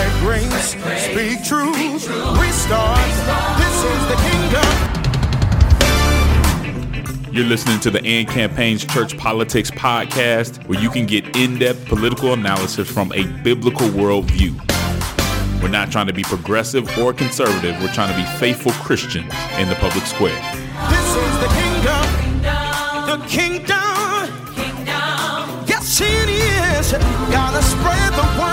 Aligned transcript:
let 0.00 0.12
grace 0.20 0.70
speak 1.04 1.44
truth. 1.44 1.76
Restart. 2.40 3.12
This 3.60 3.76
is 3.84 4.02
the 4.08 4.16
kingdom. 4.28 4.70
You're 7.34 7.44
listening 7.44 7.80
to 7.80 7.90
the 7.90 8.02
AND 8.04 8.28
Campaign's 8.28 8.84
Church 8.86 9.16
Politics 9.18 9.70
Podcast, 9.70 10.66
where 10.66 10.80
you 10.80 10.88
can 10.90 11.04
get 11.06 11.36
in 11.36 11.58
depth 11.58 11.84
political 11.86 12.32
analysis 12.32 12.90
from 12.90 13.12
a 13.12 13.24
biblical 13.42 13.88
worldview. 13.88 14.52
We're 15.62 15.68
not 15.68 15.92
trying 15.92 16.06
to 16.06 16.14
be 16.14 16.22
progressive 16.22 16.88
or 16.98 17.12
conservative, 17.12 17.78
we're 17.82 17.92
trying 17.92 18.10
to 18.10 18.16
be 18.16 18.24
faithful 18.38 18.72
Christians 18.72 19.32
in 19.58 19.68
the 19.68 19.76
public 19.76 20.06
square. 20.06 20.40
This 20.88 21.14
is 21.14 21.38
the 21.44 21.48
kingdom. 21.60 22.06
The 23.06 23.18
kingdom. 23.28 23.76
Yes, 25.68 26.00
it 26.00 26.28
is. 26.30 26.92
Gotta 27.30 27.62
spread 27.62 28.12
the 28.14 28.40
word. 28.40 28.49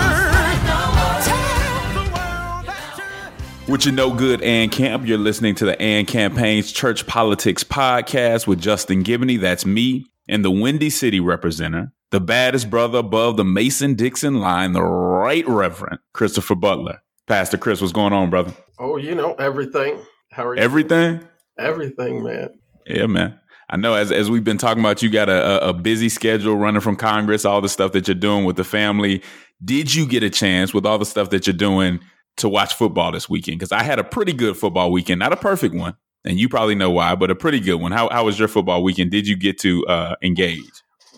With 3.68 3.84
your 3.84 3.94
no 3.94 4.14
good 4.14 4.40
and 4.40 4.72
camp, 4.72 5.06
you're 5.06 5.18
listening 5.18 5.54
to 5.56 5.66
the 5.66 5.78
AND 5.78 6.08
Campaign's 6.08 6.72
Church 6.72 7.06
Politics 7.06 7.62
Podcast 7.62 8.46
with 8.46 8.62
Justin 8.62 9.04
Giboney. 9.04 9.38
That's 9.38 9.66
me 9.66 10.06
and 10.26 10.42
the 10.42 10.50
Windy 10.50 10.88
City 10.88 11.20
representative, 11.20 11.90
the 12.10 12.18
baddest 12.18 12.70
brother 12.70 12.96
above 12.96 13.36
the 13.36 13.44
Mason 13.44 13.92
Dixon 13.92 14.40
line, 14.40 14.72
the 14.72 14.82
Right 14.82 15.46
Reverend 15.46 15.98
Christopher 16.14 16.54
Butler. 16.54 17.02
Pastor 17.26 17.58
Chris, 17.58 17.82
what's 17.82 17.92
going 17.92 18.14
on, 18.14 18.30
brother? 18.30 18.54
Oh, 18.78 18.96
you 18.96 19.14
know 19.14 19.34
everything. 19.34 19.98
How 20.32 20.46
are 20.46 20.56
you? 20.56 20.62
Everything? 20.62 21.28
everything, 21.58 22.24
man. 22.24 22.48
Yeah, 22.86 23.04
man. 23.04 23.38
I 23.68 23.76
know 23.76 23.92
as 23.92 24.10
as 24.10 24.30
we've 24.30 24.44
been 24.44 24.56
talking 24.56 24.82
about, 24.82 25.02
you 25.02 25.10
got 25.10 25.28
a, 25.28 25.68
a 25.68 25.74
busy 25.74 26.08
schedule 26.08 26.56
running 26.56 26.80
from 26.80 26.96
Congress, 26.96 27.44
all 27.44 27.60
the 27.60 27.68
stuff 27.68 27.92
that 27.92 28.08
you're 28.08 28.14
doing 28.14 28.46
with 28.46 28.56
the 28.56 28.64
family. 28.64 29.22
Did 29.62 29.94
you 29.94 30.06
get 30.06 30.22
a 30.22 30.30
chance 30.30 30.72
with 30.72 30.86
all 30.86 30.96
the 30.96 31.04
stuff 31.04 31.28
that 31.30 31.46
you're 31.46 31.54
doing 31.54 32.00
to 32.38 32.48
watch 32.48 32.74
football 32.74 33.12
this 33.12 33.28
weekend? 33.28 33.58
Because 33.58 33.72
I 33.72 33.82
had 33.82 33.98
a 33.98 34.04
pretty 34.04 34.32
good 34.32 34.56
football 34.56 34.90
weekend, 34.90 35.18
not 35.20 35.32
a 35.32 35.36
perfect 35.36 35.74
one, 35.74 35.96
and 36.24 36.38
you 36.38 36.48
probably 36.48 36.74
know 36.74 36.90
why, 36.90 37.14
but 37.14 37.30
a 37.30 37.34
pretty 37.34 37.60
good 37.60 37.76
one. 37.76 37.92
How 37.92 38.08
how 38.10 38.24
was 38.24 38.38
your 38.38 38.48
football 38.48 38.82
weekend? 38.82 39.10
Did 39.10 39.26
you 39.28 39.36
get 39.36 39.58
to 39.60 39.86
uh, 39.86 40.14
engage? 40.22 40.64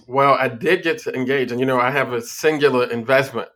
Well, 0.07 0.35
I 0.35 0.49
did 0.49 0.83
get 0.83 0.99
to 1.01 1.15
engage, 1.15 1.51
and 1.53 1.61
you 1.61 1.67
know, 1.67 1.79
I 1.81 1.91
have 1.91 2.13
a 2.13 2.21
singular 2.21 2.91
investment 2.91 3.49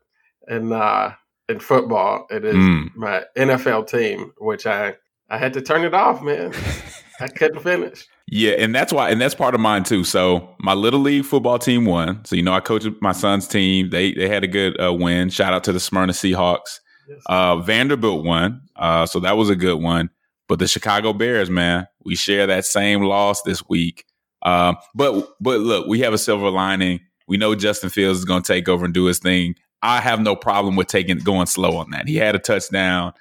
in 0.48 0.72
uh, 0.72 1.14
in 1.48 1.58
football. 1.61 2.27
It 2.30 2.44
is 2.44 2.55
Mm. 2.55 2.94
my 2.94 3.24
NFL 3.36 3.89
team, 3.89 4.33
which 4.39 4.67
I 4.67 4.94
I 5.30 5.39
had 5.39 5.52
to 5.55 5.61
turn 5.62 5.84
it 5.84 5.94
off, 5.94 6.22
man. 6.22 6.52
I 7.20 7.28
couldn't 7.28 7.61
finish. 7.61 8.06
Yeah, 8.27 8.52
and 8.52 8.74
that's 8.74 8.92
why, 8.92 9.11
and 9.11 9.20
that's 9.20 9.34
part 9.34 9.55
of 9.55 9.61
mine 9.61 9.84
too. 9.84 10.02
So 10.05 10.48
my 10.58 10.72
little 10.74 11.00
league 11.00 11.24
football 11.24 11.58
team 11.58 11.84
won. 11.84 12.24
So 12.24 12.36
you 12.36 12.42
know, 12.42 12.52
I 12.52 12.61
coached 12.61 12.89
my 13.00 13.12
son's 13.12 13.46
team. 13.46 13.91
They 13.91 14.12
they 14.14 14.28
had 14.28 14.42
a 14.44 14.48
good 14.48 14.80
uh, 14.80 14.92
win. 14.94 15.30
Shout 15.30 15.52
out 15.52 15.64
to 15.64 15.72
the 15.72 15.80
Smyrna 15.80 16.12
Seahawks. 16.12 16.80
Uh, 17.27 17.56
Vanderbilt 17.58 18.24
won, 18.24 18.62
uh, 18.77 19.06
so 19.06 19.20
that 19.20 19.36
was 19.36 19.50
a 19.50 19.56
good 19.56 19.80
one. 19.83 20.10
But 20.48 20.58
the 20.58 20.69
Chicago 20.69 21.12
Bears, 21.12 21.48
man, 21.48 21.86
we 22.05 22.16
share 22.16 22.46
that 22.46 22.64
same 22.66 23.02
loss 23.02 23.42
this 23.42 23.66
week. 23.69 24.05
Um, 24.42 24.77
but 24.94 25.34
but 25.41 25.61
look, 25.61 25.86
we 25.86 26.00
have 26.00 26.12
a 26.12 26.19
silver 26.19 26.50
lining. 26.50 27.00
We 27.27 27.38
know 27.38 27.55
Justin 27.55 27.88
Fields 27.88 28.19
is 28.19 28.24
going 28.27 28.42
to 28.42 28.52
take 28.52 28.69
over 28.69 28.84
and 28.84 28.92
do 28.92 29.05
his 29.06 29.19
thing. 29.19 29.55
I 29.83 30.00
have 30.00 30.20
no 30.20 30.36
problem 30.36 30.77
with 30.77 30.86
taking 30.88 31.19
going 31.19 31.46
slow 31.46 31.77
on 31.78 31.91
that. 31.91 32.06
He 32.08 32.16
had 32.16 32.34
a 32.34 32.38
touchdown. 32.38 33.12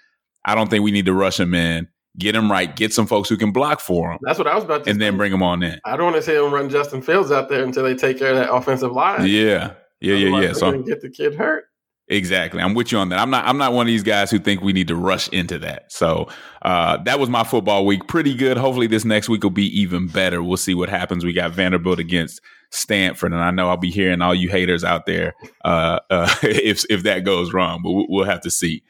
I 0.46 0.56
don't 0.56 0.70
think 0.70 0.84
we 0.84 0.92
need 0.92 1.06
to 1.06 1.14
rush 1.14 1.40
him 1.40 1.54
in. 1.54 1.88
Get 2.18 2.36
him 2.36 2.52
right. 2.52 2.74
Get 2.76 2.94
some 2.94 3.08
folks 3.08 3.28
who 3.30 3.38
can 3.38 3.52
block 3.52 3.80
for 3.80 4.12
him, 4.12 4.20
That's 4.22 4.38
what 4.38 4.48
I 4.48 4.54
was 4.54 4.64
about 4.64 4.84
to. 4.84 4.90
and 4.92 5.02
then 5.02 5.18
bring 5.18 5.34
him 5.34 5.42
on 5.42 5.64
in. 5.64 5.80
I 5.84 5.96
don't 5.98 6.12
want 6.12 6.18
to 6.18 6.22
see 6.22 6.36
him 6.36 6.54
run 6.54 6.70
Justin 6.70 7.02
Fields 7.02 7.32
out 7.32 7.50
there 7.50 7.64
until 7.64 7.84
they 7.84 7.96
take 7.96 8.20
care 8.20 8.30
of 8.32 8.36
that 8.36 8.54
offensive 8.54 8.92
line. 8.92 9.26
Yeah, 9.28 9.74
yeah, 10.00 10.16
yeah, 10.16 10.42
yeah. 10.42 10.54
So 10.54 10.80
get 10.84 11.02
the 11.02 11.10
kid 11.10 11.36
hurt. 11.36 11.66
Exactly. 12.10 12.62
I'm 12.62 12.74
with 12.74 12.92
you 12.92 12.98
on 12.98 13.10
that. 13.10 13.20
I'm 13.20 13.30
not 13.30 13.46
I'm 13.46 13.58
not 13.58 13.72
one 13.72 13.88
of 13.88 13.88
these 13.88 14.04
guys 14.04 14.30
who 14.30 14.38
think 14.38 14.62
we 14.62 14.74
need 14.74 14.90
to 14.90 14.96
rush 14.96 15.30
into 15.30 15.58
that. 15.60 15.92
So 15.92 16.28
uh, 16.62 16.98
that 17.04 17.18
was 17.18 17.30
my 17.30 17.44
football 17.44 17.86
week. 17.86 18.08
Pretty 18.08 18.36
good. 18.36 18.58
Hopefully 18.58 18.88
this 18.88 19.06
next 19.06 19.30
week 19.30 19.44
will 19.44 19.50
be 19.50 19.68
even 19.80 20.08
better. 20.08 20.44
We'll 20.44 20.58
see 20.58 20.76
what 20.76 20.90
happens. 20.90 21.24
We 21.24 21.32
got 21.32 21.52
Vanderbilt 21.52 22.00
against 22.00 22.42
Stanford, 22.72 23.32
and 23.32 23.42
I 23.42 23.52
know 23.52 23.70
I'll 23.70 23.78
be 23.78 23.90
hearing 23.90 24.22
all 24.22 24.36
you 24.36 24.50
haters 24.50 24.84
out 24.84 25.06
there 25.06 25.34
uh, 25.64 26.00
uh, 26.10 26.34
if 26.44 26.84
if 26.90 27.04
that 27.04 27.24
goes 27.24 27.54
wrong, 27.54 27.82
but 27.82 27.92
we'll, 27.92 28.06
we'll 28.10 28.26
have 28.26 28.42
to 28.42 28.52
see. 28.52 28.84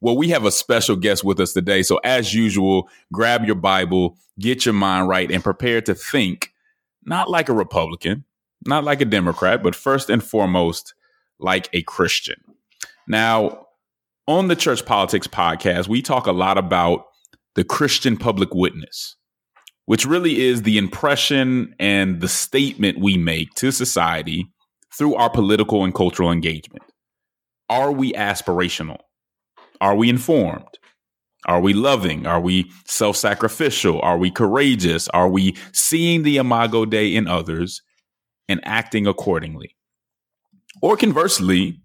Well, 0.00 0.16
we 0.16 0.28
have 0.30 0.44
a 0.44 0.50
special 0.50 0.96
guest 0.96 1.24
with 1.24 1.38
us 1.38 1.52
today. 1.52 1.82
So 1.82 1.98
as 2.04 2.34
usual, 2.34 2.88
grab 3.12 3.44
your 3.44 3.54
Bible, 3.54 4.18
get 4.40 4.66
your 4.66 4.74
mind 4.74 5.08
right, 5.08 5.30
and 5.30 5.42
prepare 5.42 5.80
to 5.82 5.94
think 5.94 6.52
not 7.04 7.30
like 7.30 7.48
a 7.48 7.54
Republican, 7.54 8.24
not 8.66 8.82
like 8.82 9.00
a 9.00 9.06
Democrat, 9.06 9.62
but 9.62 9.76
first 9.76 10.10
and 10.10 10.22
foremost 10.22 10.94
like 11.38 11.68
a 11.72 11.82
Christian. 11.82 12.36
Now, 13.08 13.66
on 14.26 14.48
the 14.48 14.56
Church 14.56 14.84
Politics 14.84 15.26
podcast, 15.26 15.88
we 15.88 16.02
talk 16.02 16.26
a 16.26 16.32
lot 16.32 16.58
about 16.58 17.04
the 17.54 17.64
Christian 17.64 18.16
public 18.16 18.52
witness, 18.52 19.16
which 19.86 20.04
really 20.04 20.40
is 20.44 20.62
the 20.62 20.78
impression 20.78 21.74
and 21.78 22.20
the 22.20 22.28
statement 22.28 23.00
we 23.00 23.16
make 23.16 23.54
to 23.54 23.70
society 23.70 24.46
through 24.96 25.14
our 25.14 25.30
political 25.30 25.84
and 25.84 25.94
cultural 25.94 26.32
engagement. 26.32 26.82
Are 27.68 27.92
we 27.92 28.12
aspirational? 28.12 28.98
Are 29.80 29.94
we 29.94 30.08
informed? 30.08 30.78
Are 31.46 31.60
we 31.60 31.72
loving? 31.72 32.26
Are 32.26 32.40
we 32.40 32.72
self 32.86 33.16
sacrificial? 33.16 34.00
Are 34.00 34.18
we 34.18 34.30
courageous? 34.30 35.08
Are 35.08 35.28
we 35.28 35.56
seeing 35.72 36.24
the 36.24 36.38
imago 36.38 36.84
Dei 36.84 37.14
in 37.14 37.28
others 37.28 37.82
and 38.48 38.60
acting 38.64 39.06
accordingly? 39.06 39.76
Or 40.82 40.96
conversely, 40.96 41.80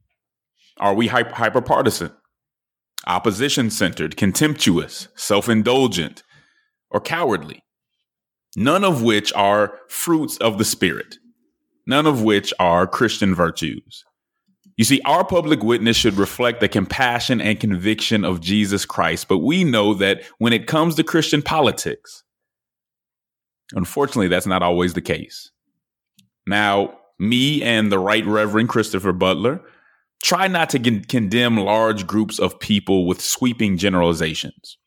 are 0.77 0.93
we 0.93 1.07
hyper, 1.07 1.61
partisan, 1.61 2.11
opposition 3.05 3.69
centered, 3.69 4.17
contemptuous, 4.17 5.07
self 5.15 5.49
indulgent, 5.49 6.23
or 6.89 6.99
cowardly? 6.99 7.63
None 8.55 8.83
of 8.83 9.01
which 9.01 9.31
are 9.33 9.79
fruits 9.87 10.37
of 10.37 10.57
the 10.57 10.65
Spirit, 10.65 11.15
none 11.87 12.05
of 12.05 12.21
which 12.21 12.53
are 12.59 12.87
Christian 12.87 13.33
virtues. 13.33 14.03
You 14.77 14.85
see, 14.85 15.01
our 15.01 15.23
public 15.23 15.63
witness 15.63 15.95
should 15.95 16.15
reflect 16.15 16.59
the 16.59 16.67
compassion 16.67 17.39
and 17.39 17.59
conviction 17.59 18.25
of 18.25 18.41
Jesus 18.41 18.85
Christ, 18.85 19.27
but 19.27 19.39
we 19.39 19.63
know 19.63 19.93
that 19.95 20.23
when 20.39 20.53
it 20.53 20.67
comes 20.67 20.95
to 20.95 21.03
Christian 21.03 21.41
politics, 21.41 22.23
unfortunately, 23.73 24.27
that's 24.27 24.47
not 24.47 24.63
always 24.63 24.93
the 24.93 25.01
case. 25.01 25.51
Now, 26.47 26.97
me 27.19 27.61
and 27.61 27.91
the 27.91 27.99
Right 27.99 28.25
Reverend 28.25 28.69
Christopher 28.69 29.13
Butler 29.13 29.61
try 30.21 30.47
not 30.47 30.69
to 30.69 30.79
con- 30.79 31.03
condemn 31.03 31.57
large 31.57 32.07
groups 32.07 32.39
of 32.39 32.59
people 32.59 33.05
with 33.05 33.21
sweeping 33.21 33.77
generalizations. 33.77 34.77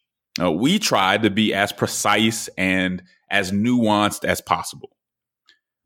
Uh, 0.40 0.50
we 0.50 0.78
try 0.78 1.18
to 1.18 1.30
be 1.30 1.54
as 1.54 1.72
precise 1.72 2.48
and 2.58 3.02
as 3.30 3.52
nuanced 3.52 4.24
as 4.24 4.40
possible. 4.40 4.90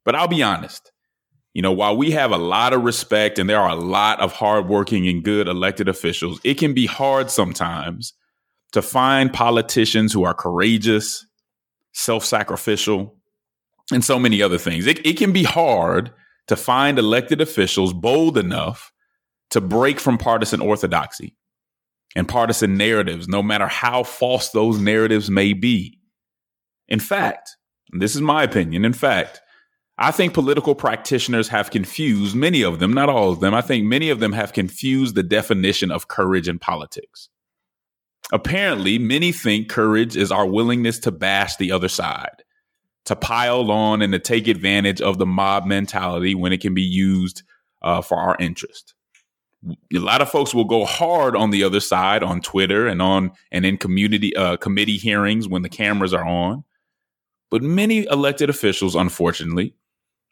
But 0.05 0.15
I'll 0.15 0.29
be 0.29 0.43
honest, 0.43 0.91
you 1.55 1.63
know, 1.63 1.73
while 1.73 1.97
we 1.97 2.11
have 2.13 2.31
a 2.31 2.39
lot 2.39 2.73
of 2.73 2.85
respect 2.85 3.39
and 3.39 3.49
there 3.49 3.61
are 3.61 3.71
a 3.71 3.75
lot 3.75 4.21
of 4.21 4.33
hardworking 4.33 5.09
and 5.09 5.23
good 5.23 5.49
elected 5.49 5.89
officials, 5.89 6.41
it 6.45 6.55
can 6.55 6.73
be 6.73 6.87
hard 6.87 7.31
sometimes 7.31 8.15
to 8.73 8.83
find 8.83 9.33
politicians 9.33 10.13
who 10.13 10.25
are 10.25 10.35
courageous, 10.35 11.27
self 11.93 12.25
sacrificial, 12.25 13.17
and 13.93 14.05
so 14.05 14.19
many 14.19 14.43
other 14.43 14.59
things. 14.59 14.87
It, 14.87 15.05
it 15.07 15.17
can 15.17 15.33
be 15.33 15.45
hard 15.45 16.13
to 16.47 16.57
find 16.57 16.99
elected 16.99 17.41
officials 17.41 17.93
bold 17.93 18.39
enough 18.39 18.93
to 19.51 19.61
break 19.61 19.99
from 20.01 20.19
partisan 20.19 20.61
orthodoxy 20.61 21.37
and 22.15 22.29
partisan 22.29 22.77
narratives, 22.77 23.29
no 23.29 23.43
matter 23.43 23.67
how 23.67 24.03
false 24.03 24.51
those 24.51 24.79
narratives 24.79 25.31
may 25.31 25.53
be. 25.53 25.99
In 26.89 27.01
fact, 27.01 27.57
this 27.93 28.15
is 28.15 28.21
my 28.21 28.43
opinion, 28.43 28.85
in 28.85 28.93
fact, 28.93 29.41
I 30.01 30.13
think 30.13 30.33
political 30.33 30.77
practitioners 30.77 31.49
have 31.49 31.73
confused, 31.73 32.37
many 32.37 32.63
of 32.63 32.79
them, 32.79 32.93
not 32.93 33.09
all 33.09 33.33
of 33.33 33.41
them, 33.41 33.53
I 33.53 33.63
think 33.63 33.85
many 33.85 34.11
of 34.11 34.21
them 34.21 34.33
have 34.33 34.53
confused 34.53 35.17
the 35.17 35.25
definition 35.25 35.91
of 35.91 36.07
courage 36.07 36.49
in 36.49 36.61
politics. 36.61 37.29
Apparently, 38.31 38.99
many 38.99 39.33
think 39.33 39.69
courage 39.69 40.17
is 40.17 40.31
our 40.31 40.47
willingness 40.47 41.01
to 41.01 41.11
bash 41.11 41.57
the 41.57 41.73
other 41.73 41.89
side, 41.89 42.45
to 43.07 43.17
pile 43.17 43.73
on 43.73 44.01
and 44.01 44.13
to 44.13 44.21
take 44.21 44.47
advantage 44.47 45.01
of 45.01 45.19
the 45.19 45.27
mob 45.27 45.67
mentality 45.67 46.35
when 46.35 46.53
it 46.53 46.61
can 46.61 46.75
be 46.75 46.83
used 46.83 47.43
uh, 47.83 48.01
for 48.01 48.19
our 48.19 48.37
interest. 48.39 48.95
A 49.67 49.99
lot 49.99 50.23
of 50.23 50.31
folks 50.31 50.55
will 50.55 50.65
go 50.65 50.85
hard 50.85 51.35
on 51.35 51.51
the 51.51 51.65
other 51.65 51.81
side 51.81 52.23
on 52.23 52.41
Twitter 52.41 52.87
and 52.87 53.03
on 53.03 53.33
and 53.51 53.67
in 53.67 53.77
community 53.77 54.35
uh, 54.37 54.57
committee 54.57 54.97
hearings 54.97 55.49
when 55.49 55.63
the 55.63 55.69
cameras 55.69 56.15
are 56.15 56.27
on. 56.27 56.65
But 57.51 57.63
many 57.63 58.07
elected 58.07 58.51
officials, 58.51 58.95
unfortunately, 58.95 59.75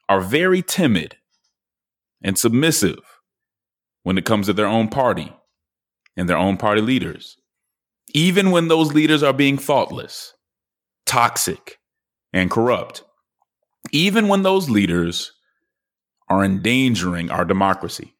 are 0.09 0.21
very 0.21 0.63
timid 0.63 1.17
and 2.23 2.39
submissive 2.39 3.01
when 4.05 4.19
it 4.19 4.25
comes 4.25 4.47
to 4.47 4.53
their 4.53 4.67
own 4.67 4.89
party 4.89 5.33
and 6.17 6.29
their 6.29 6.37
own 6.37 6.57
party 6.57 6.81
leaders, 6.81 7.37
even 8.15 8.51
when 8.51 8.69
those 8.69 8.93
leaders 8.95 9.23
are 9.23 9.33
being 9.33 9.59
thoughtless, 9.59 10.35
toxic, 11.05 11.79
and 12.33 12.51
corrupt, 12.51 13.03
even 13.93 14.29
when 14.29 14.43
those 14.43 14.71
leaders 14.71 15.33
are 16.29 16.45
endangering 16.45 17.31
our 17.31 17.45
democracy 17.45 18.16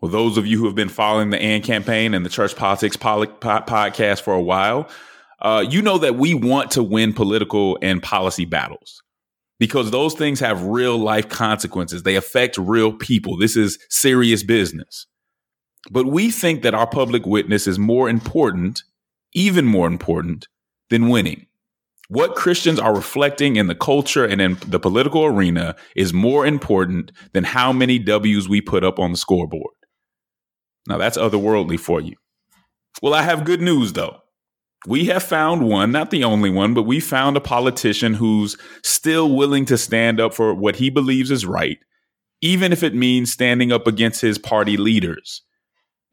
Well, 0.00 0.10
those 0.10 0.36
of 0.36 0.46
you 0.46 0.58
who 0.58 0.66
have 0.66 0.74
been 0.74 0.90
following 0.90 1.30
the 1.30 1.40
AND 1.40 1.64
campaign 1.64 2.12
and 2.12 2.24
the 2.24 2.30
Church 2.30 2.54
Politics 2.54 2.96
Poli- 2.96 3.28
po- 3.28 3.62
podcast 3.62 4.20
for 4.20 4.34
a 4.34 4.42
while, 4.42 4.88
uh, 5.40 5.64
you 5.68 5.80
know 5.80 5.98
that 5.98 6.16
we 6.16 6.34
want 6.34 6.70
to 6.72 6.82
win 6.82 7.12
political 7.12 7.78
and 7.80 8.02
policy 8.02 8.44
battles 8.44 9.02
because 9.58 9.90
those 9.90 10.14
things 10.14 10.40
have 10.40 10.62
real 10.62 10.98
life 10.98 11.28
consequences. 11.28 12.02
They 12.02 12.16
affect 12.16 12.58
real 12.58 12.92
people. 12.92 13.38
This 13.38 13.56
is 13.56 13.78
serious 13.88 14.42
business. 14.42 15.06
But 15.90 16.06
we 16.06 16.30
think 16.30 16.62
that 16.62 16.74
our 16.74 16.86
public 16.86 17.26
witness 17.26 17.66
is 17.66 17.78
more 17.78 18.08
important, 18.08 18.82
even 19.32 19.64
more 19.64 19.86
important, 19.86 20.48
than 20.90 21.08
winning. 21.08 21.46
What 22.08 22.36
Christians 22.36 22.78
are 22.78 22.94
reflecting 22.94 23.56
in 23.56 23.66
the 23.66 23.74
culture 23.74 24.24
and 24.24 24.40
in 24.40 24.58
the 24.66 24.78
political 24.78 25.24
arena 25.24 25.74
is 25.96 26.12
more 26.12 26.46
important 26.46 27.10
than 27.32 27.44
how 27.44 27.72
many 27.72 27.98
W's 27.98 28.48
we 28.48 28.60
put 28.60 28.84
up 28.84 28.98
on 28.98 29.10
the 29.10 29.16
scoreboard. 29.16 29.74
Now, 30.86 30.98
that's 30.98 31.18
otherworldly 31.18 31.78
for 31.78 32.00
you. 32.00 32.16
Well, 33.02 33.14
I 33.14 33.22
have 33.22 33.44
good 33.44 33.60
news 33.60 33.92
though. 33.92 34.18
We 34.86 35.06
have 35.06 35.22
found 35.22 35.66
one, 35.68 35.90
not 35.90 36.10
the 36.10 36.24
only 36.24 36.50
one, 36.50 36.72
but 36.72 36.84
we 36.84 37.00
found 37.00 37.36
a 37.36 37.40
politician 37.40 38.14
who's 38.14 38.56
still 38.84 39.34
willing 39.34 39.64
to 39.66 39.76
stand 39.76 40.20
up 40.20 40.32
for 40.32 40.54
what 40.54 40.76
he 40.76 40.90
believes 40.90 41.30
is 41.30 41.44
right, 41.44 41.78
even 42.40 42.72
if 42.72 42.82
it 42.82 42.94
means 42.94 43.32
standing 43.32 43.72
up 43.72 43.86
against 43.88 44.20
his 44.20 44.38
party 44.38 44.76
leaders, 44.76 45.42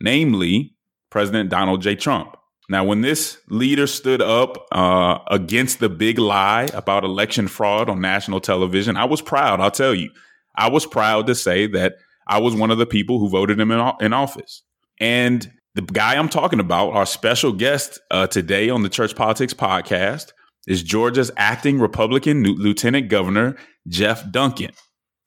namely 0.01 0.75
President 1.11 1.51
Donald 1.51 1.81
J. 1.83 1.95
Trump. 1.95 2.35
Now, 2.69 2.83
when 2.83 3.01
this 3.01 3.37
leader 3.49 3.85
stood 3.85 4.21
up 4.21 4.65
uh, 4.71 5.19
against 5.29 5.79
the 5.79 5.89
big 5.89 6.17
lie 6.17 6.69
about 6.73 7.03
election 7.03 7.47
fraud 7.47 7.89
on 7.89 8.01
national 8.01 8.39
television, 8.39 8.97
I 8.97 9.05
was 9.05 9.21
proud, 9.21 9.59
I'll 9.59 9.69
tell 9.69 9.93
you. 9.93 10.09
I 10.55 10.69
was 10.69 10.85
proud 10.85 11.27
to 11.27 11.35
say 11.35 11.67
that 11.67 11.95
I 12.27 12.39
was 12.39 12.55
one 12.55 12.71
of 12.71 12.77
the 12.77 12.85
people 12.85 13.19
who 13.19 13.29
voted 13.29 13.59
him 13.59 13.71
in, 13.71 13.91
in 13.99 14.13
office. 14.13 14.63
And 14.99 15.51
the 15.75 15.81
guy 15.81 16.15
I'm 16.15 16.29
talking 16.29 16.59
about, 16.59 16.93
our 16.93 17.05
special 17.05 17.51
guest 17.51 17.99
uh, 18.11 18.27
today 18.27 18.69
on 18.69 18.83
the 18.83 18.89
Church 18.89 19.15
Politics 19.15 19.53
Podcast, 19.53 20.31
is 20.67 20.83
Georgia's 20.83 21.31
acting 21.35 21.79
Republican 21.79 22.43
Lieutenant 22.43 23.09
Governor, 23.09 23.57
Geoff 23.87 24.23
Duncan. 24.31 24.71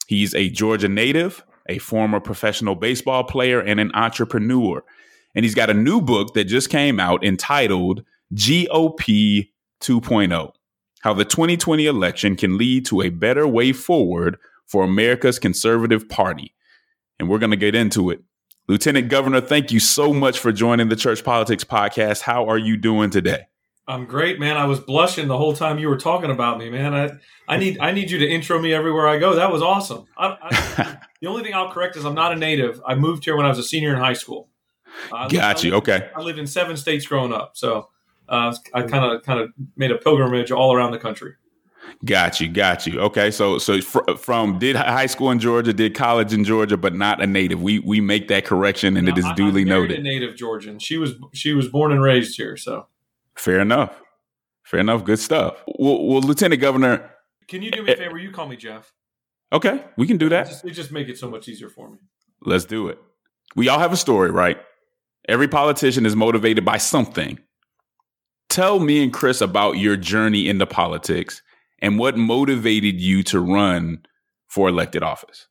He's 0.07 0.35
a 0.35 0.49
Georgia 0.49 0.89
native, 0.89 1.45
a 1.69 1.79
former 1.79 2.21
professional 2.21 2.75
baseball 2.75 3.25
player, 3.25 3.61
and 3.61 3.81
an 3.81 3.91
entrepreneur. 3.95 4.83
And 5.35 5.45
he's 5.45 5.55
got 5.55 5.69
a 5.69 5.75
new 5.75 6.01
book 6.01 6.35
that 6.35 6.45
just 6.45 6.71
came 6.71 6.99
out 6.99 7.25
entitled 7.25 8.05
GOP 8.35 9.51
2.0 9.83 10.53
How 11.01 11.13
the 11.13 11.25
2020 11.25 11.87
Election 11.87 12.37
Can 12.37 12.57
Lead 12.57 12.87
to 12.87 13.03
a 13.03 13.11
Better 13.11 13.47
Way 13.47 13.73
Forward 13.73 14.39
for 14.67 14.85
America's 14.85 15.39
Conservative 15.39 16.09
Party. 16.09 16.55
And 17.19 17.29
we're 17.29 17.39
going 17.39 17.51
to 17.51 17.57
get 17.57 17.75
into 17.75 18.11
it. 18.11 18.23
Lieutenant 18.69 19.09
Governor, 19.09 19.41
thank 19.41 19.71
you 19.71 19.81
so 19.81 20.13
much 20.13 20.39
for 20.39 20.53
joining 20.53 20.89
the 20.89 20.97
Church 20.97 21.25
Politics 21.25 21.65
Podcast. 21.65 22.23
How 22.23 22.49
are 22.49 22.59
you 22.59 22.77
doing 22.77 23.11
today? 23.11 23.47
I'm 23.89 24.05
great, 24.05 24.41
man. 24.41 24.57
I 24.57 24.67
was 24.67 24.81
blushing 24.81 25.29
the 25.29 25.39
whole 25.39 25.53
time 25.53 25.79
you 25.79 25.89
were 25.89 25.97
talking 25.97 26.31
about 26.31 26.59
me, 26.59 26.71
man. 26.71 26.93
I, 26.93 27.11
I 27.47 27.57
need 27.57 27.79
I 27.79 27.93
need 27.93 28.11
you 28.11 28.19
to 28.19 28.29
intro 28.29 28.61
me 28.61 28.75
everywhere 28.75 29.07
I 29.07 29.19
go. 29.19 29.37
That 29.37 29.53
was 29.53 29.63
awesome. 29.63 30.07
I, 30.19 30.37
I, 30.43 30.99
the 31.21 31.29
only 31.29 31.45
thing 31.45 31.55
I'll 31.55 31.71
correct 31.71 31.97
is 31.97 32.05
I'm 32.05 32.15
not 32.15 32.33
a 32.33 32.37
native. 32.37 32.81
I 32.85 32.97
moved 32.97 33.25
here 33.25 33.37
when 33.37 33.47
I 33.47 33.49
was 33.49 33.61
a 33.61 33.63
senior 33.63 33.95
in 33.95 34.01
high 34.01 34.15
school. 34.15 34.49
Uh, 35.13 35.29
Got 35.29 35.63
you. 35.63 35.71
Lived, 35.71 35.89
okay. 35.89 36.11
I 36.17 36.21
lived 36.21 36.41
in 36.41 36.49
seven 36.49 36.77
states 36.77 37.07
growing 37.07 37.33
up, 37.33 37.53
so 37.57 37.91
uh, 38.29 38.53
I 38.75 38.83
kind 38.83 39.05
of 39.05 39.23
kind 39.23 39.39
of 39.39 39.51
made 39.77 39.93
a 39.93 39.99
pilgrimage 39.99 40.51
all 40.51 40.75
around 40.75 40.91
the 40.91 40.99
country. 40.99 41.35
Got 42.05 42.41
you, 42.41 42.49
got 42.49 42.87
you. 42.87 43.01
Okay, 43.01 43.31
so 43.31 43.59
so 43.59 43.81
fr- 43.81 44.17
from 44.19 44.59
did 44.59 44.77
high 44.77 45.07
school 45.07 45.31
in 45.31 45.39
Georgia, 45.39 45.73
did 45.73 45.95
college 45.95 46.33
in 46.33 46.45
Georgia, 46.45 46.77
but 46.77 46.95
not 46.95 47.23
a 47.23 47.27
native. 47.27 47.63
We 47.63 47.79
we 47.79 48.01
make 48.01 48.29
that 48.29 48.45
correction, 48.45 48.97
and 48.97 49.09
it 49.09 49.17
is 49.17 49.25
duly 49.35 49.65
noted. 49.65 50.03
Native 50.03 50.37
Georgian. 50.37 50.79
She 50.79 50.99
was 50.99 51.15
she 51.33 51.55
was 51.55 51.69
born 51.69 51.93
and 51.93 52.03
raised 52.03 52.37
here. 52.37 52.57
So 52.57 52.87
fair 53.35 53.61
enough, 53.61 53.99
fair 54.63 54.81
enough. 54.81 55.05
Good 55.05 55.19
stuff. 55.19 55.63
Well, 55.67 56.07
well 56.07 56.21
Lieutenant 56.21 56.61
Governor, 56.61 57.11
can 57.49 57.63
you 57.63 57.71
do 57.71 57.83
me 57.83 57.91
eh, 57.91 57.95
a 57.95 57.97
favor? 57.97 58.19
You 58.19 58.31
call 58.31 58.47
me 58.47 58.57
Geoff. 58.57 58.93
Okay, 59.53 59.83
we 59.97 60.07
can 60.07 60.19
do 60.19 60.29
that. 60.29 60.49
Just, 60.49 60.67
just 60.67 60.93
make 60.93 61.09
it 61.09 61.17
so 61.17 61.31
much 61.31 61.49
easier 61.49 61.71
for 61.71 61.89
me. 61.89 61.99
Let's 62.43 62.67
do 62.67 62.89
it. 62.89 62.99
We 63.55 63.69
all 63.69 63.79
have 63.79 63.93
a 63.93 63.97
story, 63.97 64.31
right? 64.31 64.59
Every 65.29 65.49
politician 65.49 66.05
is 66.05 66.15
motivated 66.15 66.65
by 66.65 66.77
something. 66.77 67.39
Tell 68.49 68.81
me 68.81 69.03
and 69.03 69.13
Chris 69.13 69.41
about 69.41 69.73
your 69.73 69.97
journey 69.97 70.49
into 70.49 70.67
politics 70.67 71.43
and 71.81 71.99
what 71.99 72.17
motivated 72.17 73.01
you 73.01 73.23
to 73.25 73.41
run 73.41 74.07
for 74.47 74.69
elected 74.69 75.03
office? 75.03 75.47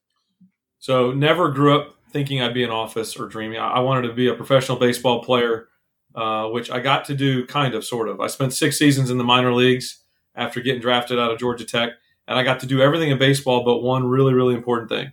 So, 0.79 1.11
never 1.11 1.49
grew 1.49 1.79
up 1.79 1.95
thinking 2.11 2.41
I'd 2.41 2.53
be 2.53 2.63
in 2.63 2.69
office 2.69 3.17
or 3.17 3.27
dreaming. 3.27 3.59
I 3.59 3.79
wanted 3.79 4.07
to 4.07 4.13
be 4.13 4.27
a 4.27 4.33
professional 4.33 4.77
baseball 4.77 5.23
player, 5.23 5.67
uh, 6.15 6.47
which 6.47 6.71
I 6.71 6.79
got 6.79 7.03
to 7.05 7.15
do 7.15 7.45
kind 7.45 7.73
of, 7.73 7.83
sort 7.83 8.07
of. 8.07 8.21
I 8.21 8.27
spent 8.27 8.53
six 8.53 8.79
seasons 8.79 9.09
in 9.09 9.17
the 9.17 9.23
minor 9.23 9.53
leagues 9.53 10.01
after 10.33 10.61
getting 10.61 10.81
drafted 10.81 11.19
out 11.19 11.31
of 11.31 11.39
Georgia 11.39 11.65
Tech, 11.65 11.91
and 12.27 12.39
I 12.39 12.43
got 12.43 12.61
to 12.61 12.67
do 12.67 12.81
everything 12.81 13.09
in 13.09 13.17
baseball 13.17 13.65
but 13.65 13.79
one 13.79 14.07
really, 14.07 14.33
really 14.33 14.55
important 14.55 14.89
thing 14.89 15.11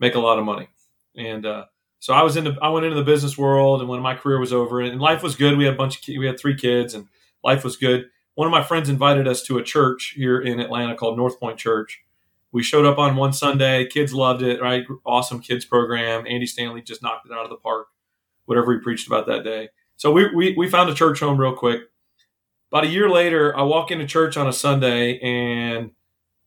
make 0.00 0.16
a 0.16 0.18
lot 0.18 0.38
of 0.38 0.44
money. 0.44 0.68
And 1.16 1.46
uh, 1.46 1.66
so 2.00 2.12
I 2.12 2.22
was 2.24 2.36
into, 2.36 2.56
I 2.60 2.70
went 2.70 2.84
into 2.86 2.96
the 2.96 3.04
business 3.04 3.38
world, 3.38 3.80
and 3.80 3.88
when 3.88 4.00
my 4.00 4.16
career 4.16 4.40
was 4.40 4.52
over, 4.52 4.80
and 4.80 5.00
life 5.00 5.22
was 5.22 5.36
good. 5.36 5.56
We 5.56 5.64
had 5.64 5.74
a 5.74 5.76
bunch 5.76 5.96
of, 5.96 6.16
we 6.16 6.26
had 6.26 6.40
three 6.40 6.56
kids, 6.56 6.94
and 6.94 7.06
life 7.44 7.62
was 7.62 7.76
good 7.76 8.06
one 8.34 8.46
of 8.46 8.52
my 8.52 8.62
friends 8.62 8.88
invited 8.88 9.28
us 9.28 9.42
to 9.44 9.58
a 9.58 9.62
church 9.62 10.14
here 10.16 10.40
in 10.40 10.60
Atlanta 10.60 10.94
called 10.94 11.16
North 11.16 11.38
Point 11.38 11.58
Church. 11.58 12.02
We 12.50 12.62
showed 12.62 12.84
up 12.84 12.98
on 12.98 13.16
one 13.16 13.32
Sunday. 13.32 13.86
Kids 13.86 14.12
loved 14.12 14.42
it, 14.42 14.60
right? 14.60 14.84
Awesome 15.04 15.40
kids 15.40 15.64
program. 15.64 16.26
Andy 16.26 16.46
Stanley 16.46 16.82
just 16.82 17.02
knocked 17.02 17.26
it 17.26 17.32
out 17.32 17.44
of 17.44 17.50
the 17.50 17.56
park, 17.56 17.88
whatever 18.44 18.72
he 18.72 18.80
preached 18.80 19.06
about 19.06 19.26
that 19.26 19.44
day. 19.44 19.70
So 19.96 20.12
we, 20.12 20.34
we, 20.34 20.54
we 20.56 20.68
found 20.68 20.90
a 20.90 20.94
church 20.94 21.20
home 21.20 21.38
real 21.38 21.54
quick. 21.54 21.82
About 22.70 22.84
a 22.84 22.88
year 22.88 23.08
later, 23.08 23.56
I 23.56 23.62
walk 23.62 23.90
into 23.90 24.06
church 24.06 24.36
on 24.36 24.48
a 24.48 24.52
Sunday 24.52 25.18
and 25.18 25.90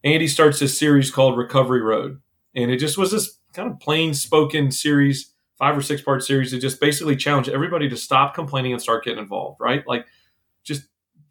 Andy 0.03 0.27
starts 0.27 0.59
this 0.59 0.77
series 0.77 1.11
called 1.11 1.37
Recovery 1.37 1.81
Road. 1.81 2.19
And 2.55 2.71
it 2.71 2.77
just 2.77 2.97
was 2.97 3.11
this 3.11 3.39
kind 3.53 3.71
of 3.71 3.79
plain 3.79 4.13
spoken 4.13 4.71
series, 4.71 5.33
five 5.57 5.77
or 5.77 5.81
six 5.81 6.01
part 6.01 6.23
series 6.23 6.51
that 6.51 6.59
just 6.59 6.79
basically 6.79 7.15
challenged 7.15 7.49
everybody 7.49 7.89
to 7.89 7.97
stop 7.97 8.33
complaining 8.33 8.73
and 8.73 8.81
start 8.81 9.03
getting 9.03 9.19
involved, 9.19 9.59
right? 9.59 9.83
Like 9.87 10.05
just 10.63 10.83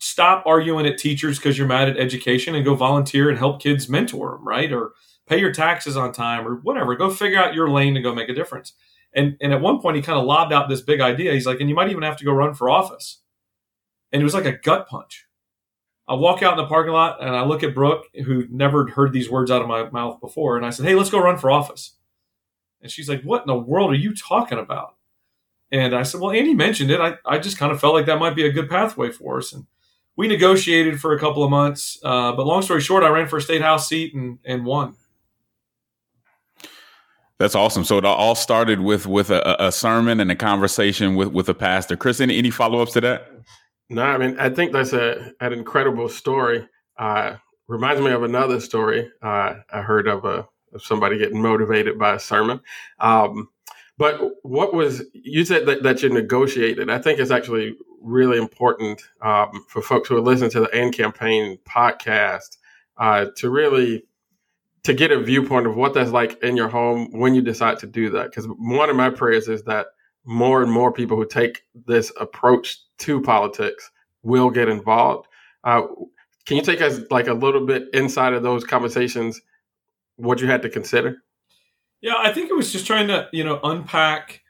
stop 0.05 0.45
arguing 0.47 0.85
at 0.87 0.99
teachers 0.99 1.39
because 1.39 1.57
you're 1.57 1.67
mad 1.67 1.89
at 1.89 1.97
education 1.97 2.55
and 2.55 2.65
go 2.65 2.75
volunteer 2.75 3.31
and 3.31 3.39
help 3.39 3.63
kids 3.63 3.89
mentor 3.89 4.33
them, 4.33 4.47
right? 4.47 4.71
Or 4.71 4.93
pay 5.27 5.41
your 5.41 5.53
taxes 5.53 5.97
on 5.97 6.13
time 6.13 6.47
or 6.47 6.57
whatever. 6.57 6.95
Go 6.95 7.09
figure 7.09 7.43
out 7.43 7.55
your 7.55 7.71
lane 7.71 7.95
to 7.95 8.03
go 8.03 8.15
make 8.15 8.29
a 8.29 8.35
difference. 8.35 8.75
And 9.15 9.37
and 9.41 9.53
at 9.53 9.63
one 9.63 9.81
point 9.81 9.97
he 9.97 10.03
kind 10.03 10.19
of 10.19 10.27
lobbed 10.27 10.53
out 10.53 10.69
this 10.69 10.83
big 10.83 11.01
idea. 11.01 11.33
He's 11.33 11.47
like, 11.47 11.61
and 11.61 11.71
you 11.71 11.75
might 11.75 11.91
even 11.91 12.03
have 12.03 12.19
to 12.19 12.25
go 12.25 12.33
run 12.33 12.53
for 12.53 12.69
office. 12.69 13.23
And 14.13 14.21
it 14.21 14.25
was 14.25 14.35
like 14.35 14.45
a 14.45 14.53
gut 14.53 14.89
punch. 14.89 15.27
I 16.07 16.15
walk 16.15 16.43
out 16.43 16.53
in 16.53 16.63
the 16.63 16.69
parking 16.69 16.93
lot 16.93 17.23
and 17.23 17.35
I 17.35 17.45
look 17.45 17.63
at 17.63 17.75
Brooke, 17.75 18.05
who 18.27 18.47
never 18.51 18.87
heard 18.89 19.15
these 19.15 19.31
words 19.31 19.51
out 19.51 19.63
of 19.63 19.69
my 19.69 19.89
mouth 19.89 20.21
before, 20.21 20.59
and 20.59 20.67
I 20.67 20.71
said, 20.71 20.85
Hey, 20.85 20.95
let's 20.95 21.11
go 21.11 21.19
run 21.19 21.39
for 21.39 21.51
office. 21.51 21.97
And 22.83 22.91
she's 22.91 23.09
like, 23.09 23.23
What 23.23 23.43
in 23.43 23.47
the 23.47 23.55
world 23.55 23.91
are 23.91 23.97
you 23.97 24.15
talking 24.15 24.59
about? 24.59 24.97
And 25.73 25.95
I 25.95 26.03
said, 26.03 26.21
Well, 26.21 26.33
Andy 26.33 26.53
mentioned 26.53 26.91
it. 26.91 27.01
I, 27.01 27.15
I 27.25 27.39
just 27.39 27.57
kind 27.57 27.73
of 27.73 27.81
felt 27.81 27.95
like 27.95 28.07
that 28.07 28.19
might 28.19 28.37
be 28.37 28.45
a 28.45 28.53
good 28.53 28.69
pathway 28.69 29.11
for 29.11 29.39
us. 29.39 29.55
And 29.55 29.65
we 30.17 30.29
negotiated 30.29 31.01
for 31.01 31.15
a 31.15 31.19
couple 31.19 31.43
of 31.43 31.51
months, 31.51 31.99
uh, 32.05 32.33
but 32.33 32.47
long 32.47 32.63
story 32.63 32.81
short, 32.81 33.03
I 33.03 33.09
ran 33.09 33.27
for 33.27 33.39
a 33.39 33.43
state 33.43 33.63
house 33.63 33.89
seat 33.89 34.15
and, 34.15 34.39
and 34.45 34.65
won. 34.65 34.95
That's 37.39 37.55
awesome. 37.55 37.85
So 37.85 37.99
it 37.99 38.05
all 38.05 38.37
started 38.37 38.81
with 38.81 39.07
with 39.07 39.31
a, 39.31 39.57
a 39.59 39.73
sermon 39.73 40.21
and 40.21 40.31
a 40.31 40.37
conversation 40.37 41.17
with 41.17 41.29
with 41.29 41.49
a 41.49 41.55
pastor. 41.55 41.97
Chris, 41.97 42.21
any, 42.21 42.39
any 42.39 42.51
follow 42.51 42.81
ups 42.81 42.93
to 42.93 43.01
that? 43.01 43.29
No, 43.91 44.03
I 44.03 44.19
mean 44.19 44.39
I 44.39 44.51
think 44.51 44.73
that's 44.73 44.93
a 44.93 45.33
an 45.41 45.53
incredible 45.53 46.09
story. 46.09 46.69
Uh, 46.97 47.35
reminds 47.67 48.01
me 48.01 48.13
of 48.13 48.23
another 48.23 48.61
story 48.61 49.11
uh, 49.23 49.55
I 49.73 49.83
heard 49.83 50.07
of 50.07 50.25
a 50.25 50.47
of 50.73 50.83
somebody 50.83 51.19
getting 51.19 51.43
motivated 51.43 51.99
by 51.99 52.15
a 52.15 52.21
sermon. 52.21 52.61
Um, 53.01 53.49
but 53.97 54.21
what 54.43 54.75
was 54.75 55.03
you 55.13 55.45
said 55.45 55.67
that, 55.67 55.83
that 55.83 56.03
you 56.03 56.09
negotiated? 56.09 56.91
I 56.91 56.99
think 56.99 57.19
it's 57.19 57.31
actually 57.31 57.77
really 58.05 58.39
important 58.39 59.03
um, 59.23 59.65
for 59.69 59.83
folks 59.83 60.09
who 60.09 60.17
are 60.17 60.21
listening 60.21 60.51
to 60.51 60.61
the 60.61 60.75
AND 60.75 60.95
Campaign 60.95 61.59
podcast 61.69 62.59
uh, 62.99 63.27
to 63.37 63.51
really 63.51 64.05
to 64.85 64.93
get 64.93 65.11
a 65.11 65.21
viewpoint 65.21 65.67
of 65.67 65.77
what 65.77 65.95
that's 65.95 66.11
like 66.11 66.41
in 66.43 66.57
your 66.57 66.69
home 66.69 67.09
when 67.13 67.35
you 67.35 67.41
decide 67.41 67.79
to 67.79 67.87
do 67.87 68.11
that. 68.11 68.31
Because 68.31 68.47
one 68.59 68.91
of 68.91 68.97
my 68.97 69.11
prayers 69.11 69.49
is 69.49 69.63
that 69.63 69.87
more 70.25 70.63
and 70.63 70.71
more 70.71 70.93
people 70.93 71.17
who 71.17 71.27
take 71.27 71.63
this 71.87 72.13
approach 72.21 72.79
to 72.99 73.21
politics 73.21 73.91
will 74.23 74.51
get 74.51 74.69
involved. 74.69 75.27
Uh, 75.65 75.83
can 76.47 76.59
you 76.59 76.63
take 76.63 76.83
us 76.83 77.01
like 77.11 77.27
a 77.27 77.35
little 77.35 77.65
bit 77.65 77.85
inside 77.95 78.35
of 78.35 78.43
those 78.43 78.65
conversations? 78.65 79.41
What 80.17 80.41
you 80.41 80.47
had 80.47 80.63
to 80.63 80.69
consider? 80.69 81.17
Yeah, 82.03 82.15
I 82.19 82.33
think 82.33 82.51
it 82.51 82.55
was 82.55 82.71
just 82.71 82.87
trying 82.87 83.09
to 83.09 83.29
you 83.33 83.45
know 83.45 83.61
unpack 83.65 84.43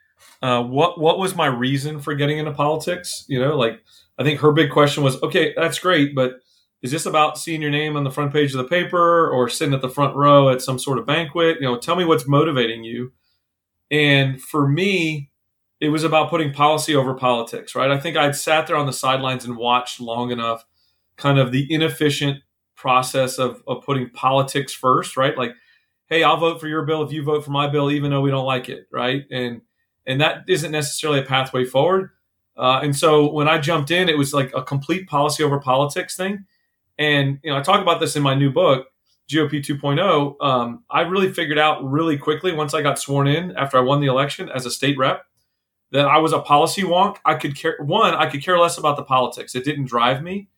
uh, 0.45 0.61
what 0.61 0.99
what 0.99 1.17
was 1.17 1.35
my 1.35 1.47
reason 1.47 1.99
for 1.99 2.13
getting 2.13 2.37
into 2.37 2.51
politics? 2.51 3.25
You 3.27 3.39
know, 3.39 3.57
like 3.57 3.81
I 4.19 4.23
think 4.23 4.41
her 4.41 4.51
big 4.51 4.69
question 4.69 5.03
was, 5.03 5.21
okay, 5.23 5.55
that's 5.57 5.79
great, 5.79 6.13
but 6.13 6.33
is 6.83 6.91
this 6.91 7.07
about 7.07 7.39
seeing 7.39 7.63
your 7.63 7.71
name 7.71 7.97
on 7.97 8.03
the 8.03 8.11
front 8.11 8.31
page 8.31 8.51
of 8.53 8.59
the 8.59 8.69
paper 8.69 9.27
or 9.27 9.49
sitting 9.49 9.73
at 9.73 9.81
the 9.81 9.89
front 9.89 10.15
row 10.15 10.49
at 10.49 10.61
some 10.61 10.77
sort 10.77 10.99
of 10.99 11.07
banquet? 11.07 11.57
You 11.59 11.65
know, 11.65 11.79
tell 11.79 11.95
me 11.95 12.05
what's 12.05 12.27
motivating 12.27 12.83
you. 12.83 13.11
And 13.89 14.39
for 14.39 14.67
me, 14.67 15.31
it 15.81 15.89
was 15.89 16.03
about 16.03 16.29
putting 16.29 16.53
policy 16.53 16.95
over 16.95 17.15
politics, 17.15 17.73
right? 17.73 17.89
I 17.89 17.99
think 17.99 18.15
I'd 18.15 18.35
sat 18.35 18.67
there 18.67 18.75
on 18.75 18.85
the 18.85 18.93
sidelines 18.93 19.45
and 19.45 19.57
watched 19.57 19.99
long 19.99 20.29
enough 20.29 20.63
kind 21.17 21.39
of 21.39 21.51
the 21.51 21.65
inefficient 21.73 22.43
process 22.75 23.39
of, 23.39 23.63
of 23.67 23.83
putting 23.83 24.11
politics 24.11 24.73
first, 24.73 25.17
right? 25.17 25.35
Like, 25.35 25.53
hey, 26.07 26.21
I'll 26.21 26.37
vote 26.37 26.61
for 26.61 26.67
your 26.67 26.85
bill 26.85 27.01
if 27.01 27.11
you 27.11 27.23
vote 27.23 27.43
for 27.43 27.51
my 27.51 27.67
bill, 27.67 27.89
even 27.89 28.11
though 28.11 28.21
we 28.21 28.29
don't 28.29 28.45
like 28.45 28.69
it, 28.69 28.85
right? 28.91 29.23
And 29.31 29.61
and 30.05 30.21
that 30.21 30.43
isn't 30.47 30.71
necessarily 30.71 31.19
a 31.19 31.23
pathway 31.23 31.65
forward. 31.65 32.11
Uh, 32.57 32.79
and 32.81 32.95
so 32.95 33.31
when 33.31 33.47
I 33.47 33.57
jumped 33.57 33.91
in, 33.91 34.07
it 34.07 34.17
was 34.17 34.33
like 34.33 34.51
a 34.55 34.63
complete 34.63 35.07
policy 35.07 35.43
over 35.43 35.59
politics 35.59 36.15
thing. 36.15 36.45
And 36.97 37.39
you 37.43 37.51
know, 37.51 37.57
I 37.57 37.61
talk 37.61 37.81
about 37.81 37.99
this 37.99 38.15
in 38.15 38.23
my 38.23 38.35
new 38.35 38.51
book, 38.51 38.87
GOP 39.29 39.59
2.0. 39.65 40.35
Um, 40.45 40.83
I 40.89 41.01
really 41.01 41.31
figured 41.33 41.59
out 41.59 41.83
really 41.83 42.17
quickly 42.17 42.53
once 42.53 42.73
I 42.73 42.81
got 42.81 42.99
sworn 42.99 43.27
in 43.27 43.55
after 43.57 43.77
I 43.77 43.81
won 43.81 43.99
the 43.99 44.07
election 44.07 44.49
as 44.49 44.65
a 44.65 44.71
state 44.71 44.97
rep 44.97 45.25
that 45.91 46.07
I 46.07 46.17
was 46.17 46.33
a 46.33 46.39
policy 46.39 46.83
wonk. 46.83 47.17
I 47.25 47.35
could 47.35 47.55
care 47.55 47.77
one, 47.79 48.13
I 48.15 48.29
could 48.29 48.43
care 48.43 48.57
less 48.57 48.77
about 48.77 48.97
the 48.97 49.03
politics. 49.03 49.55
It 49.55 49.65
didn't 49.65 49.85
drive 49.85 50.21
me. 50.21 50.49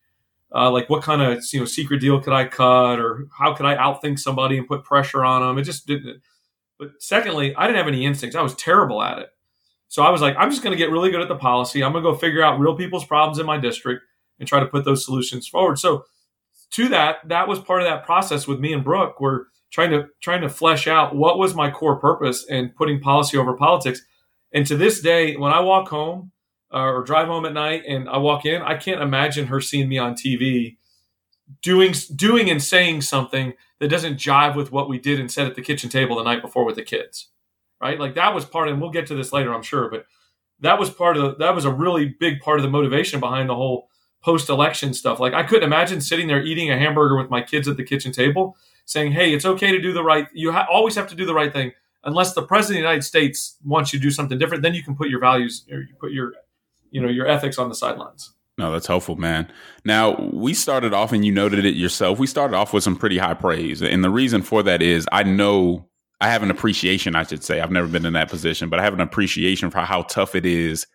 Uh, 0.53 0.71
like 0.71 0.89
what 0.89 1.03
kind 1.03 1.21
of 1.21 1.43
you 1.51 1.59
know 1.59 1.65
secret 1.65 1.99
deal 1.99 2.21
could 2.21 2.33
I 2.33 2.45
cut, 2.45 2.99
or 2.99 3.27
how 3.37 3.53
could 3.53 3.65
I 3.65 3.75
outthink 3.75 4.17
somebody 4.17 4.57
and 4.57 4.67
put 4.67 4.83
pressure 4.83 5.25
on 5.25 5.41
them? 5.41 5.57
It 5.57 5.63
just 5.63 5.85
didn't. 5.85 6.21
But 6.79 6.91
secondly, 6.99 7.55
I 7.55 7.67
didn't 7.67 7.77
have 7.77 7.87
any 7.87 8.05
instincts. 8.05 8.35
I 8.35 8.41
was 8.41 8.55
terrible 8.55 9.01
at 9.01 9.19
it. 9.19 9.29
So 9.87 10.03
I 10.03 10.09
was 10.09 10.21
like, 10.21 10.35
I'm 10.37 10.49
just 10.49 10.63
going 10.63 10.71
to 10.71 10.77
get 10.77 10.91
really 10.91 11.11
good 11.11 11.21
at 11.21 11.27
the 11.27 11.35
policy. 11.35 11.83
I'm 11.83 11.93
going 11.93 12.03
to 12.03 12.11
go 12.11 12.17
figure 12.17 12.43
out 12.43 12.59
real 12.59 12.75
people's 12.75 13.05
problems 13.05 13.39
in 13.39 13.45
my 13.45 13.57
district 13.57 14.03
and 14.39 14.47
try 14.47 14.59
to 14.59 14.65
put 14.65 14.85
those 14.85 15.05
solutions 15.05 15.47
forward. 15.47 15.79
So 15.79 16.05
to 16.71 16.89
that, 16.89 17.27
that 17.27 17.47
was 17.47 17.59
part 17.59 17.81
of 17.81 17.87
that 17.87 18.05
process 18.05 18.47
with 18.47 18.59
me 18.59 18.73
and 18.73 18.83
Brooke. 18.83 19.19
We're 19.19 19.45
trying 19.71 19.91
to 19.91 20.07
trying 20.21 20.41
to 20.41 20.49
flesh 20.49 20.87
out 20.87 21.15
what 21.15 21.37
was 21.37 21.55
my 21.55 21.71
core 21.71 21.97
purpose 21.97 22.45
and 22.49 22.75
putting 22.75 22.99
policy 22.99 23.37
over 23.37 23.53
politics. 23.53 24.01
And 24.53 24.65
to 24.67 24.75
this 24.75 25.01
day, 25.01 25.35
when 25.35 25.51
I 25.51 25.59
walk 25.61 25.89
home 25.89 26.31
uh, 26.73 26.79
or 26.79 27.03
drive 27.03 27.27
home 27.27 27.45
at 27.45 27.53
night 27.53 27.83
and 27.87 28.09
I 28.09 28.17
walk 28.17 28.45
in, 28.45 28.61
I 28.61 28.75
can't 28.75 29.01
imagine 29.01 29.47
her 29.47 29.61
seeing 29.61 29.89
me 29.89 29.97
on 29.97 30.13
TV 30.13 30.77
doing 31.61 31.93
doing 32.15 32.49
and 32.49 32.61
saying 32.61 33.01
something 33.01 33.53
that 33.79 33.87
doesn't 33.87 34.17
jive 34.17 34.55
with 34.55 34.71
what 34.71 34.89
we 34.89 34.99
did 34.99 35.19
and 35.19 35.31
said 35.31 35.47
at 35.47 35.55
the 35.55 35.61
kitchen 35.61 35.89
table 35.89 36.17
the 36.17 36.23
night 36.23 36.41
before 36.41 36.65
with 36.65 36.75
the 36.75 36.83
kids 36.83 37.29
right? 37.81 37.99
Like 37.99 38.15
that 38.15 38.33
was 38.33 38.45
part, 38.45 38.67
of, 38.67 38.73
and 38.73 38.81
we'll 38.81 38.91
get 38.91 39.07
to 39.07 39.15
this 39.15 39.33
later, 39.33 39.53
I'm 39.53 39.63
sure, 39.63 39.89
but 39.89 40.05
that 40.59 40.79
was 40.79 40.89
part 40.89 41.17
of 41.17 41.37
that 41.39 41.53
was 41.53 41.65
a 41.65 41.71
really 41.71 42.15
big 42.19 42.39
part 42.39 42.59
of 42.59 42.63
the 42.63 42.69
motivation 42.69 43.19
behind 43.19 43.49
the 43.49 43.55
whole 43.55 43.89
post 44.23 44.49
election 44.49 44.93
stuff. 44.93 45.19
Like 45.19 45.33
I 45.33 45.43
couldn't 45.43 45.63
imagine 45.63 46.01
sitting 46.01 46.27
there 46.27 46.41
eating 46.41 46.71
a 46.71 46.77
hamburger 46.77 47.15
with 47.15 47.29
my 47.29 47.41
kids 47.41 47.67
at 47.67 47.77
the 47.77 47.83
kitchen 47.83 48.11
table, 48.11 48.57
saying, 48.85 49.11
"Hey, 49.11 49.33
it's 49.33 49.45
okay 49.45 49.71
to 49.71 49.79
do 49.79 49.93
the 49.93 50.03
right. 50.03 50.27
You 50.33 50.51
ha- 50.51 50.67
always 50.71 50.95
have 50.95 51.07
to 51.09 51.15
do 51.15 51.25
the 51.25 51.33
right 51.33 51.53
thing." 51.53 51.73
Unless 52.03 52.33
the 52.33 52.43
president 52.43 52.77
of 52.77 52.83
the 52.83 52.87
United 52.87 53.03
States 53.03 53.57
wants 53.65 53.91
you 53.91 53.99
to 53.99 54.03
do 54.03 54.11
something 54.11 54.37
different, 54.37 54.63
then 54.63 54.73
you 54.73 54.83
can 54.83 54.95
put 54.95 55.09
your 55.09 55.19
values 55.19 55.65
or 55.71 55.79
you 55.79 55.93
put 55.99 56.11
your, 56.11 56.33
you 56.89 57.01
know, 57.01 57.09
your 57.09 57.27
ethics 57.27 57.57
on 57.57 57.69
the 57.69 57.75
sidelines. 57.75 58.31
No, 58.57 58.71
that's 58.71 58.87
helpful, 58.87 59.15
man. 59.15 59.51
Now, 59.83 60.15
we 60.31 60.53
started 60.53 60.93
off, 60.93 61.11
and 61.11 61.25
you 61.25 61.31
noted 61.31 61.65
it 61.65 61.75
yourself, 61.75 62.17
we 62.17 62.25
started 62.25 62.55
off 62.55 62.73
with 62.73 62.83
some 62.83 62.95
pretty 62.95 63.17
high 63.17 63.35
praise. 63.35 63.81
And 63.81 64.03
the 64.03 64.09
reason 64.09 64.41
for 64.41 64.63
that 64.63 64.81
is 64.81 65.07
I 65.11 65.23
know 65.23 65.86
I 66.19 66.29
have 66.29 66.43
an 66.43 66.49
appreciation, 66.49 67.15
I 67.15 67.23
should 67.23 67.43
say. 67.43 67.61
I've 67.61 67.71
never 67.71 67.87
been 67.87 68.05
in 68.05 68.13
that 68.13 68.29
position, 68.29 68.69
but 68.69 68.79
I 68.79 68.83
have 68.83 68.93
an 68.93 69.01
appreciation 69.01 69.69
for 69.69 69.79
how 69.79 70.03
tough 70.03 70.35
it 70.35 70.45
is 70.45 70.87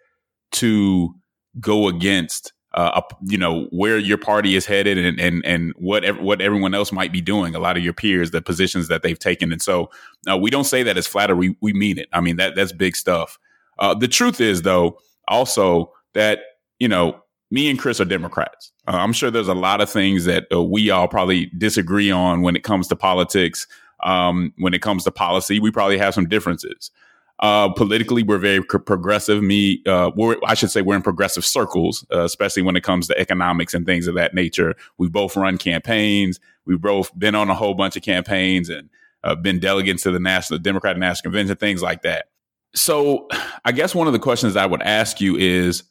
to 0.53 1.15
go 1.61 1.89
against 1.89 2.53
uh, 2.75 3.03
you 3.23 3.37
know 3.37 3.67
where 3.71 3.99
your 3.99 4.17
party 4.17 4.57
is 4.57 4.65
headed 4.65 4.97
and 4.97 5.21
and 5.21 5.45
and 5.45 5.75
what 5.77 6.21
what 6.23 6.41
everyone 6.41 6.75
else 6.75 6.91
might 6.91 7.13
be 7.13 7.21
doing. 7.21 7.55
A 7.55 7.59
lot 7.59 7.77
of 7.77 7.85
your 7.85 7.93
peers, 7.93 8.31
the 8.31 8.41
positions 8.41 8.89
that 8.89 9.03
they've 9.03 9.19
taken, 9.19 9.53
and 9.53 9.61
so 9.61 9.91
uh, 10.31 10.39
we 10.39 10.51
don't 10.51 10.65
say 10.65 10.83
that 10.83 10.97
as 10.97 11.07
flattery. 11.07 11.51
We, 11.51 11.57
we 11.61 11.73
mean 11.75 11.99
it. 11.99 12.09
I 12.13 12.21
mean 12.21 12.37
that 12.37 12.55
that's 12.55 12.73
big 12.73 12.97
stuff. 12.97 13.39
Uh, 13.79 13.95
the 13.95 14.09
truth 14.09 14.41
is, 14.41 14.63
though, 14.63 14.99
also 15.29 15.93
that 16.15 16.41
you 16.79 16.89
know 16.89 17.23
me 17.51 17.69
and 17.69 17.79
Chris 17.79 18.01
are 18.01 18.07
Democrats. 18.07 18.73
Uh, 18.89 18.97
I'm 18.97 19.13
sure 19.13 19.31
there's 19.31 19.49
a 19.49 19.55
lot 19.55 19.83
of 19.83 19.91
things 19.91 20.25
that 20.25 20.47
uh, 20.51 20.63
we 20.63 20.89
all 20.89 21.09
probably 21.09 21.47
disagree 21.59 22.11
on 22.11 22.41
when 22.41 22.57
it 22.57 22.65
comes 22.65 22.89
to 22.89 22.97
politics 22.97 23.67
um, 24.03 24.53
when 24.59 24.75
it 24.75 24.83
comes 24.83 25.05
to 25.05 25.11
policy, 25.11 25.61
we 25.61 25.71
probably 25.71 25.99
have 25.99 26.15
some 26.15 26.29
differences. 26.29 26.91
Uh, 27.39 27.69
politically, 27.73 28.23
we're 28.23 28.39
very 28.39 28.63
progressive. 28.63 29.43
Me, 29.43 29.83
uh, 29.87 30.13
I 30.47 30.55
should 30.55 30.71
say, 30.71 30.81
we're 30.81 30.95
in 30.95 31.03
progressive 31.03 31.45
circles, 31.45 32.07
uh, 32.13 32.23
especially 32.23 32.63
when 32.63 32.77
it 32.77 32.85
comes 32.85 33.09
to 33.09 33.19
economics 33.19 33.75
and 33.75 33.85
things 33.85 34.07
of 34.07 34.15
that 34.15 34.33
nature. 34.33 34.77
We've 34.97 35.11
both 35.11 35.37
run 35.37 35.59
campaigns. 35.59 36.39
We've 36.67 36.81
both 36.81 37.17
been 37.19 37.35
on 37.35 37.51
a 37.51 37.55
whole 37.55 37.75
bunch 37.75 37.97
of 37.97 38.03
campaigns 38.03 38.69
and 38.69 38.89
uh, 39.25 39.35
been 39.35 39.59
delegates 39.59 40.05
to 40.05 40.13
the 40.13 40.21
National 40.21 40.61
Democratic 40.61 41.01
National 41.01 41.33
Convention, 41.33 41.57
things 41.57 41.83
like 41.83 42.03
that. 42.03 42.27
So, 42.75 43.29
I 43.65 43.73
guess 43.73 43.93
one 43.93 44.07
of 44.07 44.13
the 44.13 44.19
questions 44.21 44.57
I 44.57 44.67
would 44.67 44.83
ask 44.83 45.21
you 45.21 45.37
is, 45.37 45.83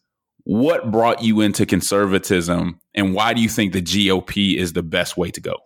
what 0.44 0.90
brought 0.90 1.22
you 1.22 1.42
into 1.42 1.66
conservatism, 1.66 2.80
and 2.96 3.14
why 3.14 3.34
do 3.34 3.42
you 3.42 3.50
think 3.50 3.74
the 3.74 3.82
GOP 3.82 4.56
is 4.56 4.74
the 4.74 4.84
best 4.84 5.18
way 5.18 5.30
to 5.32 5.42
go? 5.42 5.58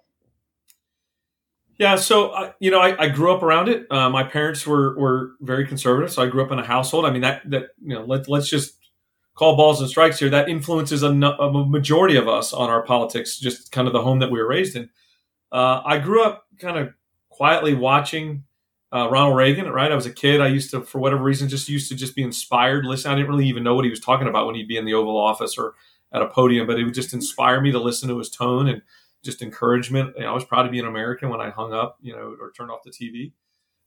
Yeah, 1.78 1.96
so 1.96 2.30
uh, 2.30 2.54
you 2.60 2.72
know, 2.72 2.80
I, 2.80 3.04
I, 3.04 3.10
grew 3.10 3.34
up 3.34 3.44
around 3.44 3.68
it. 3.68 3.86
Uh, 3.92 4.10
my 4.10 4.24
parents 4.24 4.66
were 4.66 4.98
were 4.98 5.32
very 5.42 5.68
conservative, 5.68 6.12
so 6.12 6.24
I 6.24 6.28
grew 6.28 6.44
up 6.44 6.52
in 6.52 6.60
a 6.60 6.66
household. 6.66 7.06
I 7.06 7.12
mean, 7.12 7.22
that 7.22 7.50
that 7.50 7.70
you 7.82 7.94
know, 7.94 8.06
let 8.06 8.30
let's 8.30 8.48
just 8.48 8.78
call 9.36 9.58
balls 9.58 9.82
and 9.82 9.90
strikes 9.90 10.18
here. 10.18 10.30
That 10.30 10.48
influences 10.48 11.04
a, 11.04 11.10
a 11.10 11.66
majority 11.66 12.16
of 12.16 12.30
us 12.30 12.54
on 12.54 12.70
our 12.70 12.82
politics, 12.84 13.38
just 13.38 13.72
kind 13.74 13.88
of 13.88 13.94
the 13.94 14.02
home 14.02 14.20
that 14.20 14.32
we 14.32 14.40
were 14.40 14.48
raised 14.48 14.78
in. 14.78 14.90
Uh, 15.52 15.82
I 15.86 16.00
grew 16.00 16.24
up 16.24 16.46
kind 16.60 16.78
of 16.78 16.94
quietly 17.30 17.74
watching 17.74 18.46
uh, 18.94 19.10
Ronald 19.10 19.36
Reagan. 19.36 19.70
Right, 19.70 19.92
I 19.92 19.96
was 19.96 20.06
a 20.06 20.14
kid. 20.14 20.40
I 20.40 20.48
used 20.48 20.72
to, 20.72 20.82
for 20.82 21.00
whatever 21.00 21.24
reason, 21.24 21.50
just 21.50 21.68
used 21.68 21.90
to 21.90 21.96
just 21.96 22.16
be 22.16 22.24
inspired. 22.24 22.86
Listen, 22.86 23.12
I 23.12 23.16
didn't 23.16 23.30
really 23.30 23.48
even 23.48 23.64
know 23.64 23.76
what 23.76 23.84
he 23.84 23.92
was 23.92 24.00
talking 24.00 24.30
about 24.30 24.46
when 24.46 24.56
he'd 24.56 24.70
be 24.70 24.78
in 24.78 24.86
the 24.86 24.94
Oval 24.94 25.18
Office 25.18 25.58
or 25.58 25.74
at 26.14 26.22
a 26.22 26.28
podium, 26.28 26.68
but 26.68 26.80
it 26.80 26.86
would 26.86 26.94
just 26.94 27.14
inspire 27.14 27.60
me 27.60 27.74
to 27.74 27.80
listen 27.80 28.08
to 28.08 28.18
his 28.18 28.30
tone 28.30 28.70
and 28.70 28.82
just 29.26 29.42
encouragement. 29.42 30.14
You 30.16 30.24
know, 30.24 30.32
I 30.32 30.34
was 30.34 30.46
proud 30.46 30.64
to 30.64 30.70
be 30.70 30.80
an 30.80 30.86
American 30.86 31.30
when 31.30 31.42
I 31.42 31.50
hung 31.50 31.74
up, 31.74 31.98
you 32.02 32.14
know, 32.14 32.36
or 32.40 32.52
turned 32.52 32.72
off 32.72 32.84
the 32.84 32.92
TV. 32.92 33.34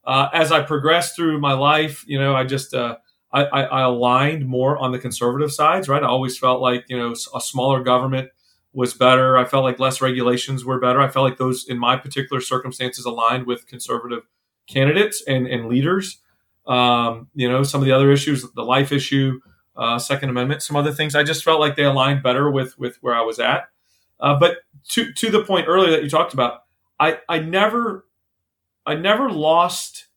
Uh, 0.03 0.29
as 0.33 0.51
I 0.51 0.61
progressed 0.61 1.15
through 1.15 1.39
my 1.39 1.53
life, 1.53 2.03
you 2.07 2.19
know, 2.19 2.35
I 2.35 2.43
just 2.43 2.73
uh, 2.73 2.97
I, 3.31 3.43
I, 3.45 3.61
I, 3.63 3.81
aligned 3.81 4.47
more 4.47 4.77
on 4.77 4.91
the 4.91 4.99
conservative 4.99 5.51
sides. 5.51 5.87
Right, 5.89 6.03
I 6.03 6.07
always 6.07 6.37
felt 6.37 6.61
like 6.61 6.85
you 6.87 6.97
know 6.97 7.13
a 7.35 7.41
smaller 7.41 7.83
government 7.83 8.29
was 8.73 8.93
better. 8.93 9.37
I 9.37 9.45
felt 9.45 9.63
like 9.63 9.79
less 9.79 10.01
regulations 10.01 10.63
were 10.63 10.79
better. 10.79 11.01
I 11.01 11.09
felt 11.09 11.27
like 11.27 11.37
those, 11.37 11.67
in 11.67 11.77
my 11.77 11.95
particular 11.95 12.41
circumstances, 12.41 13.05
aligned 13.05 13.45
with 13.45 13.67
conservative 13.67 14.23
candidates 14.67 15.23
and 15.27 15.47
and 15.47 15.67
leaders. 15.67 16.19
Um, 16.65 17.29
you 17.33 17.49
know, 17.49 17.63
some 17.63 17.81
of 17.81 17.85
the 17.85 17.93
other 17.93 18.11
issues, 18.11 18.45
the 18.53 18.63
life 18.63 18.91
issue, 18.91 19.39
uh, 19.75 19.97
Second 19.97 20.29
Amendment, 20.29 20.61
some 20.61 20.75
other 20.75 20.91
things, 20.91 21.15
I 21.15 21.23
just 21.23 21.43
felt 21.43 21.59
like 21.59 21.75
they 21.75 21.83
aligned 21.83 22.23
better 22.23 22.49
with 22.49 22.77
with 22.79 22.97
where 23.01 23.15
I 23.15 23.21
was 23.21 23.39
at. 23.39 23.69
Uh, 24.19 24.37
but 24.39 24.57
to 24.89 25.11
to 25.13 25.29
the 25.29 25.43
point 25.43 25.67
earlier 25.67 25.91
that 25.91 26.03
you 26.03 26.09
talked 26.09 26.33
about, 26.33 26.63
I 26.99 27.19
I 27.29 27.39
never 27.39 28.05
I 28.85 28.95
never 28.95 29.29
lost 29.29 30.07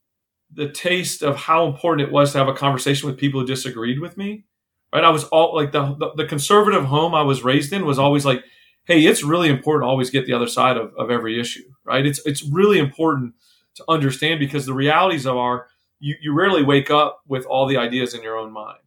the 0.54 0.68
taste 0.68 1.22
of 1.22 1.36
how 1.36 1.66
important 1.66 2.06
it 2.06 2.12
was 2.12 2.32
to 2.32 2.38
have 2.38 2.48
a 2.48 2.54
conversation 2.54 3.08
with 3.08 3.18
people 3.18 3.40
who 3.40 3.46
disagreed 3.46 4.00
with 4.00 4.16
me. 4.16 4.44
Right? 4.92 5.04
I 5.04 5.10
was 5.10 5.24
all 5.24 5.54
like 5.54 5.72
the, 5.72 5.94
the, 5.94 6.12
the 6.16 6.26
conservative 6.26 6.84
home 6.84 7.14
I 7.14 7.22
was 7.22 7.42
raised 7.42 7.72
in 7.72 7.86
was 7.86 7.98
always 7.98 8.26
like, 8.26 8.44
hey, 8.84 9.06
it's 9.06 9.22
really 9.22 9.48
important 9.48 9.84
to 9.84 9.88
always 9.88 10.10
get 10.10 10.26
the 10.26 10.34
other 10.34 10.46
side 10.46 10.76
of, 10.76 10.92
of 10.96 11.10
every 11.10 11.40
issue. 11.40 11.64
Right? 11.84 12.04
It's 12.04 12.20
it's 12.26 12.42
really 12.42 12.78
important 12.78 13.34
to 13.76 13.84
understand 13.88 14.40
because 14.40 14.66
the 14.66 14.74
realities 14.74 15.26
of 15.26 15.36
our 15.36 15.68
you, 15.98 16.16
you 16.20 16.32
rarely 16.34 16.62
wake 16.62 16.90
up 16.90 17.20
with 17.26 17.46
all 17.46 17.66
the 17.66 17.76
ideas 17.76 18.12
in 18.12 18.22
your 18.22 18.36
own 18.36 18.52
mind 18.52 18.78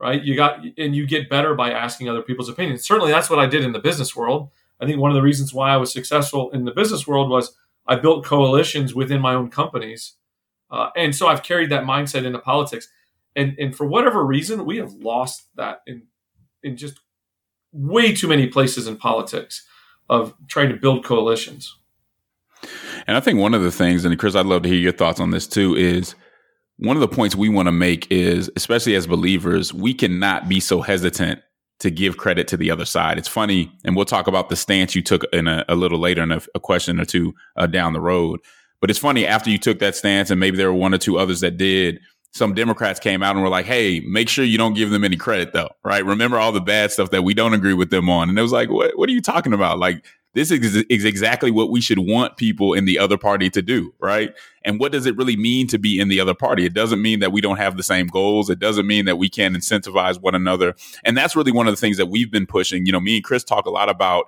right? 0.00 0.22
You 0.22 0.36
got 0.36 0.64
and 0.76 0.94
you 0.94 1.06
get 1.06 1.30
better 1.30 1.54
by 1.54 1.70
asking 1.70 2.08
other 2.08 2.22
people's 2.22 2.48
opinions. 2.48 2.84
Certainly, 2.84 3.12
that's 3.12 3.30
what 3.30 3.38
I 3.38 3.46
did 3.46 3.64
in 3.64 3.72
the 3.72 3.78
business 3.78 4.14
world. 4.14 4.50
I 4.80 4.86
think 4.86 5.00
one 5.00 5.10
of 5.10 5.14
the 5.14 5.22
reasons 5.22 5.54
why 5.54 5.70
I 5.70 5.76
was 5.76 5.92
successful 5.92 6.50
in 6.50 6.64
the 6.64 6.72
business 6.72 7.06
world 7.06 7.30
was 7.30 7.56
I 7.86 7.96
built 7.96 8.24
coalitions 8.24 8.94
within 8.94 9.20
my 9.20 9.34
own 9.34 9.50
companies, 9.50 10.14
uh, 10.70 10.90
and 10.96 11.14
so 11.14 11.28
I've 11.28 11.42
carried 11.42 11.70
that 11.70 11.84
mindset 11.84 12.24
into 12.24 12.38
politics. 12.38 12.88
And 13.34 13.56
and 13.58 13.74
for 13.74 13.86
whatever 13.86 14.24
reason, 14.24 14.64
we 14.64 14.78
have 14.78 14.92
lost 14.92 15.48
that 15.56 15.82
in 15.86 16.02
in 16.62 16.76
just 16.76 17.00
way 17.72 18.14
too 18.14 18.28
many 18.28 18.46
places 18.46 18.86
in 18.86 18.96
politics 18.96 19.66
of 20.08 20.34
trying 20.48 20.68
to 20.68 20.76
build 20.76 21.04
coalitions. 21.04 21.76
And 23.06 23.16
I 23.16 23.20
think 23.20 23.38
one 23.38 23.54
of 23.54 23.62
the 23.62 23.70
things, 23.70 24.04
and 24.04 24.18
Chris, 24.18 24.34
I'd 24.34 24.46
love 24.46 24.62
to 24.62 24.68
hear 24.68 24.78
your 24.78 24.92
thoughts 24.92 25.20
on 25.20 25.30
this 25.30 25.46
too, 25.46 25.76
is 25.76 26.14
one 26.78 26.96
of 26.96 27.00
the 27.00 27.08
points 27.08 27.34
we 27.34 27.48
want 27.48 27.66
to 27.66 27.72
make 27.72 28.10
is, 28.10 28.50
especially 28.56 28.94
as 28.94 29.06
believers, 29.06 29.72
we 29.72 29.94
cannot 29.94 30.48
be 30.48 30.60
so 30.60 30.82
hesitant 30.82 31.40
to 31.80 31.90
give 31.90 32.16
credit 32.16 32.48
to 32.48 32.56
the 32.56 32.70
other 32.70 32.84
side. 32.84 33.18
It's 33.18 33.28
funny, 33.28 33.70
and 33.84 33.96
we'll 33.96 34.04
talk 34.04 34.26
about 34.26 34.48
the 34.48 34.56
stance 34.56 34.94
you 34.94 35.02
took 35.02 35.24
in 35.32 35.46
a, 35.46 35.64
a 35.68 35.74
little 35.74 35.98
later 35.98 36.22
in 36.22 36.32
a, 36.32 36.40
a, 36.54 36.60
question 36.60 37.00
or 37.00 37.04
two 37.04 37.34
uh, 37.56 37.66
down 37.66 37.92
the 37.92 38.00
road. 38.00 38.40
But 38.80 38.90
it's 38.90 38.98
funny 38.98 39.26
after 39.26 39.50
you 39.50 39.58
took 39.58 39.78
that 39.80 39.94
stance, 39.94 40.30
and 40.30 40.40
maybe 40.40 40.56
there 40.56 40.72
were 40.72 40.78
one 40.78 40.94
or 40.94 40.98
two 40.98 41.18
others 41.18 41.40
that 41.40 41.56
did. 41.56 42.00
Some 42.32 42.54
Democrats 42.54 43.00
came 43.00 43.22
out 43.22 43.34
and 43.34 43.42
were 43.42 43.50
like, 43.50 43.66
"Hey, 43.66 44.00
make 44.00 44.28
sure 44.28 44.44
you 44.44 44.58
don't 44.58 44.74
give 44.74 44.90
them 44.90 45.04
any 45.04 45.16
credit, 45.16 45.52
though, 45.52 45.70
right? 45.84 46.04
Remember 46.04 46.38
all 46.38 46.52
the 46.52 46.60
bad 46.60 46.92
stuff 46.92 47.10
that 47.10 47.22
we 47.22 47.32
don't 47.34 47.54
agree 47.54 47.74
with 47.74 47.90
them 47.90 48.10
on." 48.10 48.28
And 48.28 48.38
it 48.38 48.42
was 48.42 48.52
like, 48.52 48.70
"What? 48.70 48.98
What 48.98 49.08
are 49.08 49.12
you 49.12 49.22
talking 49.22 49.54
about? 49.54 49.78
Like, 49.78 50.04
this 50.36 50.50
is, 50.50 50.84
is 50.90 51.06
exactly 51.06 51.50
what 51.50 51.70
we 51.70 51.80
should 51.80 51.98
want 51.98 52.36
people 52.36 52.74
in 52.74 52.84
the 52.84 52.98
other 52.98 53.16
party 53.16 53.48
to 53.48 53.62
do, 53.62 53.94
right? 53.98 54.34
And 54.66 54.78
what 54.78 54.92
does 54.92 55.06
it 55.06 55.16
really 55.16 55.34
mean 55.34 55.66
to 55.68 55.78
be 55.78 55.98
in 55.98 56.08
the 56.08 56.20
other 56.20 56.34
party? 56.34 56.66
It 56.66 56.74
doesn't 56.74 57.00
mean 57.00 57.20
that 57.20 57.32
we 57.32 57.40
don't 57.40 57.56
have 57.56 57.78
the 57.78 57.82
same 57.82 58.06
goals. 58.06 58.50
It 58.50 58.58
doesn't 58.58 58.86
mean 58.86 59.06
that 59.06 59.16
we 59.16 59.30
can't 59.30 59.56
incentivize 59.56 60.20
one 60.20 60.34
another. 60.34 60.74
And 61.04 61.16
that's 61.16 61.36
really 61.36 61.52
one 61.52 61.66
of 61.66 61.72
the 61.72 61.80
things 61.80 61.96
that 61.96 62.10
we've 62.10 62.30
been 62.30 62.44
pushing. 62.44 62.84
You 62.84 62.92
know, 62.92 63.00
me 63.00 63.16
and 63.16 63.24
Chris 63.24 63.44
talk 63.44 63.64
a 63.64 63.70
lot 63.70 63.88
about 63.88 64.26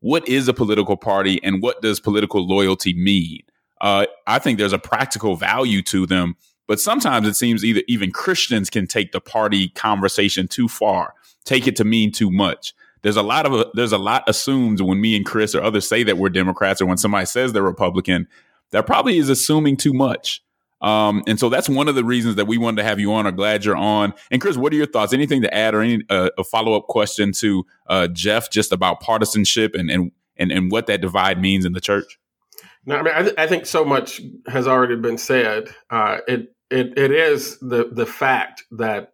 what 0.00 0.26
is 0.26 0.48
a 0.48 0.54
political 0.54 0.96
party 0.96 1.38
and 1.44 1.60
what 1.60 1.82
does 1.82 2.00
political 2.00 2.48
loyalty 2.48 2.94
mean. 2.94 3.42
Uh, 3.82 4.06
I 4.26 4.38
think 4.38 4.58
there's 4.58 4.72
a 4.72 4.78
practical 4.78 5.36
value 5.36 5.82
to 5.82 6.06
them, 6.06 6.34
but 6.66 6.80
sometimes 6.80 7.28
it 7.28 7.34
seems 7.34 7.62
either 7.62 7.82
even 7.88 8.10
Christians 8.10 8.70
can 8.70 8.86
take 8.86 9.12
the 9.12 9.20
party 9.20 9.68
conversation 9.68 10.48
too 10.48 10.66
far, 10.66 11.12
take 11.44 11.66
it 11.66 11.76
to 11.76 11.84
mean 11.84 12.10
too 12.10 12.30
much 12.30 12.72
there's 13.02 13.16
a 13.16 13.22
lot 13.22 13.46
of 13.46 13.66
there's 13.74 13.92
a 13.92 13.98
lot 13.98 14.24
assumed 14.26 14.80
when 14.80 15.00
me 15.00 15.16
and 15.16 15.26
Chris 15.26 15.54
or 15.54 15.62
others 15.62 15.88
say 15.88 16.02
that 16.04 16.18
we're 16.18 16.28
Democrats 16.28 16.80
or 16.80 16.86
when 16.86 16.96
somebody 16.96 17.26
says 17.26 17.52
they're 17.52 17.62
Republican, 17.62 18.28
that 18.70 18.86
probably 18.86 19.18
is 19.18 19.28
assuming 19.28 19.76
too 19.76 19.92
much. 19.92 20.42
Um, 20.80 21.22
and 21.28 21.38
so 21.38 21.48
that's 21.48 21.68
one 21.68 21.88
of 21.88 21.94
the 21.94 22.04
reasons 22.04 22.34
that 22.36 22.46
we 22.46 22.58
wanted 22.58 22.82
to 22.82 22.88
have 22.88 22.98
you 22.98 23.12
on. 23.12 23.26
Or 23.26 23.32
glad 23.32 23.64
you're 23.64 23.76
on. 23.76 24.14
And 24.30 24.40
Chris, 24.40 24.56
what 24.56 24.72
are 24.72 24.76
your 24.76 24.86
thoughts? 24.86 25.12
Anything 25.12 25.42
to 25.42 25.54
add 25.54 25.74
or 25.74 25.80
any 25.80 26.02
uh, 26.10 26.30
a 26.36 26.44
follow 26.44 26.74
up 26.74 26.88
question 26.88 27.32
to 27.34 27.64
uh, 27.86 28.08
Geoff 28.08 28.50
just 28.50 28.72
about 28.72 29.00
partisanship 29.00 29.74
and 29.74 29.90
and 29.90 30.12
and 30.36 30.50
and 30.50 30.70
what 30.70 30.86
that 30.86 31.00
divide 31.00 31.40
means 31.40 31.64
in 31.64 31.72
the 31.72 31.80
church? 31.80 32.18
No, 32.84 32.96
I 32.96 33.02
mean 33.02 33.14
I, 33.14 33.22
th- 33.22 33.34
I 33.38 33.46
think 33.46 33.66
so 33.66 33.84
much 33.84 34.20
has 34.48 34.66
already 34.66 34.96
been 34.96 35.18
said. 35.18 35.68
Uh, 35.90 36.18
it 36.26 36.54
it 36.70 36.98
it 36.98 37.10
is 37.12 37.58
the 37.60 37.88
the 37.92 38.06
fact 38.06 38.64
that 38.72 39.11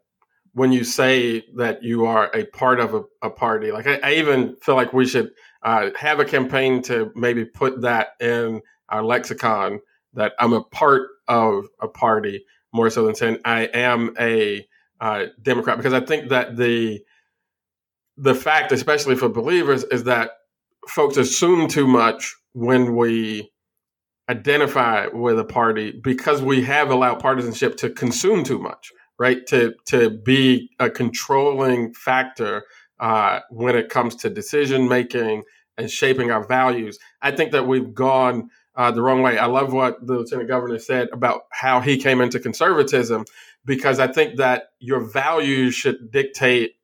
when 0.59 0.73
you 0.73 0.83
say 0.83 1.45
that 1.55 1.85
you 1.85 2.05
are 2.05 2.35
a 2.35 2.45
part 2.47 2.81
of 2.81 2.93
a, 2.93 3.03
a 3.23 3.31
party. 3.31 3.71
Like 3.71 3.87
I, 3.87 4.01
I, 4.03 4.15
even 4.15 4.57
feel 4.57 4.75
like 4.75 4.93
we 4.93 5.07
should 5.07 5.31
uh, 5.63 5.91
have 5.97 6.19
a 6.19 6.25
campaign 6.25 6.83
to 6.83 7.13
maybe 7.15 7.45
put 7.45 7.83
that 7.83 8.09
in 8.21 8.61
our 8.89 9.05
lexicon 9.05 9.81
that 10.15 10.33
I'm 10.41 10.53
a 10.53 10.65
part 10.65 11.09
of 11.29 11.67
a 11.81 11.87
party 11.87 12.45
more 12.73 12.91
so 12.91 13.07
than 13.07 13.15
saying 13.15 13.39
I 13.45 13.67
am 13.67 14.15
a 14.19 14.67
uh, 15.01 15.27
Democrat 15.41 15.77
because 15.77 15.93
I 15.93 16.01
think 16.01 16.31
that 16.31 16.57
the 16.57 17.01
the 18.17 18.35
fact, 18.35 18.73
especially 18.73 19.15
for 19.15 19.29
believers, 19.29 19.85
is 19.85 20.05
that 20.05 20.31
folks 20.89 21.17
assume 21.17 21.69
too 21.69 21.87
much 21.87 22.35
when 22.53 22.97
we 22.97 23.53
identify 24.29 25.07
with 25.07 25.39
a 25.39 25.45
party 25.45 25.93
because 26.03 26.43
we 26.43 26.63
have 26.63 26.91
allowed 26.91 27.21
partisanship 27.21 27.77
to 27.77 27.91
consume 27.91 28.43
too 28.43 28.59
much 28.59 28.91
right? 29.19 29.47
To 29.49 29.75
to 29.87 30.11
be 30.11 30.71
a 30.79 30.91
controlling 30.91 31.93
factor 31.95 32.65
uh, 33.01 33.41
when 33.51 33.77
it 33.77 33.89
comes 33.89 34.15
to 34.17 34.31
decision 34.31 34.89
making 34.89 35.43
and 35.77 35.91
shaping 35.91 36.31
our 36.31 36.47
values. 36.47 36.99
I 37.23 37.31
think 37.31 37.53
that 37.53 37.67
we've 37.67 37.95
gone 37.95 38.51
uh, 38.75 38.91
the 38.91 39.03
wrong 39.03 39.23
way. 39.23 39.39
I 39.39 39.47
love 39.47 39.73
what 39.73 40.05
the 40.05 40.15
lieutenant 40.15 40.49
governor 40.49 40.79
said 40.79 41.09
about 41.13 41.43
how 41.53 41.81
he 41.81 41.97
came 41.97 42.21
into 42.21 42.41
conservatism 42.41 43.25
because 43.65 43.99
I 43.99 44.07
think 44.09 44.37
that 44.39 44.71
your 44.79 45.01
values 45.01 45.75
should 45.75 46.11
dictate 46.11 46.75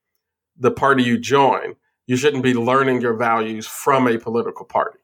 the 0.56 0.70
party 0.70 1.02
you 1.02 1.18
join. 1.18 1.74
You 2.06 2.16
shouldn't 2.16 2.42
be 2.42 2.54
learning 2.54 3.00
your 3.00 3.14
values 3.14 3.66
from 3.66 4.06
a 4.06 4.18
political 4.18 4.66
party. 4.66 4.98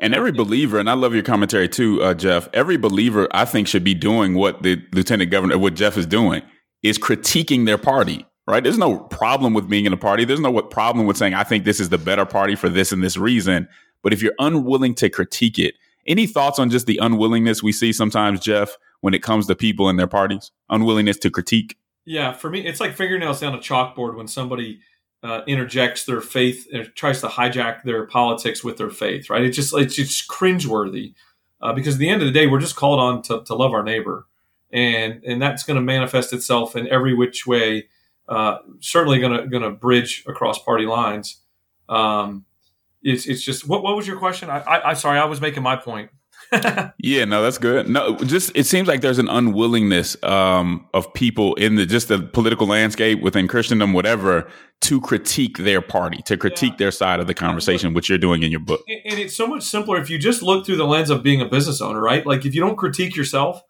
And 0.00 0.14
every 0.14 0.32
believer, 0.32 0.78
and 0.78 0.90
I 0.90 0.94
love 0.94 1.14
your 1.14 1.22
commentary 1.22 1.68
too, 1.68 2.02
uh, 2.02 2.14
Geoff. 2.14 2.48
Every 2.52 2.76
believer, 2.76 3.28
I 3.30 3.44
think, 3.44 3.68
should 3.68 3.84
be 3.84 3.94
doing 3.94 4.34
what 4.34 4.62
the 4.62 4.82
lieutenant 4.92 5.30
governor, 5.30 5.56
what 5.58 5.74
Geoff 5.74 5.96
is 5.96 6.06
doing 6.06 6.42
is 6.82 6.98
critiquing 6.98 7.66
their 7.66 7.78
party, 7.78 8.26
right? 8.46 8.62
There's 8.62 8.78
no 8.78 8.98
problem 8.98 9.54
with 9.54 9.68
being 9.68 9.86
in 9.86 9.92
a 9.92 9.96
party. 9.96 10.24
There's 10.24 10.40
no 10.40 10.60
problem 10.62 11.06
with 11.06 11.16
saying, 11.16 11.34
I 11.34 11.44
think 11.44 11.64
this 11.64 11.80
is 11.80 11.88
the 11.88 11.98
better 11.98 12.24
party 12.24 12.54
for 12.54 12.68
this 12.68 12.92
and 12.92 13.02
this 13.02 13.16
reason. 13.16 13.68
But 14.02 14.12
if 14.12 14.22
you're 14.22 14.34
unwilling 14.38 14.94
to 14.96 15.08
critique 15.08 15.58
it, 15.58 15.74
any 16.06 16.26
thoughts 16.26 16.58
on 16.58 16.70
just 16.70 16.86
the 16.86 16.98
unwillingness 17.00 17.62
we 17.62 17.72
see 17.72 17.92
sometimes, 17.92 18.40
Geoff, 18.40 18.76
when 19.00 19.14
it 19.14 19.22
comes 19.22 19.46
to 19.46 19.54
people 19.54 19.88
and 19.88 19.98
their 19.98 20.08
parties? 20.08 20.50
Unwillingness 20.68 21.18
to 21.18 21.30
critique? 21.30 21.78
Yeah, 22.04 22.32
for 22.32 22.50
me, 22.50 22.66
it's 22.66 22.80
like 22.80 22.94
fingernails 22.94 23.40
down 23.40 23.54
a 23.54 23.58
chalkboard 23.58 24.16
when 24.16 24.26
somebody 24.26 24.80
uh, 25.22 25.42
interjects 25.46 26.04
their 26.04 26.20
faith 26.20 26.66
and 26.72 26.90
tries 26.96 27.20
to 27.20 27.28
hijack 27.28 27.84
their 27.84 28.06
politics 28.06 28.64
with 28.64 28.76
their 28.76 28.90
faith, 28.90 29.30
right? 29.30 29.44
It's 29.44 29.56
just 29.56 29.72
it's 29.74 29.94
just 29.94 30.28
cringeworthy 30.28 31.14
uh, 31.60 31.72
because 31.72 31.94
at 31.94 32.00
the 32.00 32.08
end 32.08 32.22
of 32.22 32.26
the 32.26 32.32
day, 32.32 32.48
we're 32.48 32.60
just 32.60 32.74
called 32.74 32.98
on 32.98 33.22
to, 33.22 33.44
to 33.44 33.54
love 33.54 33.72
our 33.72 33.84
neighbor 33.84 34.26
and 34.72 35.22
and 35.24 35.40
that's 35.40 35.62
going 35.64 35.76
to 35.76 35.82
manifest 35.82 36.32
itself 36.32 36.76
in 36.76 36.88
every 36.88 37.14
which 37.14 37.46
way. 37.46 37.88
Uh, 38.28 38.58
certainly 38.80 39.18
going 39.18 39.36
to 39.36 39.46
going 39.48 39.62
to 39.62 39.70
bridge 39.70 40.24
across 40.26 40.58
party 40.62 40.86
lines. 40.86 41.40
Um, 41.88 42.44
it's 43.02 43.26
it's 43.26 43.42
just 43.42 43.66
what 43.66 43.82
what 43.82 43.96
was 43.96 44.06
your 44.06 44.18
question? 44.18 44.48
I, 44.48 44.60
I 44.60 44.90
I 44.90 44.94
sorry, 44.94 45.18
I 45.18 45.24
was 45.24 45.40
making 45.40 45.62
my 45.62 45.76
point. 45.76 46.10
yeah, 46.98 47.24
no, 47.24 47.42
that's 47.42 47.58
good. 47.58 47.88
No, 47.88 48.16
just 48.16 48.52
it 48.54 48.64
seems 48.64 48.86
like 48.86 49.00
there's 49.00 49.18
an 49.18 49.28
unwillingness 49.28 50.22
um, 50.22 50.86
of 50.92 51.12
people 51.14 51.54
in 51.54 51.76
the 51.76 51.86
just 51.86 52.08
the 52.08 52.18
political 52.18 52.66
landscape 52.66 53.22
within 53.22 53.48
Christendom, 53.48 53.92
whatever, 53.92 54.48
to 54.82 55.00
critique 55.00 55.58
their 55.58 55.80
party, 55.80 56.20
to 56.22 56.36
critique 56.36 56.72
yeah. 56.72 56.78
their 56.78 56.90
side 56.90 57.20
of 57.20 57.26
the 57.26 57.34
conversation, 57.34 57.94
which 57.94 58.08
you're 58.08 58.18
doing 58.18 58.42
in 58.42 58.50
your 58.50 58.60
book. 58.60 58.82
And 58.88 59.18
it's 59.18 59.34
so 59.34 59.46
much 59.46 59.62
simpler 59.62 59.98
if 60.00 60.10
you 60.10 60.18
just 60.18 60.42
look 60.42 60.66
through 60.66 60.76
the 60.76 60.86
lens 60.86 61.10
of 61.10 61.22
being 61.22 61.40
a 61.40 61.46
business 61.46 61.80
owner, 61.80 62.00
right? 62.00 62.26
Like 62.26 62.44
if 62.44 62.54
you 62.54 62.60
don't 62.60 62.76
critique 62.76 63.16
yourself, 63.16 63.62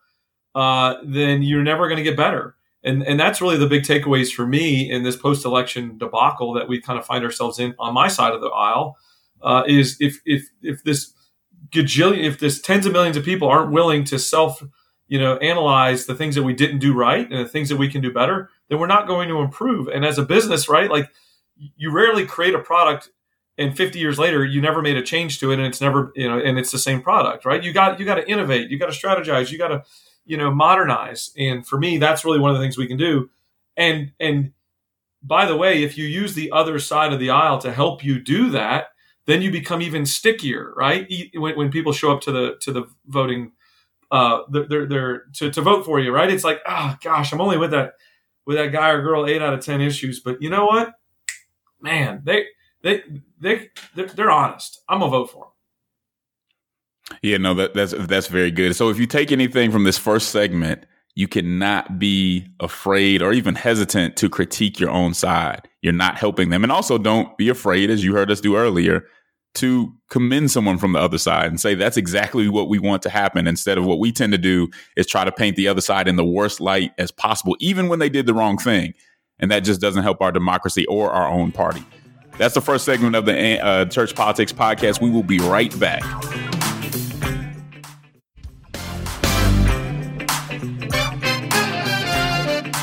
uh, 0.54 0.94
then 1.04 1.42
you're 1.42 1.62
never 1.62 1.88
going 1.88 1.98
to 1.98 2.02
get 2.02 2.16
better. 2.16 2.56
And, 2.84 3.02
and 3.02 3.18
that's 3.18 3.40
really 3.40 3.56
the 3.56 3.66
big 3.66 3.84
takeaways 3.84 4.32
for 4.32 4.46
me 4.46 4.90
in 4.90 5.04
this 5.04 5.16
post 5.16 5.44
election 5.44 5.98
debacle 5.98 6.52
that 6.54 6.68
we 6.68 6.80
kind 6.80 6.98
of 6.98 7.06
find 7.06 7.24
ourselves 7.24 7.58
in 7.58 7.74
on 7.78 7.94
my 7.94 8.08
side 8.08 8.32
of 8.32 8.40
the 8.40 8.48
aisle 8.48 8.96
uh, 9.42 9.62
is 9.66 9.96
if, 10.00 10.20
if, 10.24 10.48
if 10.62 10.82
this 10.82 11.14
gajillion, 11.70 12.24
if 12.24 12.40
this 12.40 12.60
tens 12.60 12.84
of 12.86 12.92
millions 12.92 13.16
of 13.16 13.24
people 13.24 13.48
aren't 13.48 13.70
willing 13.70 14.04
to 14.04 14.18
self, 14.18 14.62
you 15.06 15.18
know, 15.18 15.36
analyze 15.36 16.06
the 16.06 16.14
things 16.14 16.34
that 16.34 16.42
we 16.42 16.54
didn't 16.54 16.80
do 16.80 16.92
right 16.92 17.30
and 17.30 17.44
the 17.44 17.48
things 17.48 17.68
that 17.68 17.76
we 17.76 17.88
can 17.88 18.00
do 18.00 18.12
better, 18.12 18.50
then 18.68 18.78
we're 18.80 18.86
not 18.86 19.06
going 19.06 19.28
to 19.28 19.40
improve. 19.40 19.86
And 19.86 20.04
as 20.04 20.18
a 20.18 20.24
business, 20.24 20.68
right, 20.68 20.90
like 20.90 21.08
you 21.76 21.92
rarely 21.92 22.26
create 22.26 22.54
a 22.54 22.58
product 22.58 23.10
and 23.58 23.76
50 23.76 23.98
years 23.98 24.18
later 24.18 24.44
you 24.44 24.60
never 24.60 24.82
made 24.82 24.96
a 24.96 25.02
change 25.02 25.38
to 25.40 25.50
it 25.50 25.58
and 25.58 25.66
it's 25.66 25.80
never 25.80 26.12
you 26.16 26.28
know 26.28 26.38
and 26.38 26.58
it's 26.58 26.72
the 26.72 26.78
same 26.78 27.02
product 27.02 27.44
right 27.44 27.62
you 27.62 27.72
got 27.72 28.00
you 28.00 28.06
got 28.06 28.14
to 28.14 28.28
innovate 28.28 28.70
you 28.70 28.78
got 28.78 28.90
to 28.92 28.98
strategize 28.98 29.50
you 29.50 29.58
got 29.58 29.68
to 29.68 29.82
you 30.24 30.36
know 30.36 30.50
modernize. 30.52 31.30
And 31.36 31.66
for 31.66 31.78
me 31.78 31.98
that's 31.98 32.24
really 32.24 32.38
one 32.38 32.50
of 32.50 32.56
the 32.56 32.62
things 32.62 32.76
we 32.78 32.86
can 32.86 32.96
do. 32.96 33.30
And 33.76 34.12
and 34.20 34.52
by 35.22 35.46
the 35.46 35.56
way 35.56 35.82
if 35.82 35.96
you 35.96 36.04
use 36.06 36.34
the 36.34 36.50
other 36.52 36.78
side 36.78 37.12
of 37.12 37.18
the 37.18 37.30
aisle 37.30 37.58
to 37.58 37.72
help 37.72 38.04
you 38.04 38.20
do 38.20 38.50
that 38.50 38.86
then 39.26 39.40
you 39.40 39.52
become 39.52 39.80
even 39.80 40.04
stickier 40.04 40.72
right? 40.76 41.10
When, 41.34 41.56
when 41.56 41.70
people 41.70 41.92
show 41.92 42.12
up 42.12 42.20
to 42.22 42.32
the 42.32 42.56
to 42.60 42.72
the 42.72 42.84
voting 43.06 43.52
uh 44.10 44.40
they're, 44.50 44.86
they're 44.86 45.22
to, 45.34 45.50
to 45.50 45.62
vote 45.62 45.84
for 45.84 46.00
you 46.00 46.12
right? 46.12 46.30
It's 46.30 46.44
like 46.44 46.60
oh 46.66 46.96
gosh 47.02 47.32
i'm 47.32 47.40
only 47.40 47.58
with 47.58 47.70
that 47.72 47.94
with 48.46 48.56
that 48.56 48.72
guy 48.72 48.90
or 48.90 49.02
girl 49.02 49.26
eight 49.26 49.42
out 49.42 49.54
of 49.54 49.64
ten 49.64 49.80
issues. 49.80 50.20
But 50.20 50.42
you 50.42 50.50
know 50.50 50.66
what? 50.66 50.94
Man 51.80 52.22
they 52.24 52.46
they 52.82 53.02
they 53.40 53.70
they're, 53.94 54.30
honest. 54.30 54.82
I'm 54.88 55.00
gonna 55.00 55.10
vote 55.10 55.30
for 55.30 55.44
them 55.44 55.51
yeah, 57.22 57.36
no, 57.36 57.54
that, 57.54 57.74
that's 57.74 57.94
that's 57.98 58.26
very 58.26 58.50
good. 58.50 58.74
So 58.76 58.88
if 58.88 58.98
you 58.98 59.06
take 59.06 59.32
anything 59.32 59.70
from 59.70 59.84
this 59.84 59.98
first 59.98 60.30
segment, 60.30 60.86
you 61.14 61.28
cannot 61.28 61.98
be 61.98 62.46
afraid 62.60 63.22
or 63.22 63.32
even 63.32 63.54
hesitant 63.54 64.16
to 64.16 64.28
critique 64.28 64.80
your 64.80 64.90
own 64.90 65.14
side. 65.14 65.68
You're 65.82 65.92
not 65.92 66.16
helping 66.16 66.50
them. 66.50 66.62
And 66.62 66.72
also 66.72 66.96
don't 66.96 67.36
be 67.36 67.48
afraid, 67.48 67.90
as 67.90 68.02
you 68.02 68.14
heard 68.14 68.30
us 68.30 68.40
do 68.40 68.56
earlier, 68.56 69.06
to 69.54 69.92
commend 70.08 70.50
someone 70.50 70.78
from 70.78 70.92
the 70.92 70.98
other 70.98 71.18
side 71.18 71.46
and 71.46 71.60
say 71.60 71.74
that's 71.74 71.98
exactly 71.98 72.48
what 72.48 72.68
we 72.68 72.78
want 72.78 73.02
to 73.02 73.10
happen 73.10 73.46
instead 73.46 73.76
of 73.76 73.84
what 73.84 73.98
we 73.98 74.10
tend 74.10 74.32
to 74.32 74.38
do 74.38 74.68
is 74.96 75.06
try 75.06 75.24
to 75.24 75.32
paint 75.32 75.56
the 75.56 75.68
other 75.68 75.82
side 75.82 76.08
in 76.08 76.16
the 76.16 76.24
worst 76.24 76.60
light 76.60 76.92
as 76.96 77.10
possible, 77.10 77.54
even 77.60 77.88
when 77.88 77.98
they 77.98 78.08
did 78.08 78.24
the 78.24 78.32
wrong 78.32 78.56
thing. 78.56 78.94
And 79.38 79.50
that 79.50 79.60
just 79.60 79.80
doesn't 79.80 80.02
help 80.02 80.22
our 80.22 80.32
democracy 80.32 80.86
or 80.86 81.10
our 81.10 81.28
own 81.28 81.52
party. 81.52 81.84
That's 82.38 82.54
the 82.54 82.62
first 82.62 82.86
segment 82.86 83.14
of 83.14 83.26
the 83.26 83.60
uh, 83.62 83.84
Church 83.86 84.14
Politics 84.14 84.52
Podcast. 84.52 85.02
We 85.02 85.10
will 85.10 85.22
be 85.22 85.38
right 85.38 85.78
back. 85.78 86.02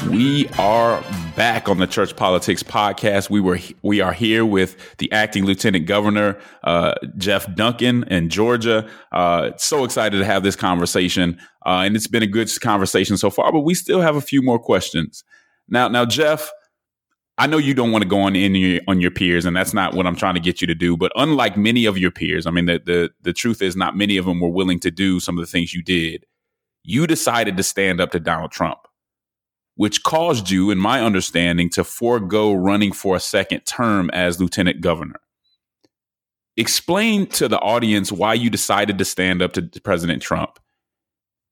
We 0.10 0.48
are 0.58 1.04
back 1.36 1.69
on 1.69 1.78
the 1.78 1.86
Church 1.86 2.15
Politics 2.15 2.63
Podcast. 2.63 3.30
We 3.30 3.39
were 3.39 3.60
we 3.84 4.02
are 4.02 4.12
here 4.12 4.43
with 4.43 4.98
the 4.98 5.12
acting 5.12 5.45
Lieutenant 5.45 5.86
Governor 5.86 6.39
uh, 6.63 6.95
Geoff 7.17 7.54
Duncan 7.54 8.04
in 8.06 8.30
Georgia. 8.30 8.89
Uh, 9.12 9.52
so 9.58 9.84
excited 9.84 10.17
to 10.17 10.26
have 10.26 10.41
this 10.41 10.56
conversation, 10.56 11.39
uh, 11.63 11.84
and 11.86 11.95
it's 11.95 12.08
been 12.08 12.24
a 12.24 12.28
good 12.28 12.50
conversation 12.60 13.17
so 13.17 13.30
far. 13.30 13.52
But 13.52 13.60
we 13.60 13.76
still 13.76 14.02
have 14.02 14.15
a 14.15 14.22
few 14.22 14.41
more 14.41 14.58
questions. 14.58 15.24
Now, 15.67 15.88
now, 15.88 16.06
Geoff, 16.06 16.50
I 17.38 17.45
know 17.45 17.58
you 17.58 17.76
don't 17.76 17.91
want 17.91 18.02
to 18.02 18.10
go 18.10 18.22
on 18.22 18.36
in 18.36 18.56
your, 18.56 18.82
on 18.88 19.00
your 19.00 19.12
peers, 19.12 19.45
and 19.45 19.56
that's 19.56 19.76
not 19.76 19.93
what 19.93 20.08
I'm 20.08 20.15
trying 20.15 20.34
to 20.34 20.41
get 20.41 20.60
you 20.60 20.65
to 20.65 20.76
do. 20.76 20.98
But 20.98 21.12
unlike 21.17 21.56
many 21.56 21.86
of 21.86 22.00
your 22.00 22.10
peers, 22.10 22.48
I 22.48 22.52
mean, 22.52 22.65
the 22.65 22.82
the 22.84 23.12
the 23.22 23.34
truth 23.34 23.62
is, 23.62 23.76
not 23.76 23.95
many 23.95 24.17
of 24.17 24.26
them 24.26 24.39
were 24.39 24.50
willing 24.50 24.80
to 24.80 24.89
do 24.89 25.19
some 25.19 25.38
of 25.38 25.45
the 25.45 25.52
things 25.52 25.76
you 25.76 25.84
did. 25.84 26.26
You 26.84 27.06
decided 27.06 27.58
to 27.58 27.63
stand 27.63 28.02
up 28.02 28.10
to 28.12 28.19
Donald 28.19 28.52
Trump 28.52 28.80
which 29.80 30.04
caused 30.04 30.50
you, 30.50 30.72
in 30.72 30.78
my 30.78 31.02
understanding, 31.02 31.70
to 31.70 31.86
forego 31.86 32.52
running 32.52 32.92
for 32.92 33.15
a 33.15 33.20
second 33.22 33.62
term 33.62 34.10
as 34.10 34.38
lieutenant 34.38 34.82
governor. 34.82 35.22
explain 36.58 37.26
to 37.28 37.48
the 37.48 37.58
audience 37.60 38.12
why 38.12 38.34
you 38.34 38.50
decided 38.50 38.98
to 38.98 39.06
stand 39.06 39.42
up 39.42 39.54
to 39.54 39.62
President 39.82 40.22
Trump 40.22 40.60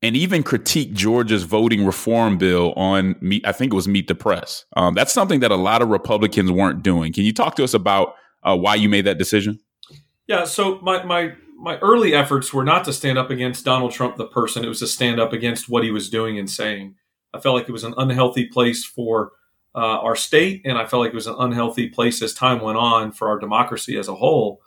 and 0.02 0.18
even 0.18 0.44
critique 0.44 0.94
Georgia's 0.94 1.44
voting 1.44 1.86
reform 1.86 2.38
bill 2.38 2.74
on 2.74 3.16
meet. 3.22 3.48
I 3.48 3.54
think 3.54 3.72
it 3.72 3.76
was 3.76 3.88
Meet 3.88 4.10
the 4.10 4.16
Press. 4.16 4.66
Um, 4.76 4.94
that's 4.94 5.14
something 5.14 5.40
that 5.40 5.52
a 5.52 5.56
lot 5.56 5.82
of 5.82 5.88
Republicans 5.88 6.52
weren't 6.52 6.84
doing. 6.84 7.14
Can 7.14 7.24
you 7.24 7.34
talk 7.34 7.56
to 7.56 7.64
us 7.64 7.74
about 7.74 8.16
uh, 8.44 8.58
why 8.58 8.76
you 8.76 8.90
made 8.90 9.06
that 9.06 9.18
decision? 9.18 9.60
Yeah. 10.28 10.44
So 10.44 10.80
my 10.82 11.04
my 11.04 11.34
my 11.58 11.78
early 11.80 12.14
efforts 12.14 12.54
were 12.54 12.66
not 12.66 12.84
to 12.86 12.94
stand 12.94 13.18
up 13.18 13.32
against 13.32 13.64
Donald 13.64 13.94
Trump 13.94 14.18
the 14.18 14.28
person. 14.28 14.66
It 14.66 14.68
was 14.68 14.80
to 14.80 14.88
stand 14.88 15.20
up 15.20 15.32
against 15.32 15.70
what 15.70 15.84
he 15.84 15.92
was 15.92 16.10
doing 16.10 16.38
and 16.38 16.50
saying. 16.50 16.96
I 17.38 17.40
felt 17.40 17.56
like 17.56 17.70
it 17.70 17.74
was 17.74 17.84
an 17.84 17.94
unhealthy 17.98 18.46
place 18.46 18.84
for 18.84 19.32
uh, 19.76 20.00
our 20.00 20.16
state, 20.16 20.62
and 20.66 20.78
I 20.78 20.88
felt 20.88 21.04
like 21.04 21.12
it 21.12 21.16
was 21.16 21.28
an 21.28 21.36
unhealthy 21.38 21.88
place 21.88 22.22
as 22.22 22.34
time 22.34 22.62
went 22.62 22.78
on 22.78 23.12
for 23.12 23.28
our 23.28 23.38
democracy 23.38 23.98
as 23.98 24.08
a 24.08 24.16
whole. 24.16 24.62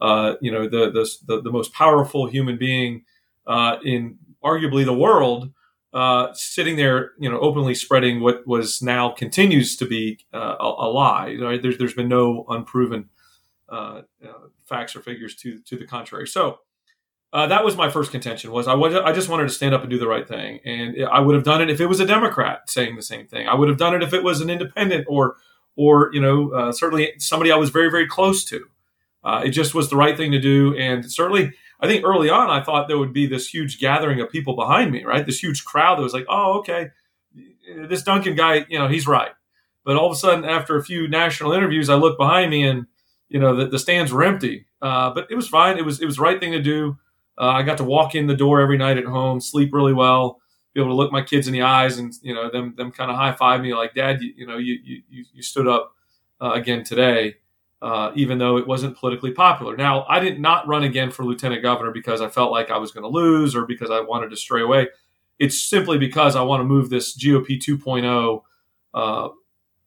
Uh, 0.00 0.34
you 0.40 0.50
know, 0.50 0.68
the, 0.68 0.90
the, 1.26 1.40
the 1.40 1.52
most 1.52 1.72
powerful 1.72 2.26
human 2.26 2.58
being 2.58 3.04
uh, 3.46 3.76
in 3.84 4.18
arguably 4.44 4.84
the 4.84 4.92
world, 4.92 5.52
uh, 5.94 6.32
sitting 6.34 6.76
there, 6.76 7.12
you 7.18 7.30
know, 7.30 7.38
openly 7.38 7.74
spreading 7.74 8.20
what 8.20 8.46
was 8.46 8.82
now 8.82 9.08
continues 9.08 9.76
to 9.76 9.86
be 9.86 10.18
uh, 10.34 10.56
a, 10.60 10.64
a, 10.64 10.88
lie. 10.90 11.36
Right? 11.40 11.62
There's 11.62 11.78
there's 11.78 11.94
been 11.94 12.08
no 12.08 12.44
unproven 12.48 13.08
uh, 13.68 14.02
facts 14.64 14.94
or 14.94 15.00
figures 15.00 15.34
to 15.36 15.60
to 15.60 15.76
the 15.76 15.86
contrary. 15.86 16.26
So 16.26 16.58
uh, 17.32 17.46
that 17.48 17.64
was 17.64 17.76
my 17.76 17.90
first 17.90 18.10
contention. 18.12 18.50
Was 18.50 18.68
I 18.68 18.74
was 18.74 18.94
I 18.94 19.12
just 19.12 19.28
wanted 19.28 19.44
to 19.44 19.50
stand 19.50 19.74
up 19.74 19.82
and 19.82 19.90
do 19.90 19.98
the 19.98 20.06
right 20.06 20.26
thing, 20.26 20.60
and 20.64 20.96
I 21.04 21.20
would 21.20 21.34
have 21.34 21.44
done 21.44 21.60
it 21.60 21.70
if 21.70 21.80
it 21.80 21.86
was 21.86 22.00
a 22.00 22.06
Democrat 22.06 22.70
saying 22.70 22.96
the 22.96 23.02
same 23.02 23.26
thing. 23.26 23.48
I 23.48 23.54
would 23.54 23.68
have 23.68 23.78
done 23.78 23.94
it 23.94 24.02
if 24.02 24.12
it 24.14 24.22
was 24.22 24.40
an 24.40 24.48
independent 24.48 25.06
or 25.08 25.36
or 25.74 26.10
you 26.12 26.20
know 26.20 26.50
uh, 26.50 26.72
certainly 26.72 27.12
somebody 27.18 27.50
I 27.50 27.56
was 27.56 27.70
very 27.70 27.90
very 27.90 28.06
close 28.06 28.44
to. 28.46 28.66
Uh, 29.24 29.42
it 29.44 29.50
just 29.50 29.74
was 29.74 29.90
the 29.90 29.96
right 29.96 30.16
thing 30.16 30.30
to 30.32 30.38
do, 30.38 30.76
and 30.76 31.10
certainly 31.10 31.52
I 31.80 31.88
think 31.88 32.04
early 32.04 32.30
on 32.30 32.48
I 32.48 32.62
thought 32.62 32.86
there 32.86 32.98
would 32.98 33.12
be 33.12 33.26
this 33.26 33.48
huge 33.48 33.80
gathering 33.80 34.20
of 34.20 34.30
people 34.30 34.54
behind 34.54 34.92
me, 34.92 35.04
right? 35.04 35.26
This 35.26 35.42
huge 35.42 35.64
crowd 35.64 35.98
that 35.98 36.02
was 36.02 36.14
like, 36.14 36.26
oh 36.28 36.60
okay, 36.60 36.90
this 37.88 38.02
Duncan 38.02 38.36
guy, 38.36 38.66
you 38.68 38.78
know, 38.78 38.88
he's 38.88 39.06
right. 39.06 39.32
But 39.84 39.96
all 39.96 40.06
of 40.06 40.12
a 40.12 40.16
sudden, 40.16 40.44
after 40.44 40.76
a 40.76 40.82
few 40.82 41.06
national 41.08 41.52
interviews, 41.52 41.88
I 41.90 41.96
look 41.96 42.18
behind 42.18 42.50
me 42.50 42.66
and 42.66 42.86
you 43.28 43.40
know 43.40 43.56
the, 43.56 43.66
the 43.66 43.78
stands 43.78 44.12
were 44.12 44.22
empty. 44.22 44.66
Uh, 44.80 45.10
but 45.10 45.26
it 45.30 45.34
was 45.34 45.48
fine. 45.48 45.76
It 45.76 45.84
was 45.84 46.00
it 46.00 46.06
was 46.06 46.16
the 46.16 46.22
right 46.22 46.38
thing 46.38 46.52
to 46.52 46.62
do. 46.62 46.96
Uh, 47.38 47.48
I 47.48 47.62
got 47.62 47.78
to 47.78 47.84
walk 47.84 48.14
in 48.14 48.26
the 48.26 48.36
door 48.36 48.60
every 48.60 48.78
night 48.78 48.98
at 48.98 49.04
home, 49.04 49.40
sleep 49.40 49.72
really 49.72 49.92
well, 49.92 50.40
be 50.74 50.80
able 50.80 50.90
to 50.90 50.96
look 50.96 51.12
my 51.12 51.22
kids 51.22 51.46
in 51.46 51.52
the 51.52 51.62
eyes, 51.62 51.98
and 51.98 52.12
you 52.22 52.34
know 52.34 52.50
them 52.50 52.74
them 52.76 52.92
kind 52.92 53.10
of 53.10 53.16
high 53.16 53.32
five 53.32 53.60
me 53.60 53.74
like, 53.74 53.94
Dad, 53.94 54.22
you, 54.22 54.32
you 54.36 54.46
know 54.46 54.58
you 54.58 54.78
you 54.82 55.24
you 55.32 55.42
stood 55.42 55.66
up 55.66 55.94
uh, 56.40 56.52
again 56.52 56.84
today, 56.84 57.36
uh, 57.82 58.12
even 58.14 58.38
though 58.38 58.56
it 58.56 58.66
wasn't 58.66 58.96
politically 58.96 59.32
popular. 59.32 59.76
Now 59.76 60.04
I 60.08 60.18
did 60.18 60.40
not 60.40 60.66
run 60.66 60.84
again 60.84 61.10
for 61.10 61.24
lieutenant 61.24 61.62
governor 61.62 61.90
because 61.90 62.20
I 62.20 62.28
felt 62.28 62.52
like 62.52 62.70
I 62.70 62.78
was 62.78 62.92
going 62.92 63.02
to 63.02 63.08
lose 63.08 63.54
or 63.54 63.66
because 63.66 63.90
I 63.90 64.00
wanted 64.00 64.30
to 64.30 64.36
stray 64.36 64.62
away. 64.62 64.88
It's 65.38 65.62
simply 65.62 65.98
because 65.98 66.34
I 66.36 66.42
want 66.42 66.60
to 66.60 66.64
move 66.64 66.88
this 66.88 67.16
GOP 67.16 67.60
2.0 67.60 68.42
uh, 68.94 69.28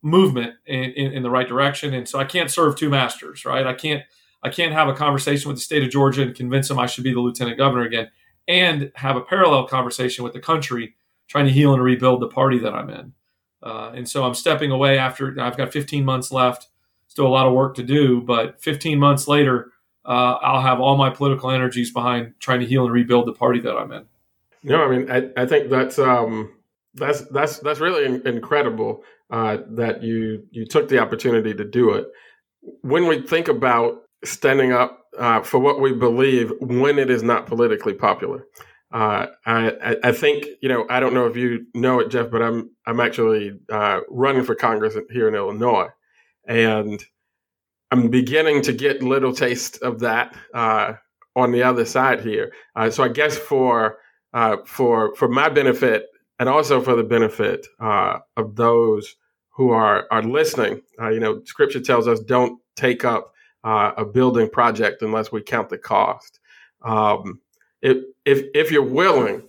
movement 0.04 0.54
in, 0.68 0.92
in, 0.92 1.14
in 1.14 1.24
the 1.24 1.30
right 1.30 1.48
direction, 1.48 1.94
and 1.94 2.08
so 2.08 2.20
I 2.20 2.26
can't 2.26 2.52
serve 2.52 2.76
two 2.76 2.90
masters, 2.90 3.46
right? 3.46 3.66
I 3.66 3.74
can't 3.74 4.04
I 4.44 4.50
can't 4.50 4.74
have 4.74 4.88
a 4.88 4.94
conversation 4.94 5.50
with 5.50 5.58
the 5.58 5.64
state 5.64 5.84
of 5.84 5.90
Georgia 5.90 6.22
and 6.22 6.36
convince 6.36 6.68
them 6.68 6.80
I 6.80 6.86
should 6.86 7.04
be 7.04 7.14
the 7.14 7.20
lieutenant 7.20 7.58
governor 7.58 7.86
again, 7.86 8.10
and 8.48 8.92
have 8.96 9.16
a 9.16 9.22
parallel 9.22 9.68
conversation 9.68 10.24
with 10.24 10.34
the 10.34 10.40
country 10.40 10.96
trying 11.28 11.46
to 11.46 11.52
heal 11.52 11.74
and 11.74 11.84
rebuild 11.84 12.22
the 12.22 12.28
party 12.28 12.60
that 12.60 12.74
I'm 12.74 12.90
in. 12.90 13.14
Uh, 13.62 13.92
and 13.94 14.08
so 14.08 14.24
I'm 14.24 14.34
stepping 14.34 14.72
away 14.72 14.98
after 14.98 15.40
I've 15.40 15.58
got 15.58 15.72
15 15.72 16.06
months 16.06 16.32
left. 16.32 16.70
Still 17.08 17.28
a 17.28 17.30
lot 17.30 17.48
of 17.48 17.54
work 17.54 17.76
to 17.76 17.84
do, 17.84 18.22
but 18.22 18.62
15 18.62 19.00
months 19.00 19.28
later, 19.28 19.72
uh, 20.06 20.38
I'll 20.42 20.62
have 20.62 20.80
all 20.80 20.96
my 20.96 21.10
political 21.10 21.52
energies 21.52 21.92
behind 21.92 22.34
trying 22.40 22.62
to 22.62 22.66
heal 22.66 22.86
and 22.86 22.94
rebuild 22.94 23.28
the 23.28 23.34
party 23.34 23.60
that 23.62 23.76
I'm 23.76 23.92
in. 23.92 24.06
No, 24.64 24.84
I 24.84 24.98
mean, 24.98 25.12
I, 25.12 25.30
I 25.42 25.46
think 25.46 25.70
that's 25.70 26.00
um, 26.00 26.54
that's 26.94 27.22
that's 27.30 27.60
that's 27.60 27.80
really 27.80 28.22
incredible 28.26 29.04
uh, 29.30 29.58
that 29.70 30.04
you 30.04 30.44
you 30.52 30.66
took 30.66 30.90
the 30.90 31.00
opportunity 31.00 31.54
to 31.54 31.64
do 31.64 31.92
it. 31.94 32.08
When 32.82 33.08
we 33.08 33.22
think 33.22 33.48
about 33.48 34.04
standing 34.24 34.72
up 34.72 35.06
uh, 35.18 35.42
for 35.42 35.60
what 35.60 35.82
we 35.82 35.94
believe 35.94 36.52
when 36.60 37.00
it 37.00 37.10
is 37.10 37.24
not 37.24 37.46
politically 37.46 37.94
popular. 37.94 38.46
Uh, 38.92 39.28
I, 39.46 39.98
I 40.04 40.12
think 40.12 40.48
you 40.62 40.70
know 40.70 40.86
I 40.90 41.00
don't 41.00 41.14
know 41.14 41.28
if 41.28 41.36
you 41.38 41.68
know 41.76 42.00
it, 42.00 42.10
Geoff, 42.10 42.32
but 42.32 42.42
I'm 42.42 42.72
I'm 42.88 43.00
actually 43.00 43.60
uh, 43.72 44.00
running 44.10 44.44
for 44.44 44.56
Congress 44.56 44.98
here 45.12 45.28
in 45.28 45.36
Illinois, 45.36 45.90
and 46.48 47.04
I'm 47.92 48.10
beginning 48.10 48.64
to 48.64 48.74
get 48.74 49.04
little 49.04 49.34
taste 49.34 49.82
of 49.84 50.00
that 50.00 50.36
uh, 50.56 50.94
on 51.36 51.52
the 51.52 51.62
other 51.62 51.86
side 51.86 52.22
here. 52.22 52.52
Uh, 52.76 52.90
so 52.90 53.04
I 53.04 53.10
guess 53.10 53.38
for 53.38 54.00
uh, 54.34 54.58
for 54.66 55.14
for 55.16 55.28
my 55.28 55.50
benefit 55.50 56.08
and 56.40 56.50
also 56.50 56.82
for 56.82 56.96
the 56.96 57.04
benefit 57.04 57.68
of 57.80 58.56
those 58.56 59.16
who 59.52 59.70
are 59.70 60.08
are 60.10 60.24
listening, 60.24 60.82
you 61.00 61.20
know, 61.20 61.44
Scripture 61.46 61.82
tells 61.82 62.08
us 62.08 62.20
don't 62.22 62.60
take 62.76 63.06
up 63.06 63.34
uh, 63.64 63.92
a 63.98 64.06
building 64.06 64.50
project 64.50 65.02
unless 65.02 65.32
we 65.32 65.42
count 65.42 65.70
the 65.70 65.78
cost. 65.78 66.40
Um, 66.84 67.42
if, 67.82 67.98
if, 68.26 68.46
if 68.54 68.72
you're 68.72 68.84
willing, 68.84 69.44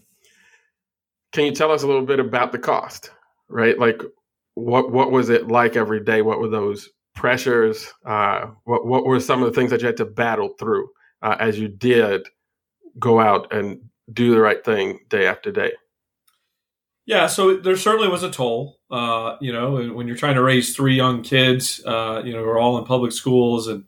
can 1.33 1.44
you 1.44 1.53
tell 1.53 1.70
us 1.70 1.83
a 1.83 1.87
little 1.87 2.05
bit 2.05 2.20
about 2.20 2.53
the 2.53 2.59
cost, 2.59 3.11
right? 3.49 3.79
Like 3.79 4.03
what, 4.55 4.90
what 4.92 5.11
was 5.12 5.29
it 5.29 5.49
like 5.49 5.77
every 5.77 6.01
day? 6.01 6.23
What 6.23 6.40
were 6.40 6.49
those 6.49 6.88
pressures? 7.14 7.92
Uh, 8.05 8.49
what, 8.64 8.87
what 8.87 9.05
were 9.05 9.20
some 9.20 9.42
of 9.42 9.49
the 9.53 9.59
things 9.59 9.70
that 9.70 9.81
you 9.81 9.87
had 9.87 9.96
to 9.99 10.05
battle 10.05 10.51
through 10.59 10.88
uh, 11.23 11.37
as 11.38 11.59
you 11.59 11.68
did 11.68 12.27
go 12.99 13.20
out 13.20 13.53
and 13.53 13.81
do 14.12 14.35
the 14.35 14.40
right 14.40 14.64
thing 14.64 15.01
day 15.09 15.27
after 15.27 15.53
day? 15.53 15.73
Yeah, 17.11 17.27
so 17.27 17.57
there 17.57 17.77
certainly 17.77 18.07
was 18.07 18.23
a 18.23 18.31
toll. 18.31 18.79
Uh, 18.88 19.37
you 19.40 19.53
know, 19.53 19.92
when 19.92 20.07
you're 20.07 20.16
trying 20.16 20.37
to 20.37 20.44
raise 20.44 20.77
three 20.77 20.94
young 20.94 21.23
kids, 21.23 21.83
uh, 21.85 22.23
you 22.25 22.33
know, 22.33 22.38
who 22.44 22.49
are 22.49 22.61
all 22.61 22.79
in 22.79 22.85
public 22.85 23.11
schools, 23.11 23.66
and 23.66 23.83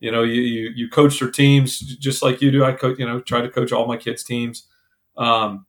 you 0.00 0.10
know, 0.10 0.24
you, 0.24 0.42
you 0.42 0.70
you 0.74 0.88
coach 0.88 1.20
their 1.20 1.30
teams 1.30 1.78
just 1.78 2.24
like 2.24 2.42
you 2.42 2.50
do. 2.50 2.64
I 2.64 2.72
coach, 2.72 2.98
you 2.98 3.06
know, 3.06 3.20
try 3.20 3.40
to 3.40 3.48
coach 3.48 3.70
all 3.70 3.86
my 3.86 3.96
kids' 3.96 4.24
teams. 4.24 4.66
Um, 5.16 5.64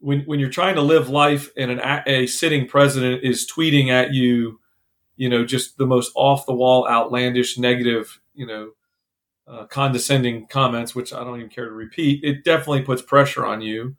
when 0.00 0.22
when 0.22 0.40
you're 0.40 0.48
trying 0.48 0.76
to 0.76 0.80
live 0.80 1.10
life 1.10 1.50
and 1.58 1.70
an 1.70 2.02
a 2.06 2.26
sitting 2.26 2.66
president 2.66 3.22
is 3.24 3.46
tweeting 3.46 3.90
at 3.90 4.14
you, 4.14 4.58
you 5.16 5.28
know, 5.28 5.44
just 5.44 5.76
the 5.76 5.86
most 5.86 6.12
off 6.16 6.46
the 6.46 6.54
wall, 6.54 6.88
outlandish, 6.88 7.58
negative, 7.58 8.20
you 8.34 8.46
know, 8.46 8.70
uh, 9.48 9.66
condescending 9.66 10.46
comments, 10.46 10.94
which 10.94 11.12
I 11.12 11.24
don't 11.24 11.36
even 11.36 11.50
care 11.50 11.66
to 11.66 11.72
repeat. 11.72 12.24
It 12.24 12.44
definitely 12.44 12.82
puts 12.82 13.02
pressure 13.02 13.44
on 13.44 13.60
you 13.62 13.96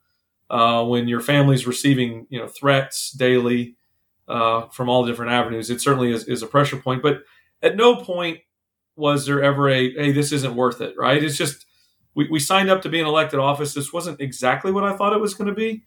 uh, 0.49 0.83
when 0.85 1.07
your 1.07 1.21
family's 1.21 1.67
receiving 1.67 2.27
you 2.29 2.39
know 2.39 2.47
threats 2.47 3.11
daily 3.11 3.75
uh, 4.27 4.67
from 4.69 4.89
all 4.89 5.05
different 5.05 5.31
avenues. 5.31 5.69
It 5.69 5.81
certainly 5.81 6.11
is, 6.11 6.25
is 6.25 6.43
a 6.43 6.47
pressure 6.47 6.77
point, 6.77 7.01
but 7.01 7.23
at 7.61 7.75
no 7.75 7.95
point 7.95 8.39
was 8.95 9.25
there 9.25 9.41
ever 9.41 9.69
a 9.69 9.91
hey 9.93 10.11
this 10.11 10.31
isn't 10.31 10.55
worth 10.55 10.81
it 10.81 10.95
right? 10.97 11.23
It's 11.23 11.37
just 11.37 11.65
we, 12.15 12.27
we 12.29 12.39
signed 12.39 12.69
up 12.69 12.81
to 12.83 12.89
be 12.89 12.99
an 12.99 13.07
elected 13.07 13.39
office. 13.39 13.73
This 13.73 13.91
wasn't 13.91 14.21
exactly 14.21 14.71
what 14.71 14.83
i 14.83 14.95
thought 14.95 15.13
it 15.13 15.21
was 15.21 15.33
going 15.33 15.49
to 15.49 15.55
be 15.55 15.83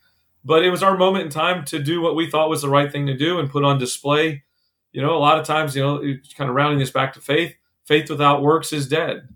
but 0.47 0.64
it 0.64 0.71
was 0.71 0.83
our 0.83 0.97
moment 0.97 1.25
in 1.25 1.31
time 1.31 1.64
to 1.64 1.81
do 1.81 2.01
what 2.01 2.14
we 2.14 2.31
thought 2.31 2.49
was 2.49 2.62
the 2.62 2.69
right 2.69 2.90
thing 2.90 3.07
to 3.09 3.16
do 3.16 3.40
and 3.40 3.51
put 3.51 3.64
on 3.64 3.79
display. 3.79 4.45
You 4.92 5.03
know 5.03 5.16
a 5.16 5.19
lot 5.19 5.38
of 5.38 5.47
times 5.47 5.75
you 5.77 5.83
know 5.83 6.01
kind 6.37 6.49
of 6.49 6.57
rounding 6.57 6.79
this 6.79 6.90
back 6.90 7.12
to 7.14 7.21
faith. 7.21 7.55
Faith 7.85 8.09
without 8.09 8.42
works 8.42 8.73
is 8.73 8.88
dead 8.88 9.29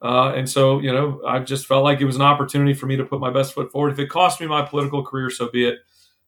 uh, 0.00 0.32
and 0.36 0.48
so, 0.48 0.78
you 0.78 0.92
know, 0.92 1.20
I 1.26 1.40
just 1.40 1.66
felt 1.66 1.82
like 1.82 2.00
it 2.00 2.04
was 2.04 2.16
an 2.16 2.22
opportunity 2.22 2.72
for 2.72 2.86
me 2.86 2.96
to 2.96 3.04
put 3.04 3.20
my 3.20 3.30
best 3.30 3.52
foot 3.52 3.72
forward. 3.72 3.92
If 3.92 3.98
it 3.98 4.08
cost 4.08 4.40
me 4.40 4.46
my 4.46 4.62
political 4.62 5.04
career, 5.04 5.30
so 5.30 5.50
be 5.50 5.66
it. 5.66 5.78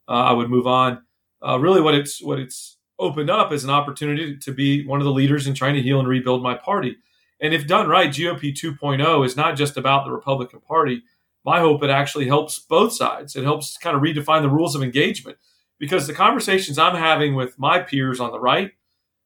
Uh, 0.09 0.13
I 0.13 0.33
would 0.33 0.51
move 0.51 0.67
on. 0.67 1.03
Uh, 1.47 1.59
really, 1.59 1.81
what 1.81 1.95
it's 1.95 2.23
what 2.23 2.41
it's 2.41 2.79
opened 2.99 3.31
up 3.31 3.53
is 3.53 3.65
an 3.65 3.71
opportunity 3.71 4.37
to 4.37 4.53
be 4.53 4.85
one 4.87 5.01
of 5.01 5.05
the 5.05 5.13
leaders 5.13 5.47
in 5.47 5.55
trying 5.55 5.75
to 5.75 5.83
heal 5.83 6.01
and 6.01 6.09
rebuild 6.09 6.43
my 6.43 6.55
party. 6.55 6.97
And 7.41 7.55
if 7.55 7.67
done 7.67 7.89
right, 7.89 8.11
GOP 8.11 8.53
2.0 8.53 9.25
is 9.25 9.37
not 9.37 9.57
just 9.57 9.77
about 9.77 10.05
the 10.05 10.11
Republican 10.11 10.61
Party. 10.61 11.03
My 11.45 11.61
hope 11.61 11.83
it 11.83 11.89
actually 11.89 12.27
helps 12.27 12.59
both 12.59 12.93
sides. 12.93 13.35
It 13.35 13.45
helps 13.45 13.79
kind 13.79 13.97
of 13.97 14.03
redefine 14.03 14.43
the 14.43 14.51
rules 14.51 14.75
of 14.75 14.83
engagement 14.83 15.39
because 15.79 16.07
the 16.07 16.13
conversations 16.13 16.79
I'm 16.79 16.97
having 16.97 17.35
with 17.35 17.59
my 17.59 17.79
peers 17.79 18.21
on 18.21 18.33
the 18.33 18.41
right 18.41 18.73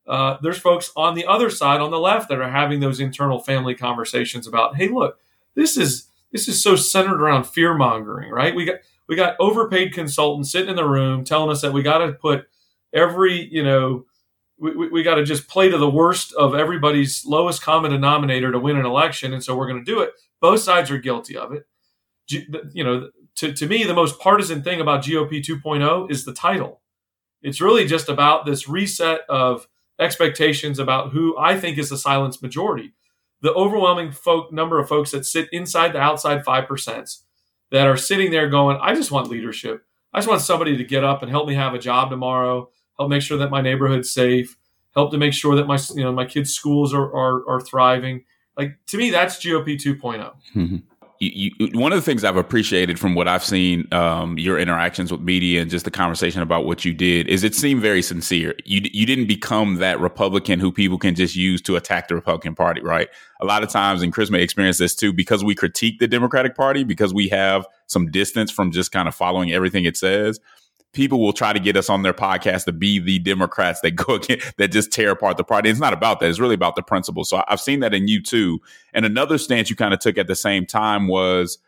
uh, 0.06 0.36
there's 0.42 0.58
folks 0.58 0.90
on 0.96 1.14
the 1.14 1.26
other 1.26 1.50
side, 1.50 1.80
on 1.80 1.90
the 1.90 1.98
left, 1.98 2.28
that 2.28 2.40
are 2.40 2.50
having 2.50 2.80
those 2.80 3.00
internal 3.00 3.38
family 3.38 3.74
conversations 3.74 4.46
about, 4.46 4.76
hey, 4.76 4.88
look, 4.88 5.18
this 5.54 5.76
is 5.76 6.08
this 6.32 6.48
is 6.48 6.62
so 6.62 6.74
centered 6.76 7.22
around 7.22 7.44
fear 7.44 7.74
mongering, 7.74 8.30
right? 8.30 8.54
We 8.54 8.64
got 8.64 8.76
we 9.08 9.16
got 9.16 9.36
overpaid 9.38 9.92
consultants 9.92 10.50
sitting 10.50 10.70
in 10.70 10.76
the 10.76 10.88
room 10.88 11.24
telling 11.24 11.50
us 11.50 11.62
that 11.62 11.72
we 11.72 11.82
got 11.82 11.98
to 11.98 12.12
put 12.12 12.46
every, 12.92 13.48
you 13.50 13.62
know, 13.62 14.06
we, 14.58 14.74
we, 14.74 14.88
we 14.88 15.02
got 15.02 15.16
to 15.16 15.24
just 15.24 15.48
play 15.48 15.68
to 15.68 15.78
the 15.78 15.90
worst 15.90 16.32
of 16.34 16.54
everybody's 16.54 17.24
lowest 17.26 17.62
common 17.62 17.90
denominator 17.90 18.52
to 18.52 18.58
win 18.58 18.76
an 18.76 18.86
election, 18.86 19.32
and 19.32 19.42
so 19.42 19.56
we're 19.56 19.68
going 19.68 19.84
to 19.84 19.90
do 19.90 20.00
it. 20.00 20.12
Both 20.40 20.60
sides 20.60 20.90
are 20.90 20.98
guilty 20.98 21.36
of 21.36 21.52
it. 21.52 21.66
You 22.28 22.84
know, 22.84 23.10
to, 23.36 23.52
to 23.52 23.66
me, 23.66 23.84
the 23.84 23.94
most 23.94 24.18
partisan 24.18 24.62
thing 24.62 24.80
about 24.80 25.04
GOP 25.04 25.44
2.0 25.44 26.10
is 26.10 26.24
the 26.24 26.32
title. 26.32 26.80
It's 27.42 27.60
really 27.60 27.86
just 27.86 28.08
about 28.08 28.46
this 28.46 28.68
reset 28.68 29.20
of 29.28 29.68
expectations 30.00 30.78
about 30.78 31.12
who 31.12 31.36
I 31.38 31.58
think 31.58 31.78
is 31.78 31.90
the 31.90 31.98
silenced 31.98 32.42
majority. 32.42 32.92
the 33.42 33.52
overwhelming 33.52 34.10
folk 34.10 34.50
number 34.50 34.78
of 34.80 34.88
folks 34.88 35.10
that 35.10 35.26
sit 35.26 35.48
inside 35.52 35.92
the 35.92 36.00
outside 36.00 36.42
5% 36.42 37.22
that 37.70 37.86
are 37.86 37.96
sitting 37.96 38.30
there 38.30 38.48
going, 38.48 38.78
I 38.80 38.94
just 38.94 39.10
want 39.10 39.28
leadership. 39.28 39.84
I 40.14 40.18
just 40.18 40.28
want 40.28 40.40
somebody 40.40 40.78
to 40.78 40.84
get 40.84 41.04
up 41.04 41.20
and 41.22 41.30
help 41.30 41.46
me 41.46 41.54
have 41.54 41.74
a 41.74 41.78
job 41.78 42.08
tomorrow, 42.08 42.70
help 42.96 43.10
make 43.10 43.20
sure 43.20 43.36
that 43.36 43.50
my 43.50 43.60
neighborhood's 43.60 44.10
safe, 44.10 44.56
help 44.94 45.10
to 45.10 45.18
make 45.18 45.34
sure 45.34 45.56
that 45.56 45.66
my 45.66 45.78
you 45.94 46.04
know 46.04 46.12
my 46.12 46.24
kids' 46.24 46.54
schools 46.54 46.94
are 46.94 47.14
are, 47.14 47.46
are 47.48 47.60
thriving. 47.60 48.24
Like 48.56 48.78
to 48.86 48.96
me, 48.96 49.10
that's 49.10 49.36
GOP 49.36 49.78
2 49.78 49.96
mm-hmm. 49.96 50.76
You, 51.24 51.50
you, 51.58 51.80
one 51.80 51.92
of 51.92 51.96
the 51.96 52.02
things 52.02 52.24
I've 52.24 52.36
appreciated 52.36 52.98
from 52.98 53.14
what 53.14 53.28
I've 53.28 53.44
seen, 53.44 53.88
um, 53.92 54.38
your 54.38 54.58
interactions 54.58 55.10
with 55.10 55.20
media 55.20 55.62
and 55.62 55.70
just 55.70 55.84
the 55.84 55.90
conversation 55.90 56.42
about 56.42 56.66
what 56.66 56.84
you 56.84 56.92
did, 56.92 57.28
is 57.28 57.44
it 57.44 57.54
seemed 57.54 57.80
very 57.80 58.02
sincere. 58.02 58.54
You 58.64 58.82
you 58.92 59.06
didn't 59.06 59.26
become 59.26 59.76
that 59.76 60.00
Republican 60.00 60.60
who 60.60 60.72
people 60.72 60.98
can 60.98 61.14
just 61.14 61.36
use 61.36 61.60
to 61.62 61.76
attack 61.76 62.08
the 62.08 62.14
Republican 62.14 62.54
Party, 62.54 62.82
right? 62.82 63.08
A 63.40 63.44
lot 63.44 63.62
of 63.62 63.70
times, 63.70 64.02
and 64.02 64.12
Chris 64.12 64.30
may 64.30 64.42
experience 64.42 64.78
this 64.78 64.94
too, 64.94 65.12
because 65.12 65.42
we 65.42 65.54
critique 65.54 65.98
the 65.98 66.08
Democratic 66.08 66.56
Party 66.56 66.84
because 66.84 67.14
we 67.14 67.28
have 67.28 67.66
some 67.86 68.10
distance 68.10 68.50
from 68.50 68.70
just 68.70 68.92
kind 68.92 69.08
of 69.08 69.14
following 69.14 69.52
everything 69.52 69.84
it 69.84 69.96
says 69.96 70.40
people 70.94 71.20
will 71.20 71.32
try 71.32 71.52
to 71.52 71.60
get 71.60 71.76
us 71.76 71.90
on 71.90 72.02
their 72.02 72.14
podcast 72.14 72.64
to 72.64 72.72
be 72.72 72.98
the 72.98 73.18
Democrats 73.18 73.80
that 73.82 73.92
go 73.92 74.14
against, 74.16 74.56
that 74.56 74.68
just 74.68 74.92
tear 74.92 75.10
apart 75.10 75.36
the 75.36 75.44
party. 75.44 75.68
It's 75.68 75.80
not 75.80 75.92
about 75.92 76.20
that. 76.20 76.30
It's 76.30 76.40
really 76.40 76.54
about 76.54 76.76
the 76.76 76.82
principle. 76.82 77.24
So 77.24 77.42
I've 77.48 77.60
seen 77.60 77.80
that 77.80 77.92
in 77.92 78.08
you 78.08 78.22
too. 78.22 78.60
And 78.92 79.04
another 79.04 79.38
stance 79.38 79.68
you 79.68 79.76
kind 79.76 79.92
of 79.92 80.00
took 80.00 80.16
at 80.16 80.26
the 80.26 80.36
same 80.36 80.64
time 80.64 81.08
was 81.08 81.58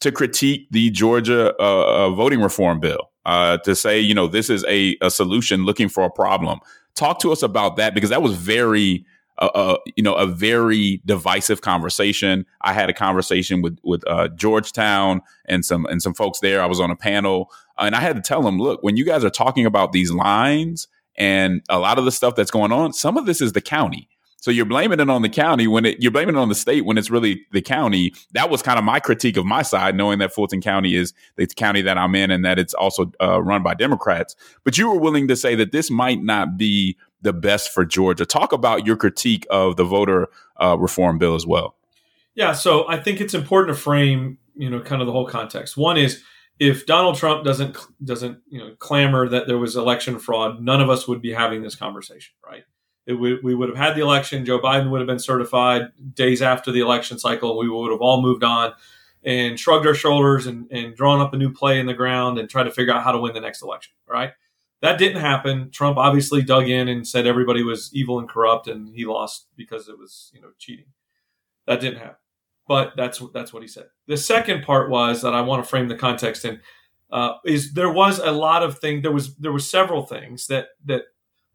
to 0.00 0.12
critique 0.12 0.66
the 0.70 0.90
Georgia 0.90 1.54
uh, 1.60 2.06
uh, 2.06 2.10
voting 2.10 2.40
reform 2.40 2.80
bill. 2.80 3.08
Uh, 3.24 3.56
to 3.58 3.76
say, 3.76 4.00
you 4.00 4.12
know, 4.12 4.26
this 4.26 4.50
is 4.50 4.64
a, 4.66 4.96
a 5.00 5.08
solution 5.08 5.64
looking 5.64 5.88
for 5.88 6.02
a 6.02 6.10
problem. 6.10 6.58
Talk 6.96 7.20
to 7.20 7.30
us 7.30 7.40
about 7.40 7.76
that 7.76 7.94
because 7.94 8.10
that 8.10 8.20
was 8.20 8.34
very 8.34 9.06
a, 9.38 9.50
a, 9.54 9.78
you 9.96 10.02
know 10.02 10.14
a 10.14 10.26
very 10.26 11.00
divisive 11.04 11.60
conversation. 11.60 12.46
I 12.62 12.72
had 12.72 12.90
a 12.90 12.94
conversation 12.94 13.62
with 13.62 13.78
with 13.82 14.06
uh, 14.06 14.28
Georgetown 14.28 15.22
and 15.46 15.64
some 15.64 15.86
and 15.86 16.02
some 16.02 16.14
folks 16.14 16.40
there. 16.40 16.62
I 16.62 16.66
was 16.66 16.80
on 16.80 16.90
a 16.90 16.96
panel, 16.96 17.50
uh, 17.78 17.84
and 17.84 17.94
I 17.94 18.00
had 18.00 18.16
to 18.16 18.22
tell 18.22 18.42
them, 18.42 18.58
look, 18.58 18.82
when 18.82 18.96
you 18.96 19.04
guys 19.04 19.24
are 19.24 19.30
talking 19.30 19.66
about 19.66 19.92
these 19.92 20.12
lines 20.12 20.88
and 21.16 21.62
a 21.68 21.78
lot 21.78 21.98
of 21.98 22.04
the 22.04 22.12
stuff 22.12 22.34
that's 22.34 22.50
going 22.50 22.72
on, 22.72 22.92
some 22.92 23.16
of 23.16 23.26
this 23.26 23.40
is 23.40 23.52
the 23.52 23.60
county. 23.60 24.08
So 24.42 24.50
you're 24.50 24.66
blaming 24.66 24.98
it 24.98 25.08
on 25.08 25.22
the 25.22 25.28
county 25.28 25.68
when 25.68 25.84
it, 25.84 26.02
you're 26.02 26.10
blaming 26.10 26.34
it 26.34 26.38
on 26.38 26.48
the 26.48 26.56
state 26.56 26.84
when 26.84 26.98
it's 26.98 27.10
really 27.10 27.46
the 27.52 27.62
county. 27.62 28.12
That 28.32 28.50
was 28.50 28.60
kind 28.60 28.76
of 28.76 28.84
my 28.84 28.98
critique 28.98 29.36
of 29.36 29.44
my 29.44 29.62
side, 29.62 29.94
knowing 29.94 30.18
that 30.18 30.32
Fulton 30.32 30.60
County 30.60 30.96
is 30.96 31.14
the 31.36 31.46
county 31.46 31.80
that 31.82 31.96
I'm 31.96 32.16
in 32.16 32.32
and 32.32 32.44
that 32.44 32.58
it's 32.58 32.74
also 32.74 33.12
uh, 33.20 33.40
run 33.40 33.62
by 33.62 33.74
Democrats. 33.74 34.34
But 34.64 34.76
you 34.76 34.90
were 34.90 34.98
willing 34.98 35.28
to 35.28 35.36
say 35.36 35.54
that 35.54 35.70
this 35.70 35.92
might 35.92 36.24
not 36.24 36.56
be 36.56 36.96
the 37.22 37.32
best 37.32 37.70
for 37.72 37.84
Georgia. 37.84 38.26
Talk 38.26 38.52
about 38.52 38.86
your 38.86 38.96
critique 38.96 39.46
of 39.50 39.76
the 39.76 39.84
voter 39.84 40.28
uh, 40.60 40.76
reform 40.78 41.18
bill 41.18 41.34
as 41.34 41.46
well. 41.46 41.76
Yeah, 42.34 42.52
so 42.52 42.88
I 42.88 42.98
think 42.98 43.20
it's 43.20 43.34
important 43.34 43.76
to 43.76 43.80
frame, 43.80 44.38
you 44.54 44.70
know, 44.70 44.80
kind 44.80 45.02
of 45.02 45.06
the 45.06 45.12
whole 45.12 45.26
context. 45.26 45.76
One 45.76 45.96
is 45.96 46.22
if 46.58 46.86
Donald 46.86 47.16
Trump 47.16 47.44
doesn't 47.44 47.76
doesn't 48.04 48.38
you 48.48 48.58
know 48.58 48.74
clamor 48.78 49.28
that 49.28 49.46
there 49.46 49.58
was 49.58 49.76
election 49.76 50.18
fraud, 50.18 50.62
none 50.62 50.80
of 50.80 50.90
us 50.90 51.08
would 51.08 51.20
be 51.20 51.32
having 51.32 51.62
this 51.62 51.74
conversation, 51.74 52.34
right? 52.44 52.64
We 53.06 53.54
would 53.54 53.68
have 53.68 53.76
had 53.76 53.96
the 53.96 54.00
election. 54.00 54.44
Joe 54.44 54.60
Biden 54.60 54.90
would 54.90 55.00
have 55.00 55.08
been 55.08 55.18
certified 55.18 55.88
days 56.14 56.40
after 56.40 56.70
the 56.70 56.80
election 56.80 57.18
cycle. 57.18 57.58
We 57.58 57.68
would 57.68 57.90
have 57.90 58.00
all 58.00 58.22
moved 58.22 58.44
on 58.44 58.74
and 59.24 59.58
shrugged 59.58 59.86
our 59.86 59.94
shoulders 59.94 60.46
and, 60.46 60.70
and 60.70 60.94
drawn 60.94 61.20
up 61.20 61.34
a 61.34 61.36
new 61.36 61.52
play 61.52 61.80
in 61.80 61.86
the 61.86 61.94
ground 61.94 62.38
and 62.38 62.48
tried 62.48 62.64
to 62.64 62.70
figure 62.70 62.92
out 62.92 63.02
how 63.02 63.10
to 63.10 63.18
win 63.18 63.34
the 63.34 63.40
next 63.40 63.60
election, 63.60 63.92
right? 64.06 64.32
That 64.82 64.98
didn't 64.98 65.20
happen. 65.20 65.70
Trump 65.70 65.96
obviously 65.96 66.42
dug 66.42 66.68
in 66.68 66.88
and 66.88 67.06
said 67.06 67.26
everybody 67.26 67.62
was 67.62 67.90
evil 67.94 68.18
and 68.18 68.28
corrupt, 68.28 68.66
and 68.66 68.88
he 68.88 69.06
lost 69.06 69.46
because 69.56 69.88
it 69.88 69.96
was 69.96 70.30
you 70.34 70.42
know 70.42 70.50
cheating. 70.58 70.86
That 71.66 71.80
didn't 71.80 72.00
happen, 72.00 72.16
but 72.66 72.92
that's 72.96 73.22
that's 73.32 73.52
what 73.52 73.62
he 73.62 73.68
said. 73.68 73.86
The 74.08 74.16
second 74.16 74.64
part 74.64 74.90
was 74.90 75.22
that 75.22 75.34
I 75.34 75.40
want 75.40 75.62
to 75.62 75.68
frame 75.68 75.86
the 75.86 75.94
context 75.94 76.44
in 76.44 76.60
uh, 77.12 77.34
is 77.46 77.74
there 77.74 77.92
was 77.92 78.18
a 78.18 78.32
lot 78.32 78.64
of 78.64 78.80
things. 78.80 79.02
There 79.02 79.12
was 79.12 79.36
there 79.36 79.52
were 79.52 79.60
several 79.60 80.04
things 80.04 80.48
that 80.48 80.68
that 80.84 81.02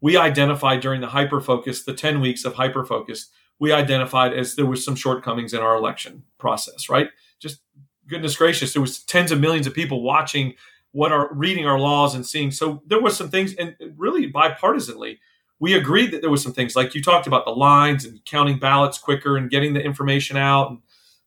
we 0.00 0.16
identified 0.16 0.80
during 0.80 1.02
the 1.02 1.08
hyper 1.08 1.42
focus, 1.42 1.84
the 1.84 1.94
ten 1.94 2.20
weeks 2.20 2.46
of 2.46 2.54
hyper 2.54 2.84
focus. 2.84 3.28
We 3.58 3.72
identified 3.72 4.32
as 4.32 4.54
there 4.54 4.66
was 4.66 4.82
some 4.82 4.94
shortcomings 4.94 5.52
in 5.52 5.60
our 5.60 5.76
election 5.76 6.22
process. 6.38 6.88
Right, 6.88 7.10
just 7.40 7.60
goodness 8.08 8.36
gracious, 8.36 8.72
there 8.72 8.80
was 8.80 9.02
tens 9.04 9.30
of 9.30 9.38
millions 9.38 9.66
of 9.66 9.74
people 9.74 10.02
watching 10.02 10.54
what 10.92 11.12
are 11.12 11.32
reading 11.34 11.66
our 11.66 11.78
laws 11.78 12.14
and 12.14 12.26
seeing. 12.26 12.50
So 12.50 12.82
there 12.86 13.00
was 13.00 13.16
some 13.16 13.30
things, 13.30 13.54
and 13.54 13.76
really 13.96 14.30
bipartisanly, 14.32 15.18
we 15.60 15.74
agreed 15.74 16.12
that 16.12 16.20
there 16.20 16.30
was 16.30 16.42
some 16.42 16.52
things 16.52 16.76
like 16.76 16.94
you 16.94 17.02
talked 17.02 17.26
about 17.26 17.44
the 17.44 17.50
lines 17.50 18.04
and 18.04 18.24
counting 18.24 18.58
ballots 18.58 18.98
quicker 18.98 19.36
and 19.36 19.50
getting 19.50 19.74
the 19.74 19.82
information 19.82 20.36
out 20.36 20.70
and 20.70 20.78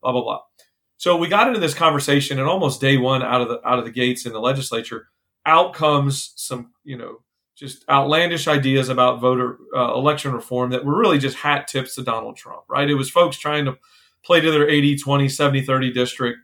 blah 0.01 0.11
blah 0.11 0.23
blah. 0.23 0.39
So 0.97 1.17
we 1.17 1.27
got 1.27 1.47
into 1.47 1.59
this 1.59 1.73
conversation, 1.73 2.39
and 2.39 2.47
almost 2.47 2.79
day 2.79 2.97
one 2.97 3.23
out 3.23 3.41
of 3.41 3.49
the 3.49 3.67
out 3.67 3.79
of 3.79 3.85
the 3.85 3.91
gates 3.91 4.25
in 4.25 4.33
the 4.33 4.39
legislature, 4.39 5.07
out 5.45 5.73
comes 5.73 6.33
some 6.35 6.71
you 6.83 6.97
know 6.97 7.17
just 7.55 7.87
outlandish 7.89 8.47
ideas 8.47 8.89
about 8.89 9.19
voter 9.19 9.57
uh, 9.75 9.93
election 9.93 10.31
reform 10.31 10.71
that 10.71 10.85
were 10.85 10.97
really 10.97 11.19
just 11.19 11.37
hat 11.37 11.67
tips 11.67 11.95
to 11.95 12.03
Donald 12.03 12.37
Trump. 12.37 12.63
Right? 12.69 12.89
It 12.89 12.95
was 12.95 13.09
folks 13.09 13.37
trying 13.37 13.65
to 13.65 13.77
play 14.23 14.39
to 14.39 14.51
their 14.51 14.69
80, 14.69 14.97
20, 14.97 15.27
70, 15.29 15.61
30 15.63 15.91
district 15.91 16.39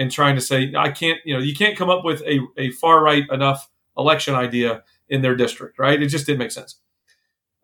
and 0.00 0.10
trying 0.10 0.34
to 0.34 0.40
say, 0.40 0.72
I 0.74 0.90
can't, 0.90 1.20
you 1.26 1.34
know, 1.34 1.40
you 1.40 1.54
can't 1.54 1.76
come 1.76 1.90
up 1.90 2.06
with 2.06 2.22
a, 2.22 2.40
a 2.56 2.70
far 2.70 3.04
right 3.04 3.24
enough 3.30 3.68
election 3.98 4.34
idea 4.34 4.82
in 5.10 5.20
their 5.20 5.36
district, 5.36 5.78
right? 5.78 6.02
It 6.02 6.06
just 6.06 6.24
didn't 6.24 6.38
make 6.38 6.52
sense. 6.52 6.76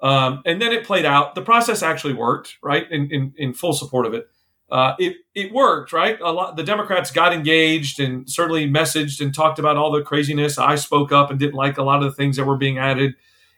Um, 0.03 0.43
and 0.45 0.61
then 0.61 0.71
it 0.71 0.85
played 0.85 1.07
out. 1.07 1.35
The 1.35 1.41
process 1.41 1.83
actually 1.83 2.13
worked, 2.13 2.59
right? 2.63 2.85
In, 2.93 3.11
in, 3.11 3.33
in 3.39 3.55
full 3.55 3.73
support 3.73 4.05
of 4.05 4.13
it. 4.13 4.27
Uh, 4.71 4.93
it, 4.99 5.17
it 5.35 5.51
worked, 5.51 5.95
right? 5.95 6.21
A 6.21 6.31
lot, 6.31 6.57
the 6.57 6.63
Democrats 6.63 7.11
got 7.11 7.33
engaged 7.33 8.01
and 8.01 8.29
certainly 8.29 8.69
messaged 8.69 9.23
and 9.23 9.35
talked 9.35 9.59
about 9.59 9.79
all 9.79 9.91
the 9.91 10.03
craziness. 10.03 10.59
I 10.59 10.75
spoke 10.75 11.13
up 11.13 11.31
and 11.31 11.41
didn't 11.41 11.55
like 11.55 11.79
a 11.79 11.85
lot 11.85 12.03
of 12.03 12.11
the 12.11 12.17
things 12.17 12.37
that 12.37 12.45
were 12.45 12.59
being 12.59 12.77
added. 12.77 13.15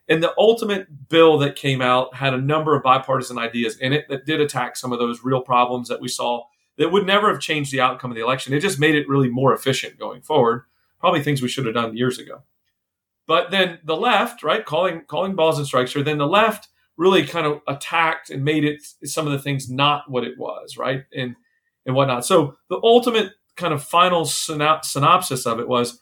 And 0.08 0.22
the 0.22 0.34
ultimate 0.38 1.08
bill 1.08 1.36
that 1.38 1.56
came 1.56 1.82
out 1.82 2.14
had 2.14 2.32
a 2.32 2.40
number 2.40 2.76
of 2.76 2.84
bipartisan 2.84 3.38
ideas 3.38 3.76
in 3.78 3.92
it 3.92 4.06
that 4.08 4.24
did 4.24 4.40
attack 4.40 4.76
some 4.76 4.92
of 4.92 5.00
those 5.00 5.24
real 5.24 5.40
problems 5.40 5.88
that 5.88 6.00
we 6.00 6.06
saw 6.06 6.44
that 6.78 6.92
would 6.92 7.06
never 7.06 7.30
have 7.30 7.40
changed 7.40 7.72
the 7.72 7.80
outcome 7.80 8.10
of 8.10 8.14
the 8.16 8.22
election. 8.22 8.54
It 8.54 8.60
just 8.60 8.80
made 8.80 8.94
it 8.94 9.08
really 9.08 9.28
more 9.28 9.52
efficient 9.52 9.98
going 9.98 10.22
forward. 10.22 10.62
Probably 11.00 11.22
things 11.22 11.42
we 11.42 11.48
should 11.48 11.66
have 11.66 11.74
done 11.74 11.96
years 11.96 12.18
ago. 12.18 12.42
But 13.26 13.50
then 13.50 13.78
the 13.84 13.96
left, 13.96 14.42
right, 14.42 14.64
calling 14.64 15.02
calling 15.06 15.34
balls 15.34 15.58
and 15.58 15.66
strikes 15.66 15.92
here, 15.92 16.02
then 16.02 16.18
the 16.18 16.26
left 16.26 16.68
really 16.96 17.26
kind 17.26 17.46
of 17.46 17.60
attacked 17.68 18.30
and 18.30 18.44
made 18.44 18.64
it 18.64 18.80
some 19.04 19.26
of 19.26 19.32
the 19.32 19.38
things 19.38 19.70
not 19.70 20.10
what 20.10 20.24
it 20.24 20.38
was, 20.38 20.76
right? 20.78 21.04
And 21.14 21.36
and 21.84 21.94
whatnot. 21.94 22.24
So 22.24 22.56
the 22.70 22.80
ultimate 22.82 23.32
kind 23.56 23.74
of 23.74 23.82
final 23.82 24.24
synopsis 24.24 25.46
of 25.46 25.60
it 25.60 25.68
was 25.68 26.00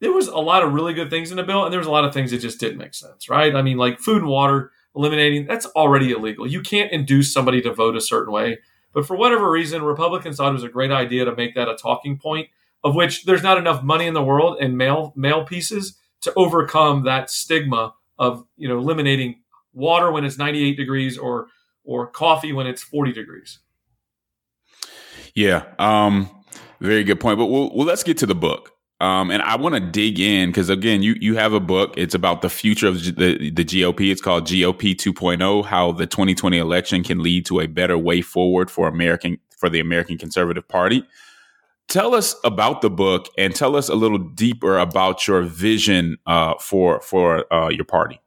there 0.00 0.12
was 0.12 0.28
a 0.28 0.38
lot 0.38 0.62
of 0.62 0.72
really 0.72 0.92
good 0.92 1.08
things 1.08 1.30
in 1.30 1.36
the 1.36 1.42
bill, 1.42 1.64
and 1.64 1.72
there 1.72 1.80
was 1.80 1.86
a 1.86 1.92
lot 1.92 2.04
of 2.04 2.12
things 2.12 2.30
that 2.30 2.38
just 2.38 2.60
didn't 2.60 2.78
make 2.78 2.94
sense, 2.94 3.28
right? 3.28 3.54
I 3.54 3.62
mean, 3.62 3.76
like 3.76 4.00
food 4.00 4.22
and 4.22 4.30
water 4.30 4.72
eliminating 4.94 5.46
that's 5.46 5.66
already 5.66 6.10
illegal. 6.10 6.46
You 6.46 6.62
can't 6.62 6.90
induce 6.90 7.32
somebody 7.32 7.60
to 7.62 7.72
vote 7.72 7.96
a 7.96 8.00
certain 8.00 8.32
way 8.32 8.58
but 8.92 9.06
for 9.06 9.16
whatever 9.16 9.50
reason, 9.50 9.82
Republicans 9.82 10.36
thought 10.36 10.50
it 10.50 10.54
was 10.54 10.62
a 10.62 10.68
great 10.68 10.90
idea 10.90 11.24
to 11.24 11.34
make 11.34 11.54
that 11.54 11.68
a 11.68 11.76
talking 11.76 12.18
point, 12.18 12.48
of 12.82 12.94
which 12.94 13.24
there's 13.24 13.42
not 13.42 13.58
enough 13.58 13.82
money 13.82 14.06
in 14.06 14.14
the 14.14 14.22
world 14.22 14.58
and 14.60 14.76
mail 14.78 15.12
mail 15.16 15.44
pieces 15.44 15.98
to 16.22 16.32
overcome 16.34 17.04
that 17.04 17.30
stigma 17.30 17.94
of 18.18 18.44
you 18.56 18.68
know 18.68 18.78
eliminating 18.78 19.40
water 19.72 20.10
when 20.10 20.24
it's 20.24 20.38
98 20.38 20.76
degrees 20.76 21.18
or 21.18 21.48
or 21.84 22.06
coffee 22.06 22.52
when 22.52 22.66
it's 22.66 22.82
40 22.82 23.12
degrees. 23.12 23.60
Yeah, 25.34 25.64
um, 25.78 26.28
very 26.80 27.04
good 27.04 27.20
point. 27.20 27.38
But 27.38 27.46
well, 27.46 27.70
well 27.74 27.86
let's 27.86 28.02
get 28.02 28.18
to 28.18 28.26
the 28.26 28.34
book. 28.34 28.72
Um, 28.98 29.30
and 29.30 29.42
I 29.42 29.56
want 29.56 29.74
to 29.74 29.80
dig 29.80 30.18
in 30.18 30.48
because 30.48 30.70
again, 30.70 31.02
you 31.02 31.16
you 31.20 31.36
have 31.36 31.52
a 31.52 31.60
book. 31.60 31.92
It's 31.98 32.14
about 32.14 32.40
the 32.40 32.48
future 32.48 32.88
of 32.88 33.04
the 33.04 33.50
the 33.50 33.64
GOP. 33.64 34.10
It's 34.10 34.22
called 34.22 34.46
GOP 34.46 34.94
2.0: 34.94 35.64
How 35.66 35.92
the 35.92 36.06
2020 36.06 36.56
election 36.56 37.04
can 37.04 37.22
lead 37.22 37.44
to 37.46 37.60
a 37.60 37.66
better 37.66 37.98
way 37.98 38.22
forward 38.22 38.70
for 38.70 38.88
American 38.88 39.38
for 39.58 39.68
the 39.68 39.80
American 39.80 40.16
Conservative 40.16 40.66
Party. 40.66 41.04
Tell 41.88 42.14
us 42.14 42.34
about 42.42 42.80
the 42.80 42.90
book 42.90 43.28
and 43.36 43.54
tell 43.54 43.76
us 43.76 43.88
a 43.88 43.94
little 43.94 44.18
deeper 44.18 44.78
about 44.78 45.28
your 45.28 45.42
vision 45.42 46.16
uh, 46.26 46.54
for 46.58 47.00
for 47.02 47.52
uh, 47.52 47.68
your 47.68 47.84
party. 47.84 48.20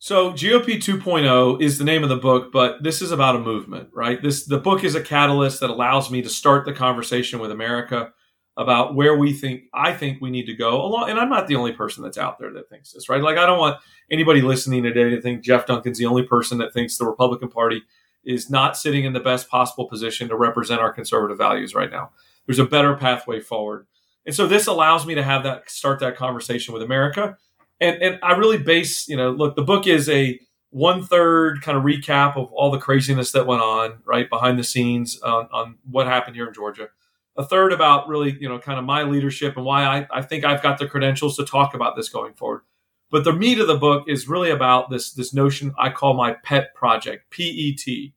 So 0.00 0.32
GOP 0.32 0.76
2.0 0.76 1.62
is 1.62 1.78
the 1.78 1.84
name 1.84 2.02
of 2.02 2.10
the 2.10 2.16
book, 2.16 2.52
but 2.52 2.82
this 2.82 3.00
is 3.00 3.10
about 3.10 3.36
a 3.36 3.38
movement, 3.38 3.88
right? 3.94 4.20
This 4.20 4.44
the 4.44 4.58
book 4.58 4.82
is 4.82 4.96
a 4.96 5.00
catalyst 5.00 5.60
that 5.60 5.70
allows 5.70 6.10
me 6.10 6.22
to 6.22 6.28
start 6.28 6.66
the 6.66 6.72
conversation 6.72 7.38
with 7.38 7.52
America 7.52 8.12
about 8.56 8.94
where 8.94 9.16
we 9.16 9.32
think 9.32 9.64
I 9.72 9.92
think 9.92 10.20
we 10.20 10.30
need 10.30 10.46
to 10.46 10.54
go 10.54 10.82
along. 10.82 11.10
And 11.10 11.18
I'm 11.18 11.28
not 11.28 11.48
the 11.48 11.56
only 11.56 11.72
person 11.72 12.02
that's 12.02 12.18
out 12.18 12.38
there 12.38 12.52
that 12.52 12.68
thinks 12.68 12.92
this, 12.92 13.08
right? 13.08 13.22
Like 13.22 13.36
I 13.36 13.46
don't 13.46 13.58
want 13.58 13.78
anybody 14.10 14.42
listening 14.42 14.82
today 14.82 15.10
to 15.10 15.20
think 15.20 15.42
Geoff 15.42 15.66
Duncan's 15.66 15.98
the 15.98 16.06
only 16.06 16.22
person 16.22 16.58
that 16.58 16.72
thinks 16.72 16.96
the 16.96 17.06
Republican 17.06 17.48
Party 17.48 17.82
is 18.24 18.48
not 18.48 18.76
sitting 18.76 19.04
in 19.04 19.12
the 19.12 19.20
best 19.20 19.48
possible 19.48 19.88
position 19.88 20.28
to 20.28 20.36
represent 20.36 20.80
our 20.80 20.92
conservative 20.92 21.36
values 21.36 21.74
right 21.74 21.90
now. 21.90 22.10
There's 22.46 22.58
a 22.58 22.64
better 22.64 22.94
pathway 22.94 23.40
forward. 23.40 23.86
And 24.24 24.34
so 24.34 24.46
this 24.46 24.66
allows 24.66 25.04
me 25.04 25.14
to 25.14 25.22
have 25.22 25.42
that 25.42 25.70
start 25.70 26.00
that 26.00 26.16
conversation 26.16 26.72
with 26.72 26.82
America. 26.82 27.36
And 27.80 28.00
and 28.02 28.18
I 28.22 28.32
really 28.32 28.58
base, 28.58 29.08
you 29.08 29.16
know, 29.16 29.30
look, 29.30 29.56
the 29.56 29.62
book 29.62 29.86
is 29.86 30.08
a 30.08 30.38
one 30.70 31.04
third 31.04 31.62
kind 31.62 31.76
of 31.76 31.84
recap 31.84 32.36
of 32.36 32.52
all 32.52 32.70
the 32.70 32.78
craziness 32.78 33.32
that 33.32 33.46
went 33.46 33.62
on 33.62 33.98
right 34.04 34.28
behind 34.28 34.58
the 34.58 34.64
scenes 34.64 35.20
on, 35.22 35.48
on 35.52 35.78
what 35.88 36.06
happened 36.06 36.36
here 36.36 36.46
in 36.46 36.54
Georgia. 36.54 36.88
A 37.36 37.44
third 37.44 37.72
about 37.72 38.08
really, 38.08 38.36
you 38.40 38.48
know, 38.48 38.58
kind 38.58 38.78
of 38.78 38.84
my 38.84 39.02
leadership 39.02 39.56
and 39.56 39.64
why 39.64 39.84
I, 39.84 40.06
I 40.10 40.22
think 40.22 40.44
I've 40.44 40.62
got 40.62 40.78
the 40.78 40.86
credentials 40.86 41.36
to 41.36 41.44
talk 41.44 41.74
about 41.74 41.96
this 41.96 42.08
going 42.08 42.34
forward. 42.34 42.62
But 43.10 43.24
the 43.24 43.32
meat 43.32 43.58
of 43.58 43.66
the 43.66 43.76
book 43.76 44.04
is 44.08 44.28
really 44.28 44.50
about 44.50 44.90
this 44.90 45.12
this 45.12 45.34
notion 45.34 45.74
I 45.78 45.90
call 45.90 46.14
my 46.14 46.32
pet 46.32 46.74
project, 46.74 47.30
PET, 47.30 48.12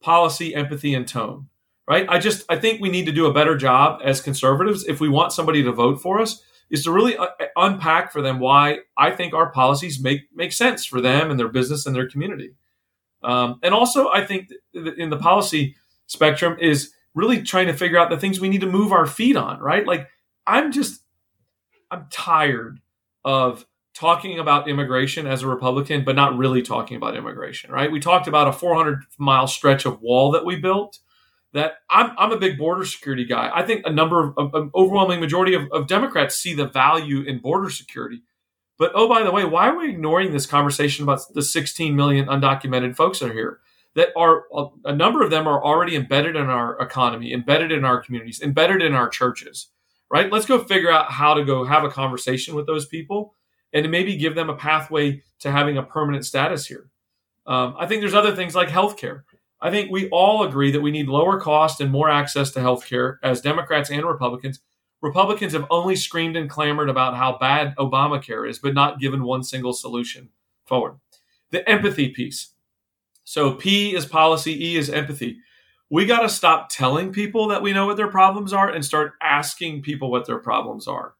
policy, 0.00 0.54
empathy, 0.54 0.94
and 0.94 1.06
tone. 1.06 1.48
Right? 1.86 2.06
I 2.08 2.18
just 2.18 2.44
I 2.48 2.56
think 2.56 2.80
we 2.80 2.90
need 2.90 3.06
to 3.06 3.12
do 3.12 3.26
a 3.26 3.34
better 3.34 3.56
job 3.56 4.00
as 4.04 4.20
conservatives 4.20 4.84
if 4.86 5.00
we 5.00 5.08
want 5.08 5.32
somebody 5.32 5.62
to 5.64 5.72
vote 5.72 6.00
for 6.00 6.20
us 6.20 6.42
is 6.70 6.84
to 6.84 6.92
really 6.92 7.16
uh, 7.16 7.26
unpack 7.56 8.12
for 8.12 8.22
them 8.22 8.38
why 8.38 8.78
I 8.96 9.10
think 9.10 9.34
our 9.34 9.50
policies 9.50 10.00
make 10.00 10.28
make 10.34 10.52
sense 10.52 10.84
for 10.84 11.00
them 11.00 11.30
and 11.30 11.38
their 11.38 11.48
business 11.48 11.86
and 11.86 11.94
their 11.94 12.08
community. 12.08 12.54
Um, 13.22 13.58
and 13.62 13.74
also, 13.74 14.08
I 14.08 14.24
think 14.24 14.48
in 14.72 15.10
the 15.10 15.16
policy 15.16 15.76
spectrum 16.06 16.56
is 16.60 16.92
really 17.14 17.42
trying 17.42 17.66
to 17.66 17.74
figure 17.74 17.98
out 17.98 18.10
the 18.10 18.18
things 18.18 18.40
we 18.40 18.48
need 18.48 18.60
to 18.60 18.66
move 18.66 18.92
our 18.92 19.06
feet 19.06 19.36
on. 19.36 19.60
Right? 19.60 19.86
Like 19.86 20.08
I'm 20.46 20.72
just 20.72 21.02
I'm 21.90 22.06
tired 22.10 22.80
of 23.24 23.66
talking 23.94 24.38
about 24.38 24.68
immigration 24.68 25.26
as 25.26 25.42
a 25.42 25.48
Republican, 25.48 26.04
but 26.04 26.16
not 26.16 26.36
really 26.38 26.62
talking 26.62 26.96
about 26.96 27.16
immigration. 27.16 27.70
Right? 27.70 27.90
We 27.90 28.00
talked 28.00 28.28
about 28.28 28.48
a 28.48 28.52
400 28.52 29.04
mile 29.18 29.46
stretch 29.46 29.84
of 29.84 30.00
wall 30.00 30.32
that 30.32 30.44
we 30.44 30.56
built 30.56 30.98
that 31.52 31.78
I'm, 31.88 32.12
I'm 32.16 32.32
a 32.32 32.38
big 32.38 32.58
border 32.58 32.84
security 32.84 33.24
guy. 33.24 33.50
I 33.52 33.62
think 33.64 33.82
a 33.84 33.92
number 33.92 34.32
of, 34.36 34.54
an 34.54 34.70
overwhelming 34.74 35.20
majority 35.20 35.54
of, 35.54 35.68
of 35.72 35.88
Democrats 35.88 36.36
see 36.36 36.54
the 36.54 36.66
value 36.66 37.22
in 37.22 37.38
border 37.38 37.70
security. 37.70 38.22
But 38.78 38.92
oh, 38.94 39.08
by 39.08 39.22
the 39.22 39.30
way, 39.30 39.44
why 39.44 39.68
are 39.68 39.76
we 39.76 39.90
ignoring 39.90 40.32
this 40.32 40.46
conversation 40.46 41.02
about 41.02 41.20
the 41.34 41.42
16 41.42 41.94
million 41.94 42.26
undocumented 42.26 42.96
folks 42.96 43.18
that 43.18 43.30
are 43.30 43.34
here? 43.34 43.60
That 43.96 44.10
are 44.16 44.44
a 44.84 44.94
number 44.94 45.22
of 45.22 45.30
them 45.30 45.48
are 45.48 45.62
already 45.62 45.96
embedded 45.96 46.36
in 46.36 46.46
our 46.46 46.78
economy, 46.78 47.32
embedded 47.32 47.72
in 47.72 47.84
our 47.84 48.00
communities, 48.00 48.40
embedded 48.40 48.82
in 48.82 48.94
our 48.94 49.08
churches. 49.08 49.68
Right? 50.10 50.30
Let's 50.30 50.46
go 50.46 50.62
figure 50.62 50.90
out 50.90 51.12
how 51.12 51.34
to 51.34 51.44
go 51.44 51.64
have 51.64 51.84
a 51.84 51.90
conversation 51.90 52.54
with 52.54 52.66
those 52.66 52.86
people 52.86 53.34
and 53.72 53.90
maybe 53.90 54.16
give 54.16 54.34
them 54.34 54.50
a 54.50 54.56
pathway 54.56 55.22
to 55.40 55.50
having 55.50 55.76
a 55.76 55.82
permanent 55.82 56.26
status 56.26 56.66
here. 56.66 56.90
Um, 57.46 57.74
I 57.78 57.86
think 57.86 58.00
there's 58.00 58.14
other 58.14 58.34
things 58.34 58.54
like 58.54 58.68
healthcare. 58.68 59.22
I 59.60 59.70
think 59.70 59.90
we 59.90 60.08
all 60.10 60.42
agree 60.42 60.70
that 60.70 60.80
we 60.80 60.90
need 60.90 61.08
lower 61.08 61.38
cost 61.38 61.80
and 61.80 61.90
more 61.90 62.08
access 62.08 62.50
to 62.52 62.60
healthcare 62.60 63.16
as 63.22 63.40
Democrats 63.40 63.90
and 63.90 64.04
Republicans. 64.04 64.60
Republicans 65.02 65.52
have 65.52 65.66
only 65.70 65.96
screamed 65.96 66.36
and 66.36 66.48
clamored 66.48 66.88
about 66.88 67.16
how 67.16 67.38
bad 67.38 67.74
Obamacare 67.76 68.48
is, 68.48 68.58
but 68.58 68.74
not 68.74 69.00
given 69.00 69.22
one 69.22 69.42
single 69.42 69.72
solution 69.72 70.30
forward. 70.64 70.96
The 71.50 71.68
empathy 71.68 72.08
piece. 72.08 72.54
So 73.30 73.52
P 73.52 73.94
is 73.94 74.06
policy, 74.06 74.70
E 74.70 74.76
is 74.76 74.90
empathy. 74.90 75.38
We 75.88 76.04
got 76.04 76.22
to 76.22 76.28
stop 76.28 76.68
telling 76.68 77.12
people 77.12 77.46
that 77.46 77.62
we 77.62 77.72
know 77.72 77.86
what 77.86 77.96
their 77.96 78.10
problems 78.10 78.52
are 78.52 78.68
and 78.68 78.84
start 78.84 79.12
asking 79.22 79.82
people 79.82 80.10
what 80.10 80.26
their 80.26 80.40
problems 80.40 80.88
are. 80.88 81.14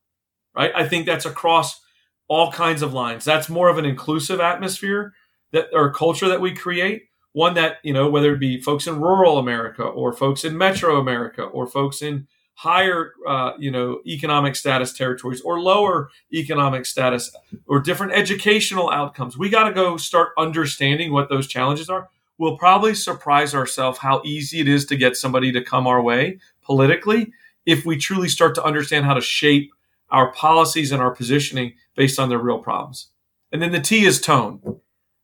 Right? 0.57 0.73
I 0.75 0.89
think 0.89 1.07
that's 1.07 1.25
across 1.25 1.81
all 2.27 2.51
kinds 2.51 2.83
of 2.83 2.93
lines. 2.93 3.25
That's 3.25 3.49
more 3.49 3.69
of 3.69 3.79
an 3.79 3.85
inclusive 3.85 4.41
atmosphere 4.41 5.13
that 5.53 5.67
or 5.73 5.93
culture 5.93 6.27
that 6.27 6.41
we 6.41 6.53
create 6.53 7.03
one 7.33 7.55
that 7.55 7.77
you 7.85 7.93
know 7.93 8.11
whether 8.11 8.35
it 8.35 8.41
be 8.41 8.61
folks 8.61 8.89
in 8.89 9.01
rural 9.01 9.39
america 9.39 9.85
or 9.85 10.13
folks 10.13 10.45
in 10.45 10.59
metro 10.59 10.99
america 10.99 11.43
or 11.43 11.65
folks 11.65 12.03
in 12.03 12.27
higher 12.61 13.13
uh, 13.27 13.53
you 13.59 13.71
know 13.71 14.01
economic 14.07 14.55
status 14.55 14.93
territories 14.93 15.41
or 15.41 15.61
lower 15.61 16.11
economic 16.33 16.85
status 16.85 17.35
or 17.67 17.81
different 17.81 18.13
educational 18.13 18.91
outcomes. 18.91 19.39
We 19.39 19.49
got 19.49 19.65
to 19.65 19.73
go 19.73 19.97
start 19.97 20.31
understanding 20.37 21.13
what 21.13 21.29
those 21.29 21.47
challenges 21.47 21.89
are. 21.89 22.09
We'll 22.39 22.59
probably 22.59 22.95
surprise 22.95 23.55
ourselves 23.55 23.99
how 23.99 24.23
easy 24.25 24.61
it 24.61 24.69
is 24.69 24.85
to 24.87 24.97
get 24.97 25.17
somebody 25.17 25.53
to 25.53 25.63
come 25.63 25.87
our 25.87 26.03
way 26.03 26.39
politically 26.63 27.33
if 27.67 27.85
we 27.85 27.97
truly 27.97 28.29
start 28.29 28.55
to 28.57 28.65
understand 28.65 29.05
how 29.05 29.15
to 29.15 29.21
shape 29.21 29.73
our 30.11 30.33
policies 30.33 30.93
and 30.93 31.01
our 31.01 31.11
positioning 31.11 31.75
based 31.95 32.19
on 32.19 32.29
their 32.29 32.39
real 32.39 32.59
problems. 32.59 33.09
And 33.53 33.61
then 33.63 33.73
the 33.73 33.81
t 33.81 34.05
is 34.05 34.21
tone 34.21 34.81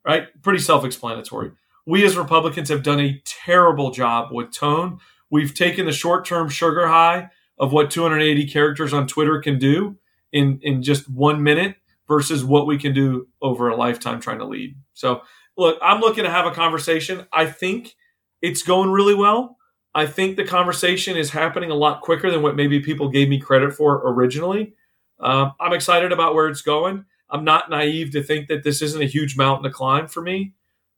right? 0.06 0.28
Pretty 0.40 0.60
self-explanatory. 0.60 1.50
We 1.84 2.04
as 2.04 2.16
Republicans 2.16 2.68
have 2.68 2.82
done 2.82 3.00
a 3.00 3.20
terrible 3.24 3.90
job 3.90 4.32
with 4.32 4.52
tone. 4.52 5.00
We've 5.30 5.54
taken 5.54 5.86
the 5.86 5.92
short 5.92 6.24
term 6.24 6.48
sugar 6.48 6.86
high 6.86 7.30
of 7.58 7.72
what 7.72 7.90
280 7.90 8.46
characters 8.48 8.92
on 8.92 9.06
Twitter 9.06 9.40
can 9.40 9.58
do 9.58 9.96
in, 10.32 10.60
in 10.62 10.82
just 10.82 11.08
one 11.08 11.42
minute 11.42 11.76
versus 12.06 12.44
what 12.44 12.66
we 12.66 12.78
can 12.78 12.94
do 12.94 13.28
over 13.42 13.68
a 13.68 13.76
lifetime 13.76 14.20
trying 14.20 14.38
to 14.38 14.44
lead. 14.44 14.76
So, 14.94 15.22
look, 15.56 15.78
I'm 15.82 16.00
looking 16.00 16.24
to 16.24 16.30
have 16.30 16.46
a 16.46 16.52
conversation. 16.52 17.26
I 17.32 17.46
think 17.46 17.96
it's 18.42 18.62
going 18.62 18.90
really 18.90 19.14
well. 19.14 19.56
I 19.94 20.06
think 20.06 20.36
the 20.36 20.44
conversation 20.44 21.16
is 21.16 21.30
happening 21.30 21.70
a 21.70 21.74
lot 21.74 22.02
quicker 22.02 22.30
than 22.30 22.42
what 22.42 22.54
maybe 22.54 22.80
people 22.80 23.08
gave 23.08 23.28
me 23.28 23.40
credit 23.40 23.72
for 23.72 24.02
originally. 24.04 24.74
Um, 25.18 25.54
I'm 25.58 25.72
excited 25.72 26.12
about 26.12 26.34
where 26.34 26.48
it's 26.48 26.60
going. 26.60 27.06
I'm 27.30 27.44
not 27.44 27.70
naive 27.70 28.12
to 28.12 28.22
think 28.22 28.48
that 28.48 28.62
this 28.62 28.82
isn't 28.82 29.02
a 29.02 29.06
huge 29.06 29.36
mountain 29.36 29.64
to 29.64 29.70
climb 29.70 30.06
for 30.06 30.20
me. 30.20 30.52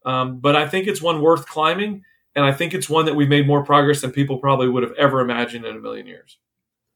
Um, 0.04 0.40
but 0.40 0.56
I 0.56 0.68
think 0.68 0.86
it's 0.86 1.00
one 1.00 1.22
worth 1.22 1.46
climbing, 1.46 2.02
and 2.38 2.46
I 2.46 2.52
think 2.52 2.72
it's 2.72 2.88
one 2.88 3.04
that 3.06 3.16
we've 3.16 3.28
made 3.28 3.48
more 3.48 3.64
progress 3.64 4.00
than 4.00 4.12
people 4.12 4.38
probably 4.38 4.68
would 4.68 4.84
have 4.84 4.92
ever 4.92 5.20
imagined 5.20 5.64
in 5.66 5.74
a 5.74 5.80
million 5.80 6.06
years. 6.06 6.38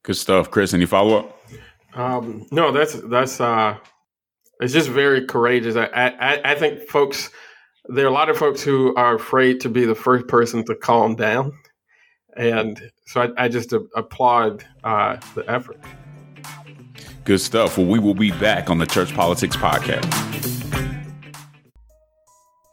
Good 0.04 0.16
stuff, 0.16 0.52
Chris. 0.52 0.72
Any 0.72 0.86
follow 0.86 1.18
up? 1.18 1.40
Um, 1.94 2.46
no, 2.52 2.70
that's 2.70 2.94
that's 3.02 3.40
uh, 3.40 3.76
it's 4.60 4.72
just 4.72 4.88
very 4.88 5.26
courageous. 5.26 5.74
I, 5.74 5.86
I 5.86 6.52
I 6.52 6.54
think 6.54 6.88
folks, 6.88 7.30
there 7.86 8.04
are 8.04 8.08
a 8.08 8.12
lot 8.12 8.30
of 8.30 8.36
folks 8.36 8.62
who 8.62 8.94
are 8.94 9.16
afraid 9.16 9.60
to 9.62 9.68
be 9.68 9.84
the 9.84 9.96
first 9.96 10.28
person 10.28 10.64
to 10.66 10.76
calm 10.76 11.16
down, 11.16 11.52
and 12.36 12.80
so 13.06 13.22
I, 13.22 13.44
I 13.44 13.48
just 13.48 13.72
applaud 13.96 14.64
uh, 14.84 15.16
the 15.34 15.44
effort. 15.50 15.80
Good 17.24 17.40
stuff. 17.40 17.78
Well, 17.78 17.88
we 17.88 17.98
will 17.98 18.14
be 18.14 18.30
back 18.30 18.70
on 18.70 18.78
the 18.78 18.86
Church 18.86 19.12
Politics 19.12 19.56
Podcast. 19.56 20.08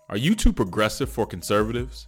Are 0.08 0.18
you 0.18 0.36
too 0.36 0.54
progressive 0.54 1.10
for 1.10 1.26
conservatives 1.26 2.08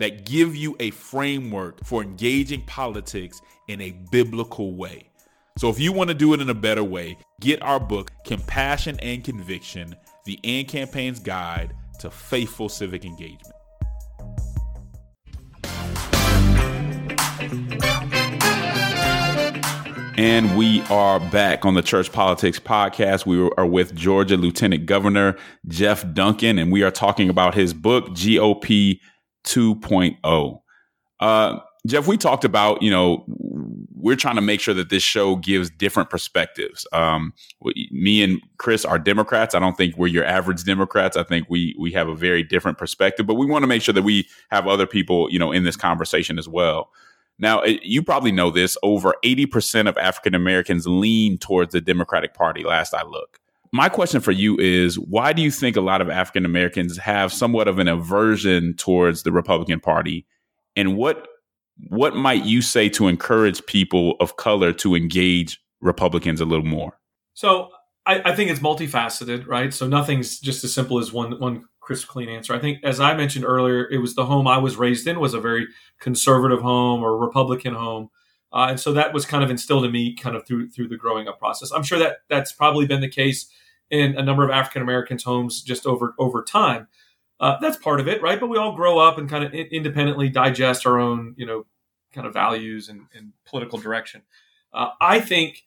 that 0.00 0.24
give 0.24 0.56
you 0.56 0.74
a 0.80 0.90
framework 0.90 1.84
for 1.84 2.02
engaging 2.02 2.62
politics 2.62 3.40
in 3.68 3.80
a 3.82 3.94
biblical 4.10 4.74
way. 4.74 5.10
So 5.58 5.68
if 5.68 5.78
you 5.78 5.92
want 5.92 6.08
to 6.08 6.14
do 6.14 6.32
it 6.32 6.40
in 6.40 6.48
a 6.48 6.54
better 6.54 6.82
way, 6.82 7.18
get 7.40 7.62
our 7.62 7.78
book, 7.78 8.10
Compassion 8.24 8.98
and 9.00 9.22
Conviction 9.22 9.94
The 10.24 10.40
AND 10.42 10.68
Campaign's 10.68 11.20
Guide 11.20 11.74
to 11.98 12.10
Faithful 12.10 12.70
Civic 12.70 13.04
Engagement. 13.04 13.54
And 20.16 20.56
we 20.56 20.80
are 20.84 21.20
back 21.30 21.66
on 21.66 21.74
the 21.74 21.82
Church 21.82 22.10
Politics 22.10 22.58
Podcast. 22.58 23.26
We 23.26 23.50
are 23.58 23.66
with 23.66 23.94
Georgia 23.94 24.38
Lieutenant 24.38 24.86
Governor 24.86 25.36
Geoff 25.68 26.04
Duncan, 26.14 26.58
and 26.58 26.72
we 26.72 26.82
are 26.82 26.90
talking 26.90 27.28
about 27.28 27.54
his 27.54 27.74
book, 27.74 28.08
GOP 28.10 28.98
2.0. 29.44 30.60
Uh, 31.20 31.58
Geoff, 31.86 32.06
we 32.06 32.16
talked 32.16 32.44
about, 32.44 32.82
you 32.82 32.90
know, 32.90 33.24
we're 33.94 34.16
trying 34.16 34.36
to 34.36 34.42
make 34.42 34.60
sure 34.60 34.74
that 34.74 34.90
this 34.90 35.02
show 35.02 35.36
gives 35.36 35.70
different 35.70 36.10
perspectives. 36.10 36.86
Um, 36.92 37.32
me 37.90 38.22
and 38.22 38.40
Chris 38.58 38.84
are 38.84 38.98
Democrats. 38.98 39.54
I 39.54 39.60
don't 39.60 39.76
think 39.76 39.96
we're 39.96 40.08
your 40.08 40.24
average 40.24 40.64
Democrats. 40.64 41.16
I 41.16 41.22
think 41.22 41.46
we 41.48 41.74
we 41.78 41.92
have 41.92 42.08
a 42.08 42.14
very 42.14 42.42
different 42.42 42.78
perspective, 42.78 43.26
but 43.26 43.34
we 43.34 43.46
want 43.46 43.62
to 43.62 43.66
make 43.66 43.82
sure 43.82 43.94
that 43.94 44.02
we 44.02 44.26
have 44.50 44.66
other 44.66 44.86
people, 44.86 45.28
you 45.30 45.38
know, 45.38 45.52
in 45.52 45.64
this 45.64 45.76
conversation 45.76 46.38
as 46.38 46.48
well. 46.48 46.90
Now, 47.38 47.64
you 47.64 48.02
probably 48.02 48.32
know 48.32 48.50
this 48.50 48.76
over 48.82 49.14
80% 49.24 49.88
of 49.88 49.96
African 49.96 50.34
Americans 50.34 50.86
lean 50.86 51.38
towards 51.38 51.72
the 51.72 51.80
Democratic 51.80 52.34
Party, 52.34 52.64
last 52.64 52.92
I 52.92 53.02
look. 53.02 53.40
My 53.72 53.88
question 53.88 54.20
for 54.20 54.32
you 54.32 54.58
is 54.58 54.98
why 54.98 55.32
do 55.32 55.42
you 55.42 55.50
think 55.50 55.76
a 55.76 55.80
lot 55.80 56.00
of 56.00 56.10
African 56.10 56.44
Americans 56.44 56.98
have 56.98 57.32
somewhat 57.32 57.68
of 57.68 57.78
an 57.78 57.86
aversion 57.86 58.74
towards 58.74 59.22
the 59.22 59.32
Republican 59.32 59.80
Party? 59.80 60.26
And 60.76 60.96
what 60.96 61.28
what 61.88 62.14
might 62.14 62.44
you 62.44 62.60
say 62.60 62.88
to 62.90 63.08
encourage 63.08 63.64
people 63.66 64.16
of 64.20 64.36
color 64.36 64.72
to 64.72 64.94
engage 64.94 65.60
Republicans 65.80 66.40
a 66.40 66.44
little 66.44 66.64
more? 66.64 66.98
So 67.32 67.70
I, 68.04 68.20
I, 68.32 68.36
think 68.36 68.50
it's 68.50 68.60
multifaceted, 68.60 69.46
right? 69.46 69.72
So 69.72 69.86
nothing's 69.86 70.38
just 70.40 70.62
as 70.62 70.74
simple 70.74 70.98
as 70.98 71.12
one 71.12 71.38
one 71.40 71.64
crisp, 71.80 72.08
clean 72.08 72.28
answer. 72.28 72.54
I 72.54 72.58
think, 72.58 72.78
as 72.84 73.00
I 73.00 73.14
mentioned 73.14 73.44
earlier, 73.44 73.88
it 73.88 73.98
was 73.98 74.14
the 74.14 74.26
home 74.26 74.46
I 74.46 74.58
was 74.58 74.76
raised 74.76 75.06
in 75.06 75.20
was 75.20 75.34
a 75.34 75.40
very 75.40 75.66
conservative 76.00 76.60
home 76.60 77.02
or 77.02 77.16
Republican 77.16 77.74
home, 77.74 78.10
uh, 78.52 78.66
and 78.70 78.80
so 78.80 78.92
that 78.92 79.12
was 79.14 79.24
kind 79.24 79.44
of 79.44 79.50
instilled 79.50 79.84
in 79.84 79.92
me, 79.92 80.14
kind 80.14 80.36
of 80.36 80.46
through 80.46 80.70
through 80.70 80.88
the 80.88 80.96
growing 80.96 81.28
up 81.28 81.38
process. 81.38 81.70
I'm 81.70 81.82
sure 81.82 81.98
that 81.98 82.18
that's 82.28 82.52
probably 82.52 82.86
been 82.86 83.00
the 83.00 83.08
case 83.08 83.50
in 83.90 84.16
a 84.16 84.22
number 84.22 84.44
of 84.44 84.50
African 84.50 84.82
Americans' 84.82 85.24
homes 85.24 85.62
just 85.62 85.86
over 85.86 86.14
over 86.18 86.42
time. 86.42 86.88
Uh, 87.38 87.56
that's 87.60 87.76
part 87.76 88.00
of 88.00 88.08
it, 88.08 88.20
right? 88.20 88.38
But 88.38 88.48
we 88.48 88.58
all 88.58 88.74
grow 88.74 88.98
up 88.98 89.16
and 89.18 89.28
kind 89.28 89.44
of 89.44 89.54
independently 89.54 90.28
digest 90.28 90.86
our 90.86 90.98
own, 90.98 91.34
you 91.38 91.46
know, 91.46 91.64
kind 92.12 92.26
of 92.26 92.34
values 92.34 92.88
and, 92.90 93.06
and 93.14 93.32
political 93.46 93.78
direction. 93.78 94.22
Uh, 94.74 94.90
I 95.00 95.20
think 95.20 95.64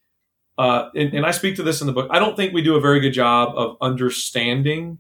uh, 0.58 0.90
and, 0.96 1.14
and, 1.16 1.26
I 1.26 1.32
speak 1.32 1.56
to 1.56 1.64
this 1.64 1.82
in 1.82 1.88
the 1.88 1.94
book. 1.94 2.08
I 2.12 2.20
don't 2.20 2.38
think 2.38 2.54
we 2.54 2.62
do 2.62 2.76
a 2.76 2.80
very 2.80 3.00
good 3.00 3.12
job 3.12 3.58
of 3.58 3.76
understanding 3.82 5.00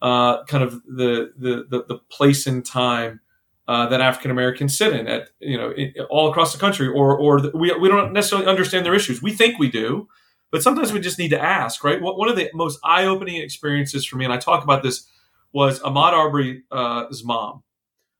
uh, 0.00 0.42
kind 0.44 0.64
of 0.64 0.82
the, 0.84 1.32
the, 1.36 1.66
the 1.68 1.84
the 1.86 1.98
place 2.10 2.46
and 2.46 2.64
time 2.64 3.20
uh, 3.68 3.86
that 3.88 4.00
African 4.00 4.30
Americans 4.30 4.76
sit 4.76 4.94
in 4.94 5.06
at 5.06 5.30
you 5.40 5.56
know 5.56 5.70
in, 5.72 5.92
all 6.10 6.30
across 6.30 6.52
the 6.52 6.58
country, 6.58 6.88
or 6.88 7.16
or 7.16 7.40
the, 7.40 7.50
we 7.54 7.72
we 7.78 7.88
don't 7.88 8.12
necessarily 8.12 8.46
understand 8.46 8.86
their 8.86 8.94
issues. 8.94 9.22
We 9.22 9.32
think 9.32 9.58
we 9.58 9.70
do, 9.70 10.08
but 10.50 10.62
sometimes 10.62 10.92
we 10.92 11.00
just 11.00 11.18
need 11.18 11.30
to 11.30 11.42
ask. 11.42 11.82
Right? 11.84 12.00
One 12.00 12.28
of 12.28 12.36
the 12.36 12.50
most 12.54 12.78
eye 12.84 13.04
opening 13.04 13.36
experiences 13.36 14.04
for 14.06 14.16
me, 14.16 14.24
and 14.24 14.32
I 14.32 14.38
talk 14.38 14.62
about 14.64 14.82
this, 14.82 15.08
was 15.52 15.80
Ahmaud 15.80 16.12
Arbery's 16.12 16.62
uh, 16.70 17.06
mom. 17.24 17.62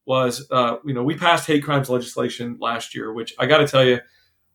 Was 0.04 0.46
uh, 0.50 0.76
you 0.84 0.94
know 0.94 1.02
we 1.02 1.16
passed 1.16 1.46
hate 1.46 1.64
crimes 1.64 1.90
legislation 1.90 2.58
last 2.60 2.94
year, 2.94 3.12
which 3.12 3.34
I 3.38 3.46
got 3.46 3.58
to 3.58 3.66
tell 3.66 3.84
you 3.84 4.00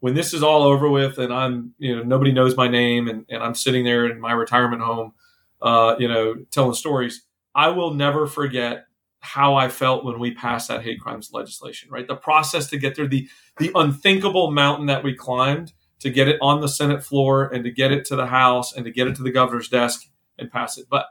when 0.01 0.15
this 0.15 0.33
is 0.33 0.43
all 0.43 0.63
over 0.63 0.89
with 0.89 1.17
and 1.19 1.31
I'm, 1.31 1.73
you 1.77 1.95
know, 1.95 2.03
nobody 2.03 2.31
knows 2.31 2.57
my 2.57 2.67
name 2.67 3.07
and, 3.07 3.25
and 3.29 3.41
I'm 3.41 3.55
sitting 3.55 3.85
there 3.85 4.07
in 4.07 4.19
my 4.19 4.31
retirement 4.31 4.81
home, 4.81 5.13
uh, 5.61 5.95
you 5.99 6.07
know, 6.07 6.35
telling 6.49 6.73
stories, 6.73 7.23
I 7.53 7.69
will 7.69 7.93
never 7.93 8.25
forget 8.25 8.87
how 9.22 9.55
I 9.55 9.69
felt 9.69 10.03
when 10.03 10.19
we 10.19 10.34
passed 10.34 10.67
that 10.67 10.84
hate 10.84 10.99
crimes 10.99 11.32
legislation, 11.32 11.89
right? 11.91 12.07
The 12.07 12.15
process 12.15 12.67
to 12.72 12.78
get 12.78 12.95
there, 12.95 13.07
the, 13.07 13.30
the 13.57 13.72
unthinkable 13.76 14.51
mountain 14.51 14.88
that 14.88 15.03
we 15.03 15.15
climbed 15.15 15.74
to 15.99 16.09
get 16.09 16.28
it 16.28 16.38
on 16.41 16.59
the 16.59 16.67
Senate 16.67 17.03
floor 17.03 17.45
and 17.45 17.63
to 17.63 17.72
get 17.72 17.91
it 17.91 18.03
to 18.05 18.15
the 18.15 18.26
House 18.26 18.76
and 18.76 18.84
to 18.86 18.91
get 18.91 19.07
it 19.07 19.15
to 19.15 19.24
the 19.24 19.32
governor's 19.32 19.69
desk 19.69 20.07
and 20.39 20.51
pass 20.51 20.78
it. 20.78 20.88
But 20.89 21.05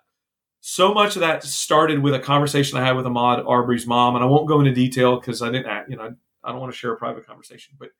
so 0.60 0.92
much 0.92 1.14
of 1.16 1.20
that 1.20 1.44
started 1.44 2.02
with 2.02 2.12
a 2.12 2.18
conversation 2.18 2.76
I 2.76 2.84
had 2.84 2.96
with 2.96 3.06
Ahmaud 3.06 3.48
Arbery's 3.48 3.86
mom, 3.86 4.16
and 4.16 4.24
I 4.24 4.28
won't 4.28 4.48
go 4.48 4.58
into 4.58 4.72
detail 4.72 5.18
because 5.18 5.40
I 5.40 5.50
didn't, 5.50 5.88
you 5.88 5.96
know, 5.96 6.14
I 6.42 6.50
don't 6.50 6.60
want 6.60 6.72
to 6.72 6.78
share 6.78 6.92
a 6.92 6.96
private 6.96 7.26
conversation, 7.26 7.74
but 7.78 7.90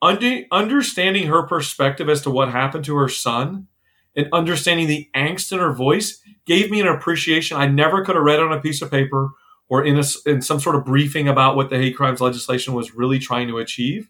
under, 0.00 0.42
understanding 0.52 1.26
her 1.26 1.42
perspective 1.42 2.08
as 2.08 2.22
to 2.22 2.30
what 2.30 2.50
happened 2.50 2.84
to 2.84 2.96
her 2.96 3.08
son 3.08 3.66
and 4.14 4.28
understanding 4.32 4.86
the 4.86 5.08
angst 5.14 5.52
in 5.52 5.58
her 5.58 5.72
voice 5.72 6.20
gave 6.46 6.70
me 6.70 6.80
an 6.80 6.86
appreciation 6.86 7.56
I 7.56 7.66
never 7.66 8.04
could 8.04 8.14
have 8.14 8.24
read 8.24 8.40
on 8.40 8.52
a 8.52 8.60
piece 8.60 8.80
of 8.80 8.90
paper 8.90 9.30
or 9.68 9.84
in, 9.84 9.98
a, 9.98 10.04
in 10.26 10.40
some 10.40 10.60
sort 10.60 10.76
of 10.76 10.84
briefing 10.84 11.28
about 11.28 11.56
what 11.56 11.70
the 11.70 11.76
hate 11.76 11.96
crimes 11.96 12.20
legislation 12.20 12.74
was 12.74 12.94
really 12.94 13.18
trying 13.18 13.48
to 13.48 13.58
achieve. 13.58 14.08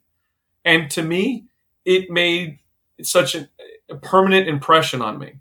And 0.64 0.90
to 0.92 1.02
me, 1.02 1.46
it 1.84 2.10
made 2.10 2.58
such 3.02 3.34
a, 3.34 3.48
a 3.90 3.96
permanent 3.96 4.48
impression 4.48 5.02
on 5.02 5.18
me. 5.18 5.34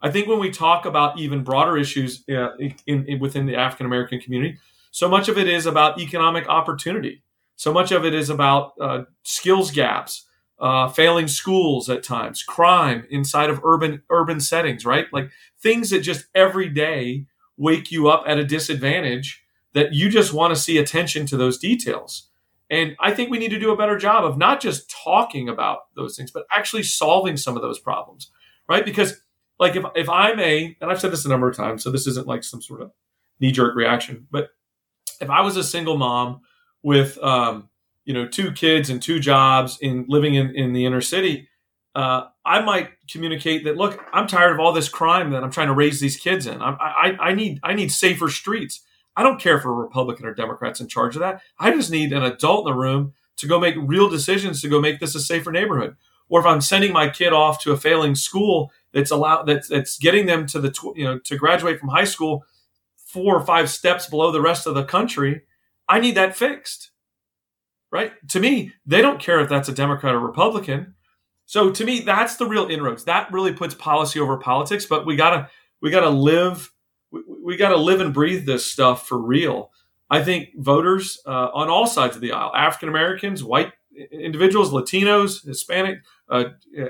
I 0.00 0.10
think 0.10 0.28
when 0.28 0.38
we 0.38 0.50
talk 0.50 0.86
about 0.86 1.18
even 1.18 1.42
broader 1.42 1.76
issues 1.76 2.22
uh, 2.28 2.56
in, 2.86 3.04
in, 3.06 3.18
within 3.18 3.46
the 3.46 3.56
African 3.56 3.86
American 3.86 4.20
community, 4.20 4.58
so 4.90 5.08
much 5.08 5.28
of 5.28 5.38
it 5.38 5.48
is 5.48 5.66
about 5.66 6.00
economic 6.00 6.48
opportunity. 6.48 7.22
So 7.56 7.72
much 7.72 7.90
of 7.90 8.04
it 8.04 8.14
is 8.14 8.30
about 8.30 8.74
uh, 8.80 9.02
skills 9.24 9.72
gaps, 9.72 10.26
uh, 10.60 10.88
failing 10.88 11.26
schools 11.26 11.90
at 11.90 12.04
times, 12.04 12.44
crime 12.44 13.06
inside 13.10 13.50
of 13.50 13.60
urban 13.64 14.02
urban 14.10 14.40
settings, 14.40 14.84
right? 14.84 15.06
Like 15.12 15.30
things 15.60 15.90
that 15.90 16.00
just 16.00 16.26
every 16.34 16.68
day 16.68 17.26
wake 17.56 17.90
you 17.90 18.08
up 18.08 18.22
at 18.26 18.38
a 18.38 18.44
disadvantage 18.44 19.42
that 19.78 19.92
you 19.92 20.08
just 20.08 20.32
want 20.32 20.54
to 20.54 20.60
see 20.60 20.78
attention 20.78 21.26
to 21.26 21.36
those 21.36 21.58
details. 21.58 22.28
And 22.70 22.96
I 23.00 23.12
think 23.12 23.30
we 23.30 23.38
need 23.38 23.50
to 23.50 23.58
do 23.58 23.72
a 23.72 23.76
better 23.76 23.96
job 23.96 24.24
of 24.24 24.36
not 24.36 24.60
just 24.60 24.90
talking 24.90 25.48
about 25.48 25.94
those 25.96 26.16
things, 26.16 26.30
but 26.30 26.44
actually 26.50 26.82
solving 26.82 27.36
some 27.36 27.56
of 27.56 27.62
those 27.62 27.78
problems, 27.78 28.30
right? 28.68 28.84
Because 28.84 29.22
like 29.58 29.74
if, 29.74 29.84
if 29.94 30.08
I'm 30.08 30.38
a, 30.38 30.76
and 30.80 30.90
I've 30.90 31.00
said 31.00 31.12
this 31.12 31.24
a 31.24 31.28
number 31.28 31.48
of 31.48 31.56
times, 31.56 31.82
so 31.82 31.90
this 31.90 32.06
isn't 32.06 32.26
like 32.26 32.44
some 32.44 32.60
sort 32.60 32.82
of 32.82 32.92
knee 33.40 33.52
jerk 33.52 33.74
reaction, 33.74 34.26
but 34.30 34.50
if 35.20 35.30
I 35.30 35.40
was 35.40 35.56
a 35.56 35.64
single 35.64 35.96
mom 35.96 36.42
with 36.82 37.16
um, 37.22 37.68
you 38.08 38.14
know 38.14 38.26
two 38.26 38.50
kids 38.52 38.88
and 38.90 39.00
two 39.02 39.20
jobs 39.20 39.78
in 39.80 40.06
living 40.08 40.34
in, 40.34 40.56
in 40.56 40.72
the 40.72 40.86
inner 40.86 41.02
city 41.02 41.46
uh, 41.94 42.24
i 42.44 42.60
might 42.60 42.88
communicate 43.08 43.64
that 43.64 43.76
look 43.76 44.02
i'm 44.12 44.26
tired 44.26 44.52
of 44.52 44.58
all 44.58 44.72
this 44.72 44.88
crime 44.88 45.30
that 45.30 45.44
i'm 45.44 45.50
trying 45.50 45.68
to 45.68 45.74
raise 45.74 46.00
these 46.00 46.16
kids 46.16 46.46
in 46.46 46.60
I, 46.60 46.70
I, 46.70 47.16
I 47.28 47.34
need 47.34 47.60
i 47.62 47.74
need 47.74 47.92
safer 47.92 48.30
streets 48.30 48.80
i 49.18 49.22
don't 49.22 49.40
care 49.40 49.60
for 49.60 49.70
a 49.70 49.74
republican 49.74 50.24
or 50.24 50.32
democrats 50.32 50.80
in 50.80 50.88
charge 50.88 51.14
of 51.16 51.20
that 51.20 51.42
i 51.58 51.70
just 51.70 51.90
need 51.90 52.12
an 52.12 52.22
adult 52.22 52.66
in 52.66 52.72
the 52.72 52.78
room 52.78 53.12
to 53.36 53.46
go 53.46 53.60
make 53.60 53.74
real 53.78 54.08
decisions 54.08 54.62
to 54.62 54.68
go 54.68 54.80
make 54.80 55.00
this 55.00 55.14
a 55.14 55.20
safer 55.20 55.52
neighborhood 55.52 55.94
or 56.28 56.40
if 56.40 56.46
i'm 56.46 56.60
sending 56.60 56.92
my 56.92 57.08
kid 57.08 57.32
off 57.32 57.60
to 57.60 57.72
a 57.72 57.76
failing 57.76 58.14
school 58.14 58.72
that's 58.92 59.10
allowed 59.10 59.44
that's, 59.44 59.68
that's 59.68 59.98
getting 59.98 60.26
them 60.26 60.46
to 60.46 60.60
the 60.60 60.70
tw- 60.70 60.96
you 60.96 61.04
know 61.04 61.18
to 61.18 61.36
graduate 61.36 61.78
from 61.78 61.90
high 61.90 62.04
school 62.04 62.44
four 62.96 63.36
or 63.36 63.44
five 63.44 63.68
steps 63.68 64.06
below 64.06 64.32
the 64.32 64.40
rest 64.40 64.66
of 64.66 64.74
the 64.74 64.84
country 64.84 65.42
I 65.88 66.00
need 66.00 66.16
that 66.16 66.36
fixed. 66.36 66.90
Right? 67.90 68.12
To 68.30 68.40
me, 68.40 68.72
they 68.84 69.00
don't 69.00 69.20
care 69.20 69.40
if 69.40 69.48
that's 69.48 69.70
a 69.70 69.72
Democrat 69.72 70.14
or 70.14 70.20
Republican. 70.20 70.94
So 71.46 71.70
to 71.70 71.84
me, 71.84 72.00
that's 72.00 72.36
the 72.36 72.44
real 72.44 72.66
inroads. 72.66 73.04
That 73.04 73.32
really 73.32 73.54
puts 73.54 73.74
policy 73.74 74.20
over 74.20 74.36
politics, 74.36 74.84
but 74.84 75.06
we 75.06 75.16
gotta 75.16 75.48
we 75.80 75.90
gotta 75.90 76.10
live 76.10 76.70
we, 77.38 77.44
we 77.44 77.56
gotta 77.56 77.76
live 77.76 78.00
and 78.00 78.14
breathe 78.14 78.46
this 78.46 78.64
stuff 78.64 79.06
for 79.06 79.18
real. 79.18 79.70
I 80.10 80.22
think 80.22 80.50
voters 80.56 81.20
uh, 81.26 81.50
on 81.52 81.68
all 81.68 81.86
sides 81.86 82.16
of 82.16 82.22
the 82.22 82.32
aisle, 82.32 82.52
African 82.54 82.88
Americans, 82.88 83.44
white 83.44 83.72
individuals, 84.10 84.70
Latinos, 84.70 85.44
Hispanic, 85.44 86.00
uh, 86.28 86.44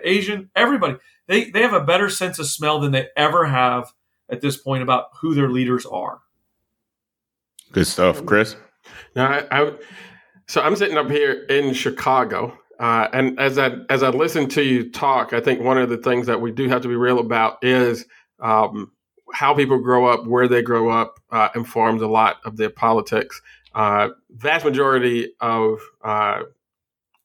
Asian, 0.04 0.50
everybody, 0.54 0.96
they, 1.26 1.50
they 1.50 1.62
have 1.62 1.72
a 1.72 1.80
better 1.80 2.08
sense 2.08 2.38
of 2.38 2.46
smell 2.46 2.80
than 2.80 2.92
they 2.92 3.08
ever 3.16 3.46
have 3.46 3.92
at 4.28 4.40
this 4.40 4.56
point 4.56 4.82
about 4.82 5.06
who 5.20 5.34
their 5.34 5.48
leaders 5.48 5.86
are. 5.86 6.20
Good 7.72 7.86
stuff, 7.86 8.24
Chris. 8.24 8.56
Now, 9.14 9.26
I, 9.26 9.46
I, 9.50 9.72
so 10.46 10.60
I'm 10.62 10.76
sitting 10.76 10.96
up 10.96 11.10
here 11.10 11.44
in 11.44 11.74
Chicago, 11.74 12.58
uh, 12.78 13.08
and 13.12 13.38
as 13.38 13.58
I 13.58 13.72
as 13.90 14.02
I 14.02 14.08
listen 14.08 14.48
to 14.50 14.62
you 14.62 14.90
talk, 14.90 15.32
I 15.32 15.40
think 15.40 15.60
one 15.60 15.76
of 15.76 15.90
the 15.90 15.98
things 15.98 16.26
that 16.26 16.40
we 16.40 16.50
do 16.50 16.68
have 16.68 16.80
to 16.82 16.88
be 16.88 16.94
real 16.94 17.18
about 17.18 17.58
is 17.62 18.06
um, 18.40 18.90
how 19.32 19.54
people 19.54 19.78
grow 19.78 20.06
up, 20.06 20.26
where 20.26 20.48
they 20.48 20.62
grow 20.62 20.90
up, 20.90 21.20
uh, 21.30 21.48
informs 21.54 22.02
a 22.02 22.06
lot 22.06 22.36
of 22.44 22.56
their 22.56 22.70
politics. 22.70 23.40
Uh, 23.74 24.08
vast 24.30 24.64
majority 24.64 25.32
of 25.40 25.80
uh, 26.02 26.42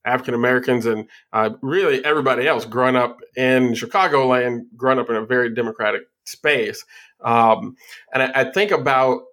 African 0.05 0.33
Americans 0.33 0.85
and 0.85 1.07
uh, 1.31 1.51
really 1.61 2.03
everybody 2.03 2.47
else 2.47 2.65
growing 2.65 2.95
up 2.95 3.19
in 3.35 3.73
Chicagoland, 3.73 4.65
growing 4.75 4.99
up 4.99 5.09
in 5.09 5.15
a 5.15 5.25
very 5.25 5.53
democratic 5.53 6.03
space. 6.25 6.85
Um, 7.21 7.75
and 8.13 8.23
I, 8.23 8.31
I, 8.41 8.51
think 8.51 8.71
about 8.71 9.23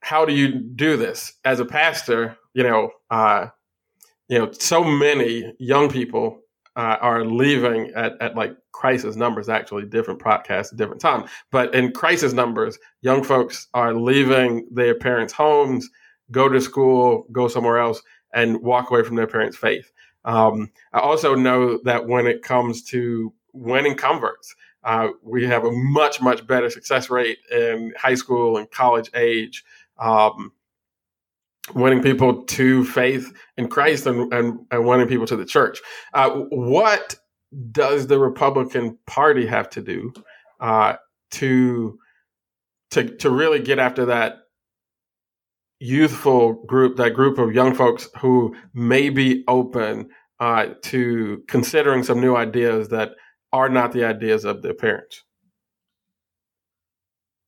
how 0.00 0.24
do 0.24 0.32
you 0.32 0.54
do 0.54 0.96
this 0.96 1.34
as 1.44 1.60
a 1.60 1.64
pastor? 1.64 2.36
You 2.54 2.62
know, 2.62 2.90
uh, 3.10 3.48
you 4.28 4.38
know, 4.38 4.50
so 4.52 4.82
many 4.82 5.54
young 5.58 5.90
people 5.90 6.40
uh, 6.76 6.96
are 7.00 7.24
leaving 7.24 7.92
at, 7.94 8.20
at 8.20 8.34
like 8.34 8.56
crisis 8.76 9.16
numbers. 9.16 9.48
Actually, 9.48 9.86
different 9.86 10.20
podcasts 10.20 10.76
different 10.76 11.00
time, 11.00 11.24
but 11.50 11.74
in 11.74 11.92
crisis 11.92 12.32
numbers, 12.32 12.78
young 13.00 13.24
folks 13.24 13.68
are 13.72 13.94
leaving 13.94 14.66
their 14.70 14.94
parents' 14.94 15.32
homes, 15.32 15.88
go 16.30 16.48
to 16.48 16.60
school, 16.60 17.26
go 17.32 17.48
somewhere 17.48 17.78
else, 17.78 18.02
and 18.34 18.60
walk 18.62 18.90
away 18.90 19.02
from 19.02 19.16
their 19.16 19.26
parents' 19.26 19.56
faith. 19.56 19.90
Um, 20.24 20.70
I 20.92 21.00
also 21.00 21.34
know 21.34 21.78
that 21.84 22.06
when 22.06 22.26
it 22.26 22.42
comes 22.42 22.82
to 22.90 23.32
winning 23.52 23.96
converts, 23.96 24.54
uh, 24.84 25.08
we 25.22 25.46
have 25.46 25.64
a 25.64 25.72
much 25.72 26.20
much 26.20 26.46
better 26.46 26.68
success 26.68 27.08
rate 27.10 27.38
in 27.50 27.94
high 27.96 28.14
school 28.14 28.58
and 28.58 28.70
college 28.70 29.10
age 29.14 29.64
um, 29.98 30.52
winning 31.74 32.02
people 32.02 32.44
to 32.44 32.84
faith 32.84 33.32
in 33.56 33.68
Christ 33.68 34.06
and, 34.06 34.32
and, 34.32 34.58
and 34.70 34.86
winning 34.86 35.08
people 35.08 35.26
to 35.26 35.36
the 35.36 35.44
church. 35.44 35.80
Uh, 36.14 36.30
what 36.50 37.16
does 37.70 38.06
the 38.06 38.18
Republican 38.18 38.98
Party 39.06 39.46
have 39.46 39.68
to 39.70 39.82
do 39.82 40.12
uh, 40.60 40.94
to 41.32 41.98
to 42.90 43.16
to 43.16 43.30
really 43.30 43.60
get 43.60 43.78
after 43.78 44.06
that 44.06 44.36
youthful 45.78 46.64
group, 46.66 46.96
that 46.96 47.14
group 47.14 47.38
of 47.38 47.54
young 47.54 47.74
folks 47.74 48.08
who 48.20 48.56
may 48.72 49.10
be 49.10 49.44
open 49.46 50.08
uh, 50.40 50.68
to 50.82 51.42
considering 51.48 52.02
some 52.02 52.20
new 52.20 52.36
ideas 52.36 52.88
that 52.88 53.10
are 53.52 53.68
not 53.68 53.92
the 53.92 54.04
ideas 54.04 54.44
of 54.44 54.62
their 54.62 54.74
parents? 54.74 55.22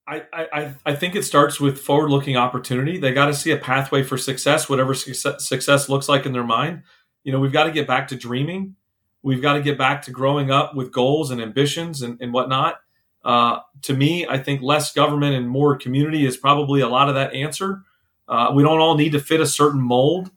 I, 0.06 0.22
I, 0.32 0.74
I 0.86 0.94
think 0.94 1.14
it 1.14 1.24
starts 1.24 1.60
with 1.60 1.78
forward 1.78 2.10
looking 2.10 2.36
opportunity. 2.36 2.96
They 2.96 3.12
got 3.12 3.26
to 3.26 3.34
see 3.34 3.50
a 3.50 3.58
pathway 3.58 4.02
for 4.02 4.16
success, 4.16 4.66
whatever 4.66 4.94
success, 4.94 5.46
success 5.46 5.90
looks 5.90 6.08
like 6.08 6.24
in 6.24 6.32
their 6.32 6.44
mind. 6.44 6.84
You 7.24 7.32
know, 7.32 7.40
we've 7.40 7.52
got 7.52 7.64
to 7.64 7.70
get 7.70 7.86
back 7.86 8.08
to 8.08 8.16
dreaming. 8.16 8.76
We've 9.22 9.42
got 9.42 9.54
to 9.54 9.62
get 9.62 9.76
back 9.76 10.02
to 10.02 10.10
growing 10.10 10.50
up 10.50 10.74
with 10.74 10.92
goals 10.92 11.30
and 11.30 11.40
ambitions 11.40 12.02
and, 12.02 12.20
and 12.20 12.32
whatnot. 12.32 12.80
Uh, 13.24 13.60
to 13.82 13.94
me, 13.94 14.26
I 14.26 14.38
think 14.38 14.62
less 14.62 14.92
government 14.92 15.34
and 15.34 15.48
more 15.48 15.76
community 15.76 16.24
is 16.24 16.36
probably 16.36 16.80
a 16.80 16.88
lot 16.88 17.08
of 17.08 17.14
that 17.16 17.34
answer. 17.34 17.82
Uh, 18.28 18.52
we 18.54 18.62
don't 18.62 18.78
all 18.78 18.96
need 18.96 19.12
to 19.12 19.20
fit 19.20 19.40
a 19.40 19.46
certain 19.46 19.80
mold, 19.80 20.30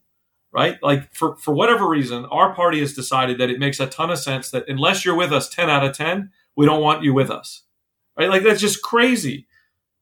right? 0.51 0.77
Like 0.82 1.13
for, 1.13 1.36
for 1.38 1.53
whatever 1.53 1.88
reason, 1.88 2.25
our 2.25 2.53
party 2.53 2.79
has 2.79 2.93
decided 2.93 3.38
that 3.38 3.49
it 3.49 3.59
makes 3.59 3.79
a 3.79 3.88
ton 3.88 4.09
of 4.09 4.19
sense 4.19 4.49
that 4.51 4.67
unless 4.67 5.05
you're 5.05 5.15
with 5.15 5.32
us 5.32 5.49
10 5.49 5.69
out 5.69 5.86
of 5.86 5.95
10, 5.95 6.32
we 6.55 6.65
don't 6.65 6.82
want 6.82 7.03
you 7.03 7.13
with 7.13 7.29
us, 7.29 7.63
right? 8.17 8.29
Like 8.29 8.43
that's 8.43 8.61
just 8.61 8.82
crazy. 8.82 9.47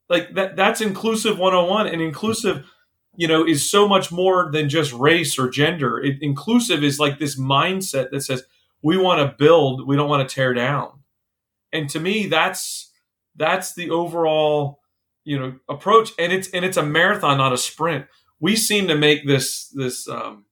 Like 0.07 0.33
that, 0.35 0.55
that's 0.55 0.81
inclusive 0.81 1.37
101 1.37 1.87
and 1.87 2.01
inclusive, 2.01 2.65
you 3.15 3.27
know, 3.27 3.45
is 3.45 3.69
so 3.69 3.87
much 3.87 4.11
more 4.11 4.49
than 4.51 4.69
just 4.69 4.93
race 4.93 5.37
or 5.37 5.49
gender. 5.49 5.99
It, 5.99 6.17
inclusive 6.21 6.83
is 6.83 6.99
like 6.99 7.19
this 7.19 7.39
mindset 7.39 8.09
that 8.11 8.21
says 8.21 8.43
we 8.81 8.97
want 8.97 9.19
to 9.19 9.35
build, 9.37 9.87
we 9.87 9.95
don't 9.95 10.09
want 10.09 10.27
to 10.27 10.33
tear 10.33 10.53
down. 10.53 10.91
And 11.71 11.89
to 11.91 11.99
me, 11.99 12.27
that's, 12.27 12.91
that's 13.35 13.73
the 13.73 13.89
overall 13.89 14.79
you 15.29 15.37
know 15.39 15.55
approach. 15.69 16.11
And 16.17 16.33
it's 16.33 16.49
and 16.49 16.65
it's 16.65 16.77
a 16.77 16.83
marathon 16.83 17.37
not 17.37 17.53
a 17.53 17.57
sprint. 17.57 18.07
We 18.39 18.55
seem 18.55 18.87
to 18.87 18.95
make 18.95 19.27
this 19.27 19.67
this 19.67 20.07
um, 20.07 20.45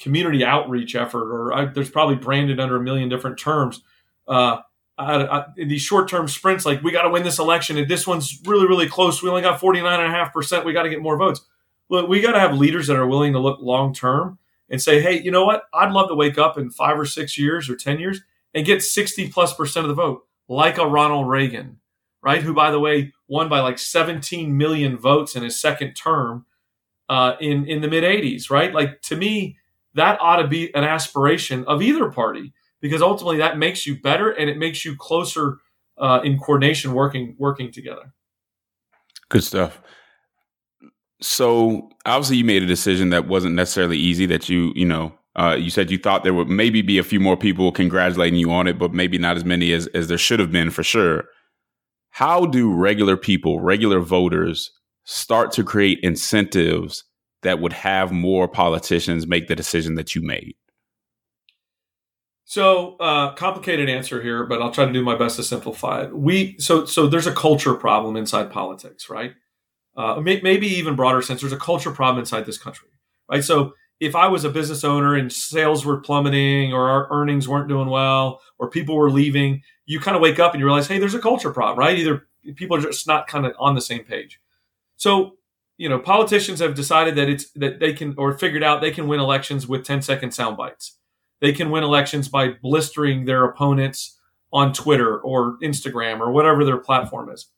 community 0.00 0.44
outreach 0.44 0.96
effort 0.96 1.32
or 1.32 1.52
I, 1.52 1.64
there's 1.66 1.90
probably 1.90 2.16
branded 2.16 2.58
under 2.58 2.76
a 2.76 2.82
million 2.82 3.08
different 3.08 3.38
terms 3.38 3.82
uh, 4.26 4.58
I, 4.98 5.24
I, 5.24 5.44
in 5.56 5.68
these 5.68 5.82
short-term 5.82 6.26
sprints 6.26 6.66
like 6.66 6.82
we 6.82 6.90
got 6.90 7.02
to 7.02 7.10
win 7.10 7.22
this 7.22 7.38
election 7.38 7.78
and 7.78 7.88
this 7.88 8.06
one's 8.06 8.40
really 8.44 8.66
really 8.66 8.88
close. 8.88 9.22
We 9.22 9.28
only 9.28 9.42
got 9.42 9.60
49.5% 9.60 10.64
we 10.64 10.72
got 10.72 10.82
to 10.82 10.90
get 10.90 11.00
more 11.00 11.16
votes. 11.16 11.42
Look 11.88 12.08
we 12.08 12.20
got 12.20 12.32
to 12.32 12.40
have 12.40 12.58
leaders 12.58 12.88
that 12.88 12.96
are 12.96 13.06
willing 13.06 13.34
to 13.34 13.38
look 13.38 13.60
long 13.60 13.94
term 13.94 14.38
and 14.70 14.80
say 14.80 15.00
hey 15.00 15.20
you 15.20 15.30
know 15.30 15.44
what 15.44 15.64
i'd 15.74 15.92
love 15.92 16.08
to 16.08 16.14
wake 16.14 16.38
up 16.38 16.58
in 16.58 16.70
five 16.70 16.98
or 16.98 17.06
six 17.06 17.38
years 17.38 17.68
or 17.68 17.76
ten 17.76 17.98
years 17.98 18.20
and 18.54 18.66
get 18.66 18.82
60 18.82 19.28
plus 19.28 19.54
percent 19.54 19.84
of 19.84 19.88
the 19.88 19.94
vote 19.94 20.26
like 20.48 20.78
a 20.78 20.86
ronald 20.86 21.28
reagan 21.28 21.78
right? 22.24 22.42
Who, 22.42 22.54
by 22.54 22.70
the 22.70 22.80
way, 22.80 23.12
won 23.28 23.48
by 23.48 23.60
like 23.60 23.78
17 23.78 24.56
million 24.56 24.96
votes 24.96 25.36
in 25.36 25.44
his 25.44 25.60
second 25.60 25.94
term 25.94 26.46
uh, 27.08 27.34
in 27.38 27.66
in 27.66 27.82
the 27.82 27.88
mid 27.88 28.02
80s, 28.02 28.50
right? 28.50 28.74
Like 28.74 29.02
to 29.02 29.16
me, 29.16 29.58
that 29.94 30.18
ought 30.20 30.36
to 30.36 30.48
be 30.48 30.74
an 30.74 30.82
aspiration 30.82 31.64
of 31.66 31.82
either 31.82 32.10
party 32.10 32.52
because 32.80 33.02
ultimately 33.02 33.36
that 33.36 33.58
makes 33.58 33.86
you 33.86 34.00
better 34.00 34.30
and 34.30 34.50
it 34.50 34.56
makes 34.56 34.84
you 34.84 34.96
closer 34.96 35.58
uh, 35.98 36.20
in 36.24 36.38
coordination, 36.38 36.94
working 36.94 37.36
working 37.38 37.70
together. 37.70 38.12
Good 39.28 39.44
stuff. 39.44 39.80
So 41.20 41.90
obviously, 42.06 42.36
you 42.38 42.44
made 42.44 42.62
a 42.62 42.66
decision 42.66 43.10
that 43.10 43.28
wasn't 43.28 43.54
necessarily 43.54 43.98
easy. 43.98 44.26
That 44.26 44.48
you 44.48 44.72
you 44.74 44.84
know 44.84 45.12
uh, 45.36 45.56
you 45.58 45.70
said 45.70 45.90
you 45.90 45.98
thought 45.98 46.24
there 46.24 46.34
would 46.34 46.48
maybe 46.48 46.82
be 46.82 46.98
a 46.98 47.04
few 47.04 47.20
more 47.20 47.36
people 47.36 47.72
congratulating 47.72 48.38
you 48.38 48.50
on 48.50 48.66
it, 48.66 48.78
but 48.78 48.92
maybe 48.92 49.18
not 49.18 49.36
as 49.36 49.44
many 49.44 49.72
as, 49.72 49.86
as 49.88 50.08
there 50.08 50.18
should 50.18 50.40
have 50.40 50.52
been 50.52 50.70
for 50.70 50.82
sure 50.82 51.24
how 52.14 52.46
do 52.46 52.72
regular 52.72 53.16
people, 53.16 53.58
regular 53.58 53.98
voters, 53.98 54.70
start 55.02 55.50
to 55.50 55.64
create 55.64 55.98
incentives 56.04 57.02
that 57.42 57.58
would 57.58 57.72
have 57.72 58.12
more 58.12 58.46
politicians 58.46 59.26
make 59.26 59.48
the 59.48 59.56
decision 59.56 59.96
that 59.96 60.14
you 60.14 60.22
made? 60.22 60.54
So, 62.44 62.96
uh, 62.98 63.34
complicated 63.34 63.88
answer 63.88 64.22
here, 64.22 64.46
but 64.46 64.62
I'll 64.62 64.70
try 64.70 64.86
to 64.86 64.92
do 64.92 65.02
my 65.02 65.16
best 65.16 65.34
to 65.36 65.42
simplify 65.42 66.04
it. 66.04 66.16
We 66.16 66.56
so 66.60 66.84
so 66.84 67.08
there's 67.08 67.26
a 67.26 67.32
culture 67.32 67.74
problem 67.74 68.16
inside 68.16 68.52
politics, 68.52 69.10
right? 69.10 69.34
Uh, 69.96 70.20
may, 70.20 70.40
maybe 70.40 70.66
even 70.66 70.96
broader 70.96 71.22
sense, 71.22 71.40
there's 71.40 71.52
a 71.52 71.58
culture 71.58 71.90
problem 71.90 72.18
inside 72.18 72.46
this 72.46 72.58
country, 72.58 72.88
right? 73.30 73.44
So, 73.44 73.74
if 74.00 74.16
I 74.16 74.26
was 74.26 74.44
a 74.44 74.50
business 74.50 74.82
owner 74.82 75.14
and 75.14 75.32
sales 75.32 75.86
were 75.86 76.00
plummeting, 76.00 76.72
or 76.72 76.88
our 76.88 77.06
earnings 77.12 77.48
weren't 77.48 77.68
doing 77.68 77.88
well, 77.88 78.40
or 78.58 78.68
people 78.68 78.96
were 78.96 79.10
leaving, 79.10 79.62
you 79.86 80.00
kind 80.00 80.16
of 80.16 80.20
wake 80.20 80.40
up 80.40 80.52
and 80.52 80.60
you 80.60 80.66
realize, 80.66 80.88
hey, 80.88 80.98
there's 80.98 81.14
a 81.14 81.20
culture 81.20 81.52
problem, 81.52 81.78
right? 81.78 81.96
Either 81.96 82.26
people 82.56 82.76
are 82.76 82.80
just 82.80 83.06
not 83.06 83.28
kind 83.28 83.46
of 83.46 83.52
on 83.58 83.74
the 83.76 83.80
same 83.80 84.04
page. 84.04 84.40
So, 84.96 85.36
you 85.76 85.88
know, 85.88 85.98
politicians 85.98 86.60
have 86.60 86.74
decided 86.74 87.16
that 87.16 87.28
it's 87.28 87.50
that 87.52 87.80
they 87.80 87.92
can 87.92 88.14
or 88.16 88.36
figured 88.36 88.62
out 88.62 88.80
they 88.80 88.90
can 88.90 89.08
win 89.08 89.20
elections 89.20 89.66
with 89.66 89.84
10 89.84 90.02
second 90.02 90.32
sound 90.32 90.56
bites. 90.56 90.98
They 91.40 91.52
can 91.52 91.70
win 91.70 91.84
elections 91.84 92.28
by 92.28 92.50
blistering 92.62 93.24
their 93.24 93.44
opponents 93.44 94.18
on 94.52 94.72
Twitter 94.72 95.18
or 95.18 95.58
Instagram 95.62 96.20
or 96.20 96.30
whatever 96.30 96.64
their 96.64 96.78
platform 96.78 97.28
is. 97.28 97.48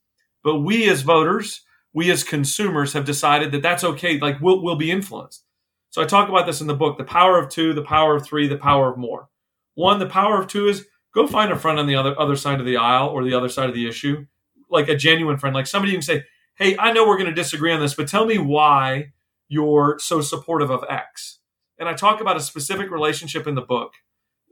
But 0.43 0.61
we 0.61 0.89
as 0.89 1.03
voters, 1.03 1.61
we 1.97 2.11
as 2.11 2.23
consumers 2.23 2.93
have 2.93 3.07
decided 3.07 3.51
that 3.53 3.63
that's 3.63 3.83
okay. 3.83 4.21
Like 4.21 4.39
we'll, 4.43 4.63
we'll 4.63 4.77
be 4.77 4.91
influenced. 4.91 5.45
So 5.89 6.03
I 6.03 6.05
talk 6.05 6.29
about 6.29 6.45
this 6.45 6.61
in 6.61 6.67
the 6.67 6.75
book, 6.75 6.99
the 6.99 7.05
power 7.05 7.39
of 7.39 7.49
two, 7.49 7.73
the 7.73 7.81
power 7.81 8.15
of 8.15 8.23
three, 8.23 8.47
the 8.47 8.59
power 8.59 8.93
of 8.93 8.99
more. 8.99 9.31
One, 9.77 9.99
the 9.99 10.05
power 10.05 10.39
of 10.39 10.47
two 10.47 10.69
is 10.69 10.85
go 11.15 11.27
find 11.27 11.51
a 11.51 11.59
friend 11.59 11.79
on 11.79 11.87
the 11.87 11.95
other 11.95 12.15
other 12.21 12.37
side 12.37 12.61
of 12.61 12.67
the 12.67 12.77
aisle 12.77 13.09
or 13.09 13.25
the 13.25 13.33
other 13.33 13.49
side 13.49 13.71
of 13.71 13.75
the 13.75 13.89
issue, 13.89 14.27
like 14.71 14.91
a 14.91 14.95
genuine 14.95 15.39
friend, 15.39 15.55
like 15.55 15.67
somebody 15.67 15.93
you 15.93 15.97
can 15.97 16.03
say, 16.03 16.25
"Hey, 16.57 16.77
I 16.77 16.93
know 16.93 17.07
we're 17.07 17.17
going 17.17 17.31
to 17.31 17.43
disagree 17.43 17.73
on 17.73 17.81
this, 17.81 17.95
but 17.95 18.09
tell 18.09 18.27
me 18.27 18.37
why 18.37 19.13
you're 19.49 19.99
so 19.99 20.21
supportive 20.21 20.71
of 20.71 20.85
X." 20.91 21.39
And 21.79 21.89
I 21.89 21.95
talk 21.95 22.21
about 22.21 22.37
a 22.37 22.41
specific 22.41 22.91
relationship 22.91 23.47
in 23.47 23.55
the 23.55 23.63
book 23.63 23.95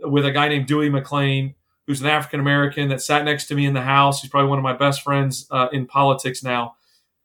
with 0.01 0.25
a 0.25 0.31
guy 0.31 0.49
named 0.49 0.67
Dewey 0.67 0.89
McClain, 0.89 1.57
who's 1.87 2.01
an 2.01 2.07
African 2.07 2.41
American 2.41 2.89
that 2.89 3.03
sat 3.03 3.23
next 3.23 3.49
to 3.49 3.55
me 3.55 3.67
in 3.67 3.75
the 3.75 3.83
house. 3.83 4.23
He's 4.23 4.31
probably 4.31 4.49
one 4.49 4.59
of 4.59 4.65
my 4.65 4.73
best 4.73 5.03
friends 5.03 5.47
uh, 5.51 5.69
in 5.73 5.87
politics 5.87 6.43
now. 6.43 6.77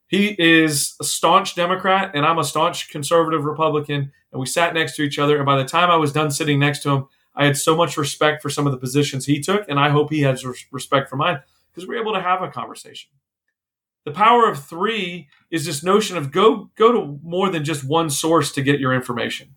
He 0.10 0.36
is 0.40 0.96
a 1.00 1.04
staunch 1.04 1.54
Democrat, 1.56 2.12
and 2.16 2.26
I'm 2.26 2.40
a 2.40 2.44
staunch 2.44 2.90
conservative 2.90 3.46
Republican. 3.46 4.12
And 4.32 4.40
we 4.40 4.48
sat 4.48 4.74
next 4.74 4.96
to 4.96 5.04
each 5.04 5.20
other. 5.20 5.38
And 5.38 5.46
by 5.46 5.58
the 5.58 5.70
time 5.70 5.90
I 5.90 5.98
was 5.98 6.12
done 6.12 6.32
sitting 6.32 6.60
next 6.60 6.80
to 6.84 6.90
him, 6.90 7.08
I 7.36 7.46
had 7.46 7.58
so 7.58 7.76
much 7.76 7.96
respect 7.96 8.42
for 8.42 8.50
some 8.50 8.66
of 8.66 8.74
the 8.74 8.80
positions 8.80 9.26
he 9.26 9.40
took, 9.40 9.70
and 9.70 9.80
I 9.80 9.90
hope 9.90 10.12
he 10.12 10.22
has 10.22 10.44
respect 10.72 11.10
for 11.10 11.16
mine 11.16 11.40
because 11.72 11.88
we're 11.88 12.02
able 12.02 12.14
to 12.14 12.22
have 12.22 12.42
a 12.42 12.50
conversation. 12.50 13.12
The 14.04 14.12
power 14.12 14.50
of 14.50 14.66
three 14.66 15.30
is 15.52 15.66
this 15.66 15.84
notion 15.84 16.18
of 16.18 16.32
go 16.32 16.72
go 16.76 16.92
to 16.92 17.20
more 17.24 17.50
than 17.50 17.64
just 17.64 17.84
one 17.84 18.10
source 18.10 18.52
to 18.54 18.64
get 18.64 18.80
your 18.80 18.94
information. 18.94 19.56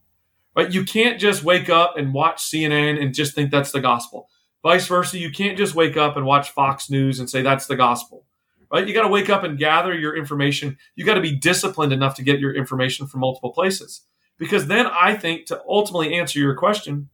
Right? 0.55 0.71
You 0.71 0.85
can't 0.85 1.19
just 1.19 1.43
wake 1.43 1.71
up 1.71 1.97
and 1.97 2.13
watch 2.13 2.43
CNN 2.43 3.03
and 3.03 3.15
just 3.15 3.35
think 3.35 3.51
that's 3.51 3.73
the 3.73 3.81
gospel. 3.81 4.29
Vice 4.63 4.87
versa, 4.87 5.19
you 5.19 5.31
can't 5.31 5.57
just 5.57 5.75
wake 5.75 5.97
up 5.97 6.17
and 6.17 6.27
watch 6.27 6.51
Fox 6.51 6.91
News 6.91 7.19
and 7.19 7.31
say 7.31 7.41
that's 7.41 7.67
the 7.67 7.77
gospel. 7.77 8.27
Right? 8.73 8.89
You 8.89 8.95
got 8.95 9.03
to 9.03 9.09
wake 9.09 9.29
up 9.29 9.45
and 9.45 9.59
gather 9.59 9.93
your 9.93 10.17
information. 10.17 10.79
You 10.97 11.05
got 11.05 11.15
to 11.15 11.21
be 11.21 11.37
disciplined 11.37 11.93
enough 11.93 12.15
to 12.17 12.23
get 12.23 12.41
your 12.41 12.55
information 12.55 13.07
from 13.07 13.21
multiple 13.21 13.53
places. 13.53 14.03
Because 14.39 14.67
then 14.67 14.87
I 14.87 15.15
think 15.15 15.47
to 15.47 15.63
ultimately 15.69 16.15
answer 16.15 16.39
your 16.39 16.55
question, 16.55 17.11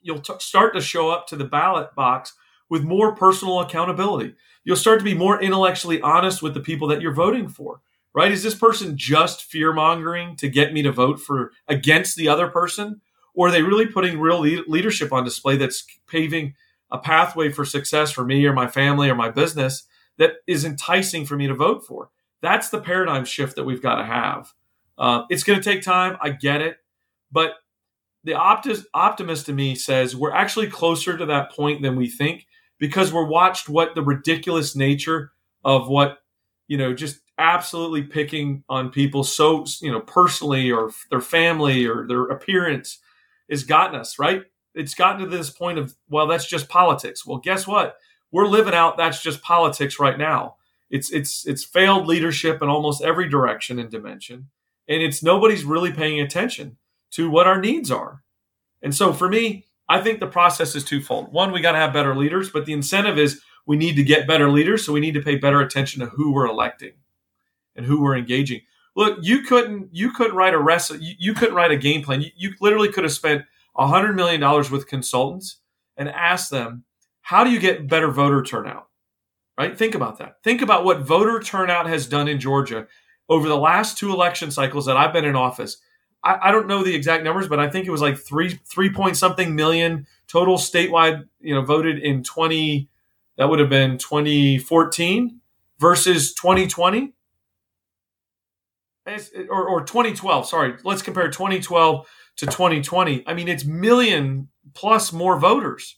you'll 0.00 0.20
t- 0.20 0.32
start 0.38 0.74
to 0.74 0.80
show 0.80 1.10
up 1.10 1.26
to 1.28 1.36
the 1.36 1.44
ballot 1.44 1.94
box 1.94 2.34
with 2.70 2.82
more 2.82 3.14
personal 3.14 3.60
accountability. 3.60 4.34
You'll 4.64 4.76
start 4.76 4.98
to 4.98 5.04
be 5.04 5.14
more 5.14 5.40
intellectually 5.40 6.00
honest 6.00 6.42
with 6.42 6.54
the 6.54 6.60
people 6.60 6.88
that 6.88 7.02
you're 7.02 7.12
voting 7.12 7.48
for. 7.48 7.82
Right? 8.14 8.32
Is 8.32 8.42
this 8.42 8.54
person 8.54 8.96
just 8.96 9.44
fear 9.44 9.74
mongering 9.74 10.36
to 10.36 10.48
get 10.48 10.72
me 10.72 10.80
to 10.80 10.90
vote 10.90 11.20
for 11.20 11.52
against 11.68 12.16
the 12.16 12.28
other 12.28 12.48
person? 12.48 13.02
Or 13.34 13.48
are 13.48 13.50
they 13.50 13.62
really 13.62 13.86
putting 13.86 14.18
real 14.18 14.40
le- 14.40 14.64
leadership 14.66 15.12
on 15.12 15.24
display 15.24 15.58
that's 15.58 15.84
paving 16.08 16.54
a 16.90 16.96
pathway 16.96 17.50
for 17.52 17.66
success 17.66 18.10
for 18.10 18.24
me 18.24 18.46
or 18.46 18.54
my 18.54 18.66
family 18.66 19.10
or 19.10 19.14
my 19.14 19.28
business 19.28 19.86
that 20.18 20.34
is 20.46 20.64
enticing 20.64 21.26
for 21.26 21.36
me 21.36 21.46
to 21.46 21.54
vote 21.54 21.86
for? 21.86 22.10
That's 22.42 22.68
the 22.70 22.80
paradigm 22.80 23.24
shift 23.24 23.56
that 23.56 23.64
we've 23.64 23.82
got 23.82 23.96
to 23.96 24.04
have. 24.04 24.52
Uh, 24.98 25.22
it's 25.30 25.42
going 25.42 25.60
to 25.60 25.64
take 25.64 25.82
time. 25.82 26.16
I 26.20 26.30
get 26.30 26.60
it. 26.60 26.78
But 27.30 27.54
the 28.26 28.32
opti- 28.32 28.84
optimist 28.92 29.46
to 29.46 29.52
me 29.52 29.74
says 29.74 30.16
we're 30.16 30.32
actually 30.32 30.68
closer 30.68 31.16
to 31.16 31.26
that 31.26 31.52
point 31.52 31.80
than 31.80 31.96
we 31.96 32.08
think 32.08 32.46
because 32.78 33.12
we're 33.12 33.26
watched 33.26 33.68
what 33.68 33.94
the 33.94 34.02
ridiculous 34.02 34.76
nature 34.76 35.32
of 35.64 35.88
what 35.88 36.18
you 36.68 36.76
know 36.76 36.92
just 36.92 37.20
absolutely 37.38 38.02
picking 38.02 38.64
on 38.68 38.90
people 38.90 39.22
so 39.22 39.64
you 39.80 39.92
know 39.92 40.00
personally 40.00 40.70
or 40.70 40.90
their 41.10 41.20
family 41.20 41.86
or 41.86 42.06
their 42.06 42.24
appearance 42.24 42.98
has 43.48 43.62
gotten 43.62 43.98
us 43.98 44.18
right 44.18 44.42
it's 44.74 44.94
gotten 44.94 45.20
to 45.20 45.36
this 45.36 45.50
point 45.50 45.78
of 45.78 45.94
well 46.08 46.26
that's 46.26 46.48
just 46.48 46.68
politics 46.68 47.24
well 47.26 47.38
guess 47.38 47.66
what 47.66 47.96
we're 48.32 48.46
living 48.46 48.74
out 48.74 48.96
that's 48.96 49.22
just 49.22 49.42
politics 49.42 49.98
right 49.98 50.18
now 50.18 50.56
it's 50.90 51.10
it's 51.10 51.46
it's 51.46 51.64
failed 51.64 52.06
leadership 52.06 52.62
in 52.62 52.68
almost 52.68 53.02
every 53.02 53.28
direction 53.28 53.78
and 53.78 53.90
dimension 53.90 54.48
and 54.88 55.02
it's 55.02 55.22
nobody's 55.22 55.64
really 55.64 55.92
paying 55.92 56.20
attention 56.20 56.76
to 57.12 57.30
what 57.30 57.46
our 57.46 57.60
needs 57.60 57.90
are. 57.90 58.22
And 58.82 58.94
so 58.94 59.12
for 59.12 59.28
me, 59.28 59.66
I 59.88 60.00
think 60.00 60.20
the 60.20 60.26
process 60.26 60.74
is 60.74 60.84
twofold. 60.84 61.32
One, 61.32 61.52
we 61.52 61.60
got 61.60 61.72
to 61.72 61.78
have 61.78 61.92
better 61.92 62.14
leaders, 62.14 62.50
but 62.50 62.66
the 62.66 62.72
incentive 62.72 63.18
is 63.18 63.40
we 63.66 63.76
need 63.76 63.96
to 63.96 64.02
get 64.02 64.26
better 64.26 64.50
leaders. 64.50 64.84
So 64.84 64.92
we 64.92 65.00
need 65.00 65.14
to 65.14 65.22
pay 65.22 65.36
better 65.36 65.60
attention 65.60 66.00
to 66.00 66.06
who 66.06 66.32
we're 66.32 66.46
electing 66.46 66.92
and 67.74 67.86
who 67.86 68.02
we're 68.02 68.16
engaging. 68.16 68.62
look, 68.96 69.18
you 69.22 69.42
couldn't 69.42 69.88
you 69.92 70.10
couldn't 70.12 70.36
write 70.36 70.54
a 70.54 70.58
rest 70.58 70.90
you, 71.00 71.14
you 71.18 71.34
couldn't 71.34 71.54
write 71.54 71.70
a 71.70 71.76
game 71.76 72.02
plan. 72.02 72.22
You, 72.22 72.30
you 72.36 72.54
literally 72.60 72.90
could 72.90 73.04
have 73.04 73.12
spent 73.12 73.44
hundred 73.76 74.14
million 74.14 74.40
dollars 74.40 74.70
with 74.70 74.88
consultants 74.88 75.58
and 75.98 76.08
asked 76.08 76.50
them, 76.50 76.84
how 77.26 77.42
do 77.42 77.50
you 77.50 77.58
get 77.58 77.88
better 77.88 78.08
voter 78.08 78.40
turnout? 78.40 78.86
Right? 79.58 79.76
Think 79.76 79.96
about 79.96 80.18
that. 80.18 80.36
Think 80.44 80.62
about 80.62 80.84
what 80.84 81.00
voter 81.00 81.40
turnout 81.40 81.88
has 81.88 82.06
done 82.06 82.28
in 82.28 82.38
Georgia 82.38 82.86
over 83.28 83.48
the 83.48 83.56
last 83.56 83.98
two 83.98 84.12
election 84.12 84.52
cycles 84.52 84.86
that 84.86 84.96
I've 84.96 85.12
been 85.12 85.24
in 85.24 85.34
office. 85.34 85.78
I, 86.22 86.38
I 86.40 86.52
don't 86.52 86.68
know 86.68 86.84
the 86.84 86.94
exact 86.94 87.24
numbers, 87.24 87.48
but 87.48 87.58
I 87.58 87.68
think 87.68 87.84
it 87.84 87.90
was 87.90 88.00
like 88.00 88.16
three 88.16 88.60
three 88.64 88.92
point 88.92 89.16
something 89.16 89.56
million 89.56 90.06
total 90.28 90.56
statewide, 90.56 91.26
you 91.40 91.52
know, 91.52 91.62
voted 91.62 91.98
in 91.98 92.22
twenty 92.22 92.88
that 93.38 93.50
would 93.50 93.58
have 93.58 93.70
been 93.70 93.98
2014 93.98 95.40
versus 95.80 96.32
2020 96.32 97.12
or, 99.50 99.68
or 99.68 99.84
2012 99.84 100.46
sorry 100.48 100.74
let's 100.84 101.02
compare 101.02 101.30
2012 101.30 102.08
to 102.36 102.46
2020 102.46 103.22
i 103.26 103.34
mean 103.34 103.46
it's 103.46 103.64
million 103.66 104.48
plus 104.72 105.12
more 105.12 105.38
voters 105.38 105.96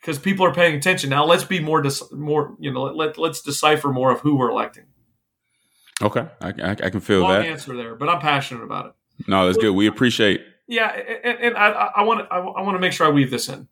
because 0.00 0.18
people 0.18 0.44
are 0.46 0.54
paying 0.54 0.74
attention. 0.74 1.10
Now 1.10 1.24
let's 1.24 1.44
be 1.44 1.60
more 1.60 1.82
dis- 1.82 2.10
more 2.12 2.56
you 2.58 2.72
know 2.72 2.82
let, 2.84 3.18
let's 3.18 3.42
decipher 3.42 3.88
more 3.88 4.12
of 4.12 4.20
who 4.20 4.36
we're 4.36 4.50
electing. 4.50 4.84
Okay. 6.00 6.26
I, 6.40 6.48
I, 6.48 6.70
I 6.70 6.90
can 6.90 7.00
feel 7.00 7.20
Long 7.20 7.32
that. 7.32 7.46
answer 7.46 7.76
there 7.76 7.96
but 7.96 8.08
i'm 8.08 8.20
passionate 8.20 8.62
about 8.62 8.86
it. 8.86 8.92
No 9.26 9.46
that's 9.46 9.58
good. 9.58 9.72
We 9.72 9.86
appreciate 9.86 10.44
yeah 10.66 10.88
and, 10.88 11.38
and 11.38 11.56
i 11.56 11.90
i 11.96 12.02
want 12.02 12.20
to 12.20 12.32
i 12.32 12.38
want 12.38 12.76
to 12.76 12.80
make 12.80 12.92
sure 12.92 13.06
i 13.06 13.10
weave 13.10 13.30
this 13.30 13.48
in. 13.48 13.68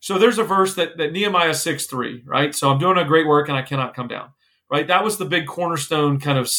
So 0.00 0.18
there's 0.18 0.38
a 0.38 0.44
verse 0.44 0.74
that, 0.74 0.98
that 0.98 1.12
nehemiah 1.12 1.54
6 1.54 1.86
3 1.86 2.22
right? 2.26 2.54
So 2.54 2.70
i'm 2.70 2.78
doing 2.78 2.98
a 2.98 3.04
great 3.04 3.26
work 3.26 3.48
and 3.48 3.56
i 3.56 3.62
cannot 3.62 3.94
come 3.94 4.08
down 4.08 4.30
right? 4.70 4.86
That 4.88 5.04
was 5.04 5.18
the 5.18 5.24
big 5.24 5.46
cornerstone 5.46 6.18
kind 6.18 6.38
of 6.38 6.50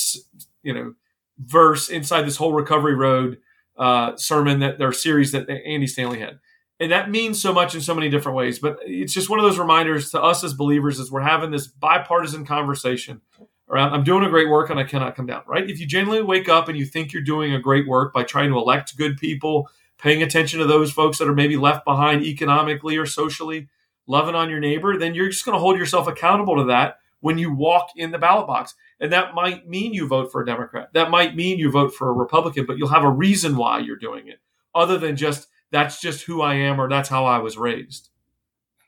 you 0.63 0.73
know 0.73 0.93
verse 1.37 1.89
inside 1.89 2.23
this 2.23 2.37
whole 2.37 2.53
recovery 2.53 2.95
road 2.95 3.39
uh, 3.77 4.15
sermon 4.15 4.59
that 4.59 4.77
their 4.77 4.93
series 4.93 5.31
that 5.33 5.49
Andy 5.49 5.87
Stanley 5.87 6.19
had. 6.19 6.39
And 6.79 6.91
that 6.91 7.09
means 7.09 7.41
so 7.41 7.53
much 7.53 7.73
in 7.73 7.81
so 7.81 7.95
many 7.95 8.09
different 8.09 8.35
ways. 8.35 8.59
But 8.59 8.79
it's 8.81 9.13
just 9.13 9.29
one 9.29 9.39
of 9.39 9.45
those 9.45 9.57
reminders 9.57 10.11
to 10.11 10.21
us 10.21 10.43
as 10.43 10.53
believers 10.53 10.99
as 10.99 11.09
we're 11.09 11.21
having 11.21 11.51
this 11.51 11.67
bipartisan 11.67 12.45
conversation 12.45 13.21
around 13.69 13.93
I'm 13.93 14.03
doing 14.03 14.23
a 14.23 14.29
great 14.29 14.49
work 14.49 14.69
and 14.69 14.79
I 14.79 14.83
cannot 14.83 15.15
come 15.15 15.25
down, 15.25 15.43
right? 15.47 15.69
If 15.69 15.79
you 15.79 15.87
genuinely 15.87 16.23
wake 16.23 16.49
up 16.49 16.67
and 16.67 16.77
you 16.77 16.85
think 16.85 17.13
you're 17.13 17.21
doing 17.23 17.53
a 17.53 17.59
great 17.59 17.87
work 17.87 18.13
by 18.13 18.23
trying 18.23 18.49
to 18.49 18.57
elect 18.57 18.97
good 18.97 19.17
people, 19.17 19.69
paying 19.97 20.21
attention 20.21 20.59
to 20.59 20.65
those 20.65 20.91
folks 20.91 21.17
that 21.17 21.27
are 21.27 21.33
maybe 21.33 21.57
left 21.57 21.85
behind 21.85 22.23
economically 22.23 22.97
or 22.97 23.05
socially, 23.05 23.67
loving 24.07 24.35
on 24.35 24.49
your 24.49 24.59
neighbor, 24.59 24.97
then 24.97 25.15
you're 25.15 25.29
just 25.29 25.45
going 25.45 25.55
to 25.55 25.59
hold 25.59 25.77
yourself 25.77 26.07
accountable 26.07 26.57
to 26.57 26.65
that 26.65 26.99
when 27.21 27.37
you 27.37 27.51
walk 27.51 27.89
in 27.95 28.11
the 28.11 28.19
ballot 28.19 28.45
box. 28.45 28.75
And 28.99 29.11
that 29.11 29.33
might 29.33 29.67
mean 29.67 29.93
you 29.93 30.07
vote 30.07 30.31
for 30.31 30.41
a 30.41 30.45
Democrat. 30.45 30.89
That 30.93 31.09
might 31.09 31.35
mean 31.35 31.57
you 31.57 31.71
vote 31.71 31.95
for 31.95 32.09
a 32.09 32.13
Republican, 32.13 32.65
but 32.65 32.77
you'll 32.77 32.89
have 32.89 33.03
a 33.03 33.09
reason 33.09 33.57
why 33.57 33.79
you're 33.79 33.95
doing 33.95 34.27
it, 34.27 34.39
other 34.75 34.97
than 34.97 35.15
just 35.15 35.47
that's 35.71 35.99
just 36.01 36.23
who 36.23 36.41
I 36.41 36.55
am 36.55 36.79
or 36.79 36.89
that's 36.89 37.09
how 37.09 37.25
I 37.25 37.39
was 37.39 37.57
raised. 37.57 38.09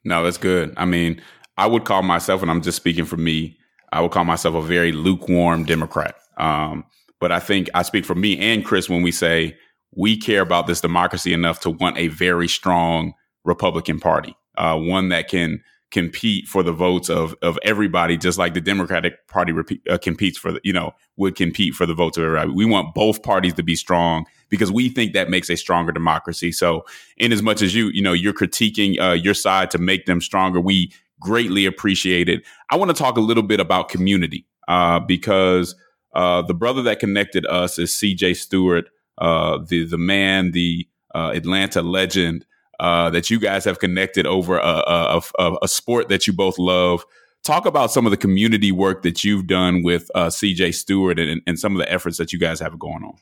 No, 0.03 0.23
that's 0.23 0.37
good. 0.37 0.73
I 0.77 0.85
mean, 0.85 1.21
I 1.57 1.67
would 1.67 1.85
call 1.85 2.03
myself, 2.03 2.41
and 2.41 2.51
I'm 2.51 2.61
just 2.61 2.77
speaking 2.77 3.05
for 3.05 3.17
me, 3.17 3.57
I 3.91 4.01
would 4.01 4.11
call 4.11 4.23
myself 4.23 4.55
a 4.55 4.61
very 4.61 4.91
lukewarm 4.91 5.65
Democrat. 5.65 6.15
Um, 6.37 6.85
but 7.19 7.31
I 7.31 7.39
think 7.39 7.69
I 7.73 7.81
speak 7.81 8.05
for 8.05 8.15
me 8.15 8.37
and 8.37 8.63
Chris 8.63 8.89
when 8.89 9.01
we 9.01 9.11
say 9.11 9.57
we 9.95 10.17
care 10.17 10.41
about 10.41 10.67
this 10.67 10.81
democracy 10.81 11.33
enough 11.33 11.59
to 11.61 11.69
want 11.69 11.97
a 11.97 12.07
very 12.09 12.47
strong 12.47 13.13
Republican 13.43 13.99
Party, 13.99 14.35
uh, 14.57 14.77
one 14.77 15.09
that 15.09 15.27
can 15.27 15.63
compete 15.89 16.47
for 16.47 16.63
the 16.63 16.73
votes 16.73 17.09
of 17.09 17.35
of 17.41 17.57
everybody, 17.63 18.17
just 18.17 18.37
like 18.37 18.53
the 18.53 18.61
Democratic 18.61 19.27
Party 19.27 19.51
repeat, 19.51 19.81
uh, 19.89 19.97
competes 19.97 20.37
for 20.37 20.51
the 20.51 20.61
you 20.63 20.73
know 20.73 20.91
would 21.15 21.35
compete 21.35 21.73
for 21.73 21.85
the 21.85 21.95
votes 21.95 22.17
of 22.17 22.23
everybody. 22.23 22.51
We 22.51 22.65
want 22.65 22.93
both 22.93 23.23
parties 23.23 23.53
to 23.55 23.63
be 23.63 23.75
strong 23.75 24.25
because 24.49 24.71
we 24.71 24.89
think 24.89 25.13
that 25.13 25.29
makes 25.29 25.49
a 25.49 25.55
stronger 25.55 25.91
democracy. 25.91 26.51
So, 26.51 26.85
in 27.17 27.31
as 27.31 27.41
much 27.41 27.61
as 27.61 27.75
you 27.75 27.89
you 27.89 28.01
know 28.01 28.13
you're 28.13 28.33
critiquing 28.33 28.99
uh, 28.99 29.13
your 29.13 29.33
side 29.33 29.71
to 29.71 29.77
make 29.77 30.05
them 30.05 30.21
stronger, 30.21 30.59
we 30.59 30.91
greatly 31.19 31.65
appreciate 31.65 32.29
it. 32.29 32.43
I 32.69 32.75
want 32.75 32.89
to 32.89 32.95
talk 32.95 33.17
a 33.17 33.21
little 33.21 33.43
bit 33.43 33.59
about 33.59 33.89
community 33.89 34.45
uh, 34.67 34.99
because 34.99 35.75
uh, 36.13 36.41
the 36.41 36.53
brother 36.53 36.81
that 36.83 36.99
connected 36.99 37.45
us 37.47 37.79
is 37.79 37.95
C.J. 37.95 38.35
Stewart, 38.35 38.89
uh, 39.17 39.59
the 39.67 39.85
the 39.85 39.97
man, 39.97 40.51
the 40.51 40.87
uh, 41.13 41.31
Atlanta 41.33 41.81
legend 41.81 42.45
uh, 42.79 43.09
that 43.09 43.29
you 43.29 43.39
guys 43.39 43.65
have 43.65 43.79
connected 43.79 44.27
over 44.27 44.57
a, 44.57 45.21
a, 45.39 45.53
a, 45.63 45.67
sport 45.67 46.09
that 46.09 46.27
you 46.27 46.33
both 46.33 46.59
love. 46.59 47.03
Talk 47.43 47.65
about 47.65 47.91
some 47.91 48.05
of 48.05 48.11
the 48.11 48.17
community 48.17 48.71
work 48.71 49.01
that 49.03 49.23
you've 49.23 49.47
done 49.47 49.81
with 49.81 50.11
uh, 50.13 50.27
CJ 50.27 50.75
Stewart 50.75 51.19
and, 51.19 51.41
and, 51.47 51.57
some 51.57 51.71
of 51.73 51.79
the 51.79 51.91
efforts 51.91 52.17
that 52.17 52.33
you 52.33 52.39
guys 52.39 52.59
have 52.59 52.77
going 52.77 53.03
on. 53.03 53.15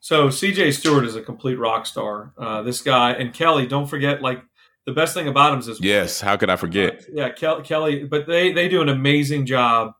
So 0.00 0.28
CJ 0.28 0.72
Stewart 0.72 1.04
is 1.04 1.14
a 1.14 1.22
complete 1.22 1.58
rock 1.58 1.86
star. 1.86 2.32
Uh, 2.38 2.62
this 2.62 2.80
guy 2.80 3.12
and 3.12 3.32
Kelly, 3.34 3.66
don't 3.66 3.86
forget, 3.86 4.22
like 4.22 4.42
the 4.86 4.92
best 4.92 5.12
thing 5.12 5.28
about 5.28 5.52
him 5.52 5.60
is 5.60 5.66
his 5.66 5.80
yes. 5.80 6.20
How 6.20 6.36
could 6.36 6.50
I 6.50 6.56
forget? 6.56 7.04
yeah, 7.12 7.28
Kelly, 7.30 7.62
Kelly, 7.62 8.04
but 8.04 8.26
they 8.26 8.52
they 8.52 8.68
do 8.68 8.80
an 8.80 8.88
amazing 8.88 9.44
job 9.46 9.92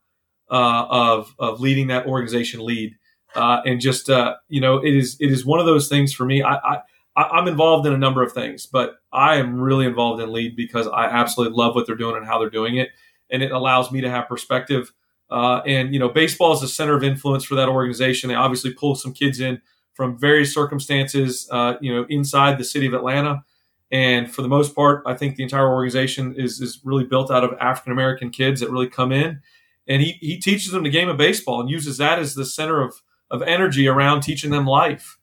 uh, 0.51 0.87
of 0.89 1.35
of 1.39 1.61
leading 1.61 1.89
that 1.89 2.07
organization 2.07 2.65
lead. 2.65 2.95
Uh, 3.35 3.61
and 3.65 3.81
just 3.81 4.11
uh, 4.11 4.35
you 4.49 4.61
know, 4.61 4.79
it 4.79 4.97
is 4.97 5.17
it 5.21 5.31
is 5.31 5.45
one 5.45 5.61
of 5.61 5.67
those 5.67 5.89
things 5.89 6.13
for 6.13 6.25
me. 6.25 6.43
I, 6.43 6.55
I 6.57 6.79
I, 7.15 7.39
am 7.39 7.47
involved 7.47 7.87
in 7.87 7.93
a 7.93 7.99
number 7.99 8.23
of 8.23 8.33
things, 8.33 8.67
but 8.67 8.95
I 9.13 9.37
am 9.37 9.61
really 9.61 9.85
involved 9.85 10.23
in 10.23 10.33
lead 10.33 10.57
because 10.57 10.89
I 10.89 11.05
absolutely 11.05 11.57
love 11.57 11.75
what 11.75 11.87
they're 11.87 11.95
doing 11.95 12.17
and 12.17 12.27
how 12.27 12.39
they're 12.39 12.51
doing 12.51 12.77
it, 12.77 12.89
and 13.31 13.43
it 13.43 13.53
allows 13.53 13.93
me 13.93 14.01
to 14.01 14.11
have 14.11 14.29
perspective. 14.29 14.93
Uh, 15.31 15.61
and 15.67 15.93
you 15.93 16.01
know, 16.01 16.09
baseball 16.09 16.55
is 16.55 16.61
the 16.61 16.69
center 16.69 16.97
of 16.97 17.05
influence 17.05 17.45
for 17.45 17.55
that 17.55 17.69
organization. 17.69 18.29
They 18.29 18.35
obviously 18.35 18.73
pull 18.73 18.95
some 18.95 19.13
kids 19.13 19.39
in 19.39 19.61
from 20.01 20.17
various 20.17 20.55
circumstances, 20.55 21.47
uh, 21.51 21.75
you 21.83 21.95
know, 21.95 22.07
inside 22.09 22.57
the 22.57 22.65
city 22.65 22.87
of 22.87 22.95
Atlanta. 22.95 23.45
And 23.93 24.33
for 24.33 24.41
the 24.41 24.49
most 24.49 24.75
part, 24.75 25.03
I 25.05 25.13
think 25.13 25.37
the 25.37 25.43
entire 25.43 25.69
organization 25.69 26.35
is 26.39 26.59
is 26.59 26.81
really 26.85 27.05
built 27.05 27.31
out 27.31 27.45
of 27.45 27.53
African 27.61 27.93
American 27.93 28.31
kids 28.31 28.63
that 28.63 28.71
really 28.71 28.89
come 28.89 29.13
in. 29.13 29.43
And 29.87 30.01
he, 30.01 30.13
he 30.13 30.41
teaches 30.41 30.73
them 30.73 30.85
the 30.85 30.89
game 30.89 31.11
of 31.11 31.19
baseball 31.19 31.61
and 31.61 31.69
uses 31.69 31.99
that 31.99 32.19
as 32.19 32.35
the 32.35 32.47
center 32.47 32.81
of, 32.81 32.95
of 33.31 33.43
energy 33.43 33.89
around 33.89 34.23
teaching 34.23 34.51
them 34.51 34.65
life. 34.65 35.19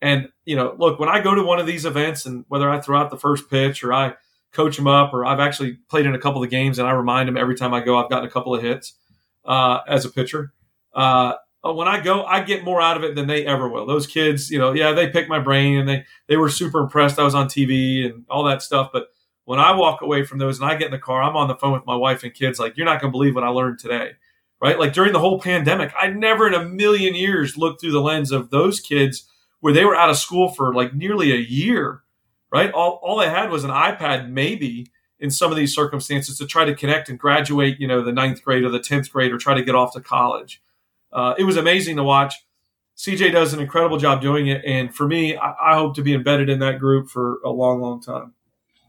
And, 0.00 0.30
you 0.46 0.56
know, 0.56 0.74
look, 0.78 0.98
when 0.98 1.10
I 1.10 1.20
go 1.20 1.34
to 1.34 1.42
one 1.42 1.60
of 1.60 1.66
these 1.66 1.84
events 1.84 2.24
and 2.24 2.46
whether 2.48 2.70
I 2.70 2.80
throw 2.80 2.98
out 2.98 3.10
the 3.10 3.18
first 3.18 3.50
pitch 3.50 3.84
or 3.84 3.92
I 3.92 4.14
coach 4.52 4.78
them 4.78 4.86
up 4.86 5.12
or 5.12 5.26
I've 5.26 5.40
actually 5.40 5.76
played 5.90 6.06
in 6.06 6.14
a 6.14 6.18
couple 6.18 6.42
of 6.42 6.48
games 6.48 6.78
and 6.78 6.88
I 6.88 6.92
remind 6.92 7.28
them 7.28 7.36
every 7.36 7.56
time 7.56 7.74
I 7.74 7.80
go, 7.80 8.02
I've 8.02 8.08
gotten 8.08 8.26
a 8.26 8.32
couple 8.32 8.54
of 8.54 8.62
hits 8.62 8.94
uh, 9.44 9.80
as 9.86 10.06
a 10.06 10.08
pitcher. 10.08 10.54
Uh, 10.94 11.34
Uh, 11.64 11.72
when 11.72 11.88
I 11.88 12.00
go, 12.00 12.24
I 12.24 12.42
get 12.42 12.64
more 12.64 12.80
out 12.80 12.96
of 12.96 13.04
it 13.04 13.14
than 13.14 13.26
they 13.26 13.46
ever 13.46 13.68
will. 13.68 13.86
Those 13.86 14.06
kids, 14.06 14.50
you 14.50 14.58
know, 14.58 14.72
yeah, 14.72 14.92
they 14.92 15.08
pick 15.08 15.28
my 15.28 15.38
brain 15.38 15.78
and 15.78 15.88
they, 15.88 16.04
they 16.28 16.36
were 16.36 16.50
super 16.50 16.80
impressed. 16.80 17.18
I 17.18 17.24
was 17.24 17.34
on 17.34 17.46
TV 17.46 18.04
and 18.04 18.24
all 18.28 18.44
that 18.44 18.62
stuff. 18.62 18.90
But 18.92 19.08
when 19.44 19.58
I 19.58 19.72
walk 19.72 20.02
away 20.02 20.24
from 20.24 20.38
those 20.38 20.60
and 20.60 20.70
I 20.70 20.74
get 20.74 20.86
in 20.86 20.90
the 20.92 20.98
car, 20.98 21.22
I'm 21.22 21.36
on 21.36 21.48
the 21.48 21.56
phone 21.56 21.72
with 21.72 21.86
my 21.86 21.96
wife 21.96 22.22
and 22.22 22.34
kids. 22.34 22.58
Like, 22.58 22.76
you're 22.76 22.86
not 22.86 23.00
going 23.00 23.10
to 23.12 23.16
believe 23.16 23.34
what 23.34 23.44
I 23.44 23.48
learned 23.48 23.78
today. 23.78 24.12
Right. 24.60 24.78
Like 24.78 24.94
during 24.94 25.12
the 25.12 25.18
whole 25.18 25.40
pandemic, 25.40 25.92
I 26.00 26.06
never 26.06 26.46
in 26.46 26.54
a 26.54 26.64
million 26.64 27.14
years 27.14 27.58
looked 27.58 27.80
through 27.80 27.92
the 27.92 28.00
lens 28.00 28.32
of 28.32 28.48
those 28.48 28.80
kids 28.80 29.28
where 29.60 29.74
they 29.74 29.84
were 29.84 29.96
out 29.96 30.08
of 30.08 30.16
school 30.16 30.48
for 30.48 30.72
like 30.72 30.94
nearly 30.94 31.32
a 31.32 31.36
year, 31.36 32.02
right? 32.50 32.72
All, 32.72 32.98
all 33.02 33.18
they 33.18 33.28
had 33.28 33.50
was 33.50 33.64
an 33.64 33.70
iPad, 33.70 34.30
maybe 34.30 34.86
in 35.18 35.30
some 35.30 35.50
of 35.50 35.56
these 35.56 35.74
circumstances 35.74 36.38
to 36.38 36.46
try 36.46 36.64
to 36.64 36.74
connect 36.74 37.08
and 37.08 37.18
graduate, 37.18 37.78
you 37.78 37.86
know, 37.86 38.02
the 38.02 38.12
ninth 38.12 38.42
grade 38.42 38.62
or 38.62 38.70
the 38.70 38.78
10th 38.78 39.10
grade 39.10 39.32
or 39.32 39.38
try 39.38 39.54
to 39.54 39.64
get 39.64 39.74
off 39.74 39.92
to 39.94 40.00
college. 40.00 40.62
Uh, 41.14 41.34
it 41.38 41.44
was 41.44 41.56
amazing 41.56 41.96
to 41.96 42.04
watch. 42.04 42.34
CJ 42.96 43.32
does 43.32 43.52
an 43.52 43.60
incredible 43.60 43.98
job 43.98 44.20
doing 44.20 44.48
it. 44.48 44.62
And 44.64 44.94
for 44.94 45.06
me, 45.06 45.36
I, 45.36 45.54
I 45.62 45.74
hope 45.74 45.94
to 45.96 46.02
be 46.02 46.14
embedded 46.14 46.48
in 46.48 46.60
that 46.60 46.78
group 46.78 47.08
for 47.08 47.38
a 47.44 47.50
long, 47.50 47.80
long 47.80 48.00
time. 48.00 48.34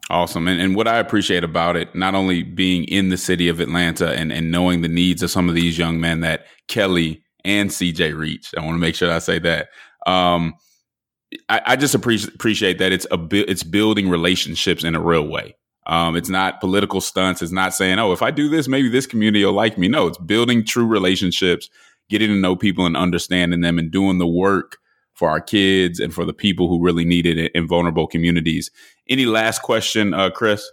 Awesome. 0.09 0.47
And, 0.47 0.61
and 0.61 0.75
what 0.75 0.87
I 0.87 0.97
appreciate 0.97 1.43
about 1.43 1.75
it, 1.75 1.95
not 1.95 2.13
only 2.13 2.43
being 2.43 2.83
in 2.85 3.09
the 3.09 3.17
city 3.17 3.47
of 3.47 3.59
Atlanta 3.59 4.11
and, 4.11 4.31
and 4.31 4.51
knowing 4.51 4.81
the 4.81 4.87
needs 4.87 5.23
of 5.23 5.31
some 5.31 5.49
of 5.49 5.55
these 5.55 5.77
young 5.77 5.99
men 5.99 6.19
that 6.19 6.45
Kelly 6.67 7.23
and 7.43 7.69
CJ 7.71 8.15
reach, 8.15 8.53
I 8.55 8.61
want 8.61 8.75
to 8.75 8.79
make 8.79 8.93
sure 8.93 9.11
I 9.11 9.19
say 9.19 9.39
that. 9.39 9.69
Um, 10.05 10.53
I, 11.49 11.61
I 11.65 11.75
just 11.75 11.95
appreciate 11.95 12.35
appreciate 12.35 12.77
that 12.77 12.91
it's 12.91 13.07
a 13.11 13.17
it's 13.31 13.63
building 13.63 14.07
relationships 14.07 14.83
in 14.83 14.95
a 14.95 15.01
real 15.01 15.27
way. 15.27 15.55
Um, 15.87 16.15
it's 16.15 16.29
not 16.29 16.59
political 16.59 17.01
stunts. 17.01 17.41
It's 17.41 17.51
not 17.51 17.73
saying, 17.73 17.99
oh, 17.99 18.11
if 18.11 18.21
I 18.21 18.31
do 18.31 18.49
this, 18.49 18.67
maybe 18.67 18.89
this 18.89 19.05
community 19.05 19.45
will 19.45 19.53
like 19.53 19.77
me. 19.77 19.87
No, 19.87 20.07
it's 20.07 20.17
building 20.17 20.65
true 20.65 20.85
relationships, 20.85 21.69
getting 22.09 22.29
to 22.29 22.35
know 22.35 22.55
people 22.55 22.85
and 22.85 22.97
understanding 22.97 23.61
them, 23.61 23.79
and 23.79 23.91
doing 23.91 24.17
the 24.17 24.27
work 24.27 24.77
for 25.13 25.29
our 25.29 25.39
kids 25.39 25.99
and 25.99 26.13
for 26.13 26.25
the 26.25 26.33
people 26.33 26.67
who 26.67 26.83
really 26.83 27.05
need 27.05 27.25
it 27.25 27.51
in 27.55 27.67
vulnerable 27.67 28.05
communities. 28.05 28.69
Any 29.09 29.25
last 29.25 29.61
question, 29.61 30.13
uh, 30.13 30.29
Chris? 30.29 30.69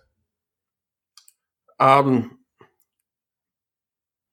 Um, 1.78 2.38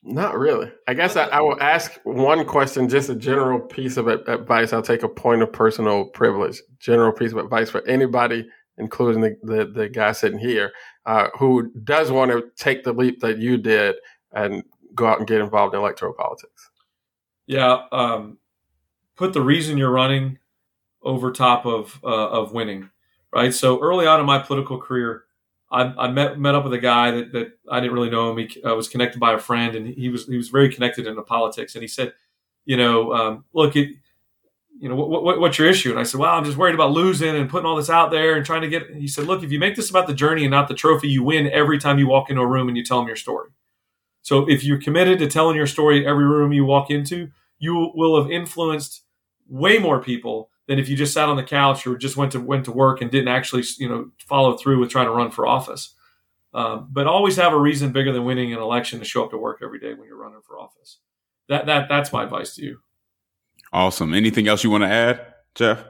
not 0.01 0.37
really. 0.37 0.71
I 0.87 0.93
guess 0.93 1.15
I, 1.15 1.25
I, 1.25 1.41
will 1.41 1.61
ask 1.61 1.99
one 2.03 2.45
question, 2.45 2.89
just 2.89 3.09
a 3.09 3.15
general 3.15 3.59
piece 3.59 3.97
of 3.97 4.07
advice. 4.07 4.73
I'll 4.73 4.81
take 4.81 5.03
a 5.03 5.09
point 5.09 5.41
of 5.41 5.51
personal 5.51 6.05
privilege, 6.05 6.61
general 6.79 7.11
piece 7.11 7.31
of 7.31 7.37
advice 7.37 7.69
for 7.69 7.85
anybody, 7.87 8.47
including 8.77 9.21
the, 9.21 9.37
the, 9.43 9.65
the 9.65 9.89
guy 9.89 10.11
sitting 10.13 10.39
here, 10.39 10.71
uh, 11.05 11.27
who 11.37 11.71
does 11.83 12.11
want 12.11 12.31
to 12.31 12.45
take 12.55 12.83
the 12.83 12.93
leap 12.93 13.19
that 13.19 13.39
you 13.39 13.57
did 13.57 13.95
and 14.31 14.63
go 14.95 15.05
out 15.05 15.19
and 15.19 15.27
get 15.27 15.41
involved 15.41 15.75
in 15.75 15.81
electoral 15.81 16.13
politics. 16.13 16.68
Yeah. 17.49 17.85
Um, 17.91 18.37
put 19.15 19.33
the 19.33 19.41
reason 19.41 19.77
you're 19.79 19.91
running 19.91 20.37
over 21.01 21.31
top 21.31 21.65
of 21.65 21.99
uh, 22.03 22.29
of 22.29 22.53
winning, 22.53 22.91
right? 23.33 23.51
So 23.51 23.81
early 23.81 24.05
on 24.05 24.19
in 24.19 24.25
my 24.27 24.37
political 24.37 24.77
career, 24.77 25.23
I, 25.71 25.81
I, 25.97 26.11
met 26.11 26.39
met 26.39 26.53
up 26.53 26.63
with 26.63 26.73
a 26.73 26.79
guy 26.79 27.09
that, 27.09 27.31
that 27.31 27.53
I 27.69 27.79
didn't 27.79 27.95
really 27.95 28.11
know 28.11 28.31
him. 28.31 28.37
He 28.37 28.61
uh, 28.61 28.75
was 28.75 28.87
connected 28.87 29.19
by 29.19 29.33
a 29.33 29.39
friend, 29.39 29.75
and 29.75 29.87
he 29.87 30.09
was 30.09 30.27
he 30.27 30.37
was 30.37 30.49
very 30.49 30.71
connected 30.71 31.07
into 31.07 31.23
politics. 31.23 31.73
And 31.73 31.81
he 31.81 31.87
said, 31.87 32.13
you 32.65 32.77
know, 32.77 33.13
um, 33.13 33.45
look, 33.51 33.75
it, 33.75 33.95
you 34.79 34.87
know, 34.87 34.93
what, 34.93 35.23
what, 35.23 35.39
what's 35.39 35.57
your 35.57 35.69
issue? 35.69 35.89
And 35.89 35.99
I 35.99 36.03
said, 36.03 36.19
well, 36.19 36.35
I'm 36.35 36.45
just 36.45 36.55
worried 36.55 36.75
about 36.75 36.91
losing 36.91 37.35
and 37.35 37.49
putting 37.49 37.65
all 37.65 37.77
this 37.77 37.89
out 37.89 38.11
there 38.11 38.35
and 38.35 38.45
trying 38.45 38.61
to 38.61 38.69
get. 38.69 38.91
He 38.93 39.07
said, 39.07 39.25
look, 39.25 39.41
if 39.41 39.51
you 39.51 39.57
make 39.57 39.75
this 39.75 39.89
about 39.89 40.05
the 40.05 40.13
journey 40.13 40.43
and 40.43 40.51
not 40.51 40.67
the 40.67 40.75
trophy, 40.75 41.07
you 41.07 41.23
win 41.23 41.49
every 41.49 41.79
time 41.79 41.97
you 41.97 42.07
walk 42.07 42.29
into 42.29 42.43
a 42.43 42.47
room 42.47 42.67
and 42.67 42.77
you 42.77 42.85
tell 42.85 42.99
them 42.99 43.07
your 43.07 43.15
story. 43.15 43.49
So 44.29 44.47
if 44.47 44.63
you're 44.63 44.79
committed 44.79 45.17
to 45.19 45.27
telling 45.27 45.55
your 45.55 45.65
story 45.65 46.05
every 46.05 46.23
room 46.23 46.53
you 46.53 46.63
walk 46.63 46.91
into, 46.91 47.29
you 47.57 47.91
will 47.95 48.21
have 48.21 48.31
influenced 48.31 49.01
way 49.47 49.79
more 49.79 49.99
people 49.99 50.51
than 50.67 50.77
if 50.77 50.87
you 50.87 50.95
just 50.95 51.15
sat 51.15 51.29
on 51.29 51.35
the 51.35 51.41
couch 51.41 51.87
or 51.87 51.97
just 51.97 52.15
went 52.15 52.33
to 52.33 52.39
went 52.39 52.65
to 52.65 52.71
work 52.71 53.01
and 53.01 53.09
didn't 53.09 53.29
actually, 53.29 53.63
you 53.79 53.89
know, 53.89 54.11
follow 54.27 54.55
through 54.55 54.79
with 54.79 54.91
trying 54.91 55.07
to 55.07 55.11
run 55.11 55.31
for 55.31 55.47
office. 55.47 55.95
Um, 56.53 56.89
but 56.91 57.07
always 57.07 57.37
have 57.37 57.53
a 57.53 57.59
reason 57.59 57.91
bigger 57.91 58.13
than 58.13 58.23
winning 58.23 58.53
an 58.53 58.59
election 58.59 58.99
to 58.99 59.05
show 59.05 59.23
up 59.23 59.31
to 59.31 59.37
work 59.39 59.61
every 59.63 59.79
day 59.79 59.95
when 59.95 60.07
you're 60.07 60.15
running 60.15 60.41
for 60.45 60.59
office. 60.59 60.99
That 61.47 61.65
that 61.65 61.89
that's 61.89 62.13
my 62.13 62.25
advice 62.25 62.53
to 62.57 62.63
you. 62.63 62.81
Awesome. 63.73 64.13
Anything 64.13 64.47
else 64.47 64.63
you 64.63 64.69
want 64.69 64.83
to 64.83 64.89
add, 64.89 65.25
Geoff? 65.55 65.83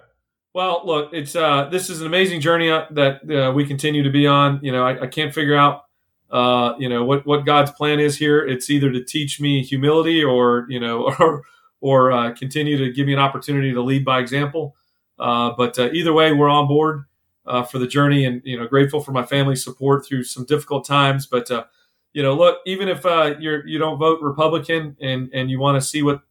Well, 0.53 0.83
look, 0.85 1.09
it's 1.11 1.35
uh, 1.35 1.67
this 1.69 1.89
is 1.89 1.99
an 1.99 2.07
amazing 2.07 2.39
journey 2.39 2.71
uh, 2.71 2.85
that 2.91 3.29
uh, 3.29 3.51
we 3.51 3.65
continue 3.65 4.03
to 4.03 4.09
be 4.09 4.27
on. 4.27 4.61
You 4.63 4.71
know, 4.71 4.85
I, 4.85 5.01
I 5.01 5.07
can't 5.07 5.33
figure 5.33 5.57
out, 5.57 5.83
uh, 6.31 6.73
you 6.77 6.89
know, 6.89 7.03
what 7.03 7.25
what 7.25 7.45
God's 7.45 7.71
plan 7.71 7.99
is 7.99 8.17
here. 8.17 8.39
It's 8.39 8.69
either 8.69 8.91
to 8.91 9.03
teach 9.03 9.39
me 9.39 9.63
humility, 9.63 10.23
or 10.23 10.65
you 10.69 10.79
know, 10.79 11.13
or 11.19 11.43
or 11.81 12.11
uh, 12.11 12.33
continue 12.33 12.77
to 12.77 12.91
give 12.91 13.07
me 13.07 13.13
an 13.13 13.19
opportunity 13.19 13.73
to 13.73 13.81
lead 13.81 14.03
by 14.05 14.19
example. 14.19 14.75
Uh, 15.17 15.51
but 15.57 15.77
either 15.77 16.13
way, 16.13 16.31
we're 16.31 16.49
on 16.49 16.67
board 16.67 17.03
for 17.69 17.79
the 17.79 17.87
journey, 17.87 18.25
and 18.25 18.41
you 18.45 18.57
know, 18.57 18.67
grateful 18.67 19.01
for 19.01 19.11
my 19.11 19.25
family's 19.25 19.63
support 19.63 20.05
through 20.05 20.23
some 20.23 20.45
difficult 20.45 20.85
times. 20.85 21.25
But 21.25 21.49
you 22.13 22.23
know, 22.23 22.33
look, 22.33 22.59
even 22.65 22.87
if 22.87 23.03
you're 23.03 23.67
you 23.67 23.77
don't 23.77 23.97
vote 23.97 24.21
Republican 24.21 24.95
and 25.01 25.29
and 25.33 25.49
you 25.49 25.59
want 25.59 25.81
to 25.81 25.87
see 25.87 26.03
what 26.03 26.21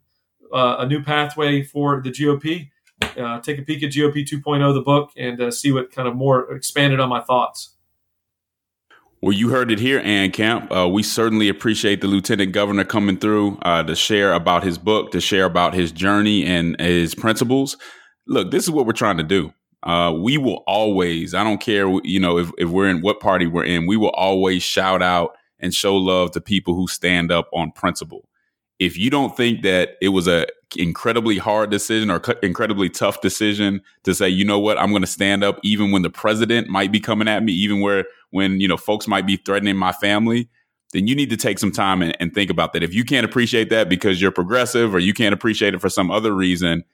uh, 0.52 0.76
a 0.78 0.86
new 0.86 1.02
pathway 1.02 1.62
for 1.62 2.00
the 2.02 2.10
GOP. 2.10 2.70
Uh, 3.16 3.40
take 3.40 3.58
a 3.58 3.62
peek 3.62 3.82
at 3.82 3.90
GOP 3.90 4.26
2.0, 4.26 4.74
the 4.74 4.80
book, 4.80 5.10
and 5.16 5.40
uh, 5.40 5.50
see 5.50 5.72
what 5.72 5.92
kind 5.92 6.08
of 6.08 6.16
more 6.16 6.52
expanded 6.54 7.00
on 7.00 7.08
my 7.08 7.20
thoughts. 7.20 7.74
Well, 9.20 9.32
you 9.32 9.48
heard 9.48 9.72
it 9.72 9.80
here, 9.80 10.00
AND 10.04 10.32
Camp. 10.32 10.70
Uh, 10.70 10.88
we 10.88 11.02
certainly 11.02 11.48
appreciate 11.48 12.00
the 12.00 12.06
lieutenant 12.06 12.52
governor 12.52 12.84
coming 12.84 13.16
through 13.16 13.58
uh, 13.62 13.82
to 13.82 13.96
share 13.96 14.32
about 14.32 14.62
his 14.62 14.78
book, 14.78 15.10
to 15.10 15.20
share 15.20 15.44
about 15.44 15.74
his 15.74 15.90
journey 15.90 16.46
and 16.46 16.80
his 16.80 17.16
principles. 17.16 17.76
Look, 18.28 18.52
this 18.52 18.62
is 18.62 18.70
what 18.70 18.86
we're 18.86 18.92
trying 18.92 19.16
to 19.16 19.24
do. 19.24 19.52
Uh, 19.82 20.14
we 20.16 20.38
will 20.38 20.62
always, 20.68 21.34
I 21.34 21.42
don't 21.42 21.60
care, 21.60 21.88
you 22.04 22.20
know, 22.20 22.38
if, 22.38 22.52
if 22.58 22.68
we're 22.68 22.88
in 22.88 23.00
what 23.00 23.18
party 23.18 23.48
we're 23.48 23.64
in, 23.64 23.86
we 23.86 23.96
will 23.96 24.10
always 24.10 24.62
shout 24.62 25.02
out 25.02 25.36
and 25.58 25.74
show 25.74 25.96
love 25.96 26.30
to 26.32 26.40
people 26.40 26.76
who 26.76 26.86
stand 26.86 27.32
up 27.32 27.48
on 27.52 27.72
principle 27.72 28.27
if 28.78 28.96
you 28.96 29.10
don't 29.10 29.36
think 29.36 29.62
that 29.62 29.96
it 30.00 30.10
was 30.10 30.28
a 30.28 30.46
incredibly 30.76 31.38
hard 31.38 31.70
decision 31.70 32.10
or 32.10 32.22
incredibly 32.42 32.88
tough 32.88 33.20
decision 33.20 33.80
to 34.04 34.14
say, 34.14 34.28
you 34.28 34.44
know 34.44 34.58
what, 34.58 34.78
I'm 34.78 34.90
going 34.90 35.02
to 35.02 35.06
stand 35.08 35.42
up 35.42 35.58
even 35.62 35.90
when 35.90 36.02
the 36.02 36.10
president 36.10 36.68
might 36.68 36.92
be 36.92 37.00
coming 37.00 37.26
at 37.26 37.42
me, 37.42 37.52
even 37.52 37.80
where 37.80 38.04
when 38.30 38.60
you 38.60 38.68
know 38.68 38.76
folks 38.76 39.08
might 39.08 39.26
be 39.26 39.36
threatening 39.36 39.76
my 39.76 39.92
family, 39.92 40.48
then 40.92 41.06
you 41.06 41.14
need 41.14 41.30
to 41.30 41.36
take 41.36 41.58
some 41.58 41.72
time 41.72 42.02
and, 42.02 42.16
and 42.20 42.34
think 42.34 42.50
about 42.50 42.72
that. 42.72 42.82
If 42.82 42.94
you 42.94 43.04
can't 43.04 43.24
appreciate 43.24 43.70
that 43.70 43.88
because 43.88 44.20
you're 44.20 44.30
progressive 44.30 44.94
or 44.94 44.98
you 44.98 45.14
can't 45.14 45.34
appreciate 45.34 45.74
it 45.74 45.80
for 45.80 45.88
some 45.88 46.10
other 46.10 46.32
reason, 46.32 46.84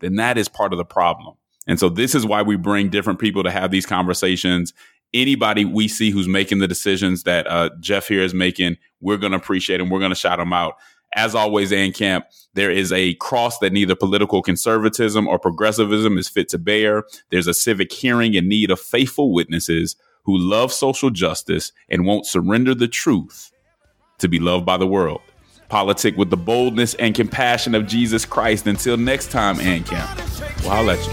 then 0.00 0.16
that 0.16 0.38
is 0.38 0.48
part 0.48 0.72
of 0.72 0.78
the 0.78 0.84
problem. 0.84 1.36
And 1.66 1.78
so 1.78 1.88
this 1.88 2.14
is 2.14 2.26
why 2.26 2.42
we 2.42 2.56
bring 2.56 2.88
different 2.88 3.18
people 3.18 3.42
to 3.42 3.50
have 3.50 3.70
these 3.70 3.86
conversations. 3.86 4.72
Anybody 5.12 5.64
we 5.64 5.88
see 5.88 6.10
who's 6.10 6.28
making 6.28 6.58
the 6.58 6.68
decisions 6.68 7.22
that 7.22 7.46
uh, 7.46 7.70
Geoff 7.80 8.08
here 8.08 8.22
is 8.22 8.34
making, 8.34 8.76
we're 9.00 9.16
going 9.16 9.32
to 9.32 9.38
appreciate 9.38 9.80
and 9.80 9.90
we're 9.90 10.00
going 10.00 10.10
to 10.10 10.16
shout 10.16 10.38
them 10.38 10.52
out 10.52 10.74
as 11.14 11.34
always, 11.34 11.72
AND 11.72 11.94
Camp, 11.94 12.26
there 12.54 12.70
is 12.70 12.92
a 12.92 13.14
cross 13.14 13.58
that 13.58 13.72
neither 13.72 13.94
political 13.94 14.42
conservatism 14.42 15.26
or 15.26 15.38
progressivism 15.38 16.18
is 16.18 16.28
fit 16.28 16.48
to 16.50 16.58
bear. 16.58 17.04
There's 17.30 17.46
a 17.46 17.54
civic 17.54 17.92
hearing 17.92 18.34
in 18.34 18.48
need 18.48 18.70
of 18.70 18.80
faithful 18.80 19.32
witnesses 19.32 19.96
who 20.24 20.36
love 20.38 20.72
social 20.72 21.10
justice 21.10 21.72
and 21.88 22.06
won't 22.06 22.26
surrender 22.26 22.74
the 22.74 22.88
truth 22.88 23.50
to 24.18 24.28
be 24.28 24.38
loved 24.38 24.64
by 24.64 24.76
the 24.76 24.86
world. 24.86 25.20
Politic 25.68 26.16
with 26.16 26.30
the 26.30 26.36
boldness 26.36 26.94
and 26.94 27.14
compassion 27.14 27.74
of 27.74 27.86
Jesus 27.86 28.24
Christ. 28.24 28.66
Until 28.66 28.96
next 28.96 29.30
time, 29.30 29.58
AND 29.60 29.86
Camp. 29.86 30.20
Well, 30.62 30.72
I'll 30.72 30.84
let 30.84 31.04
you. 31.04 31.12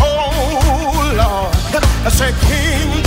Oh, 0.00 1.14
Lord. 1.16 1.84
I. 2.20 2.97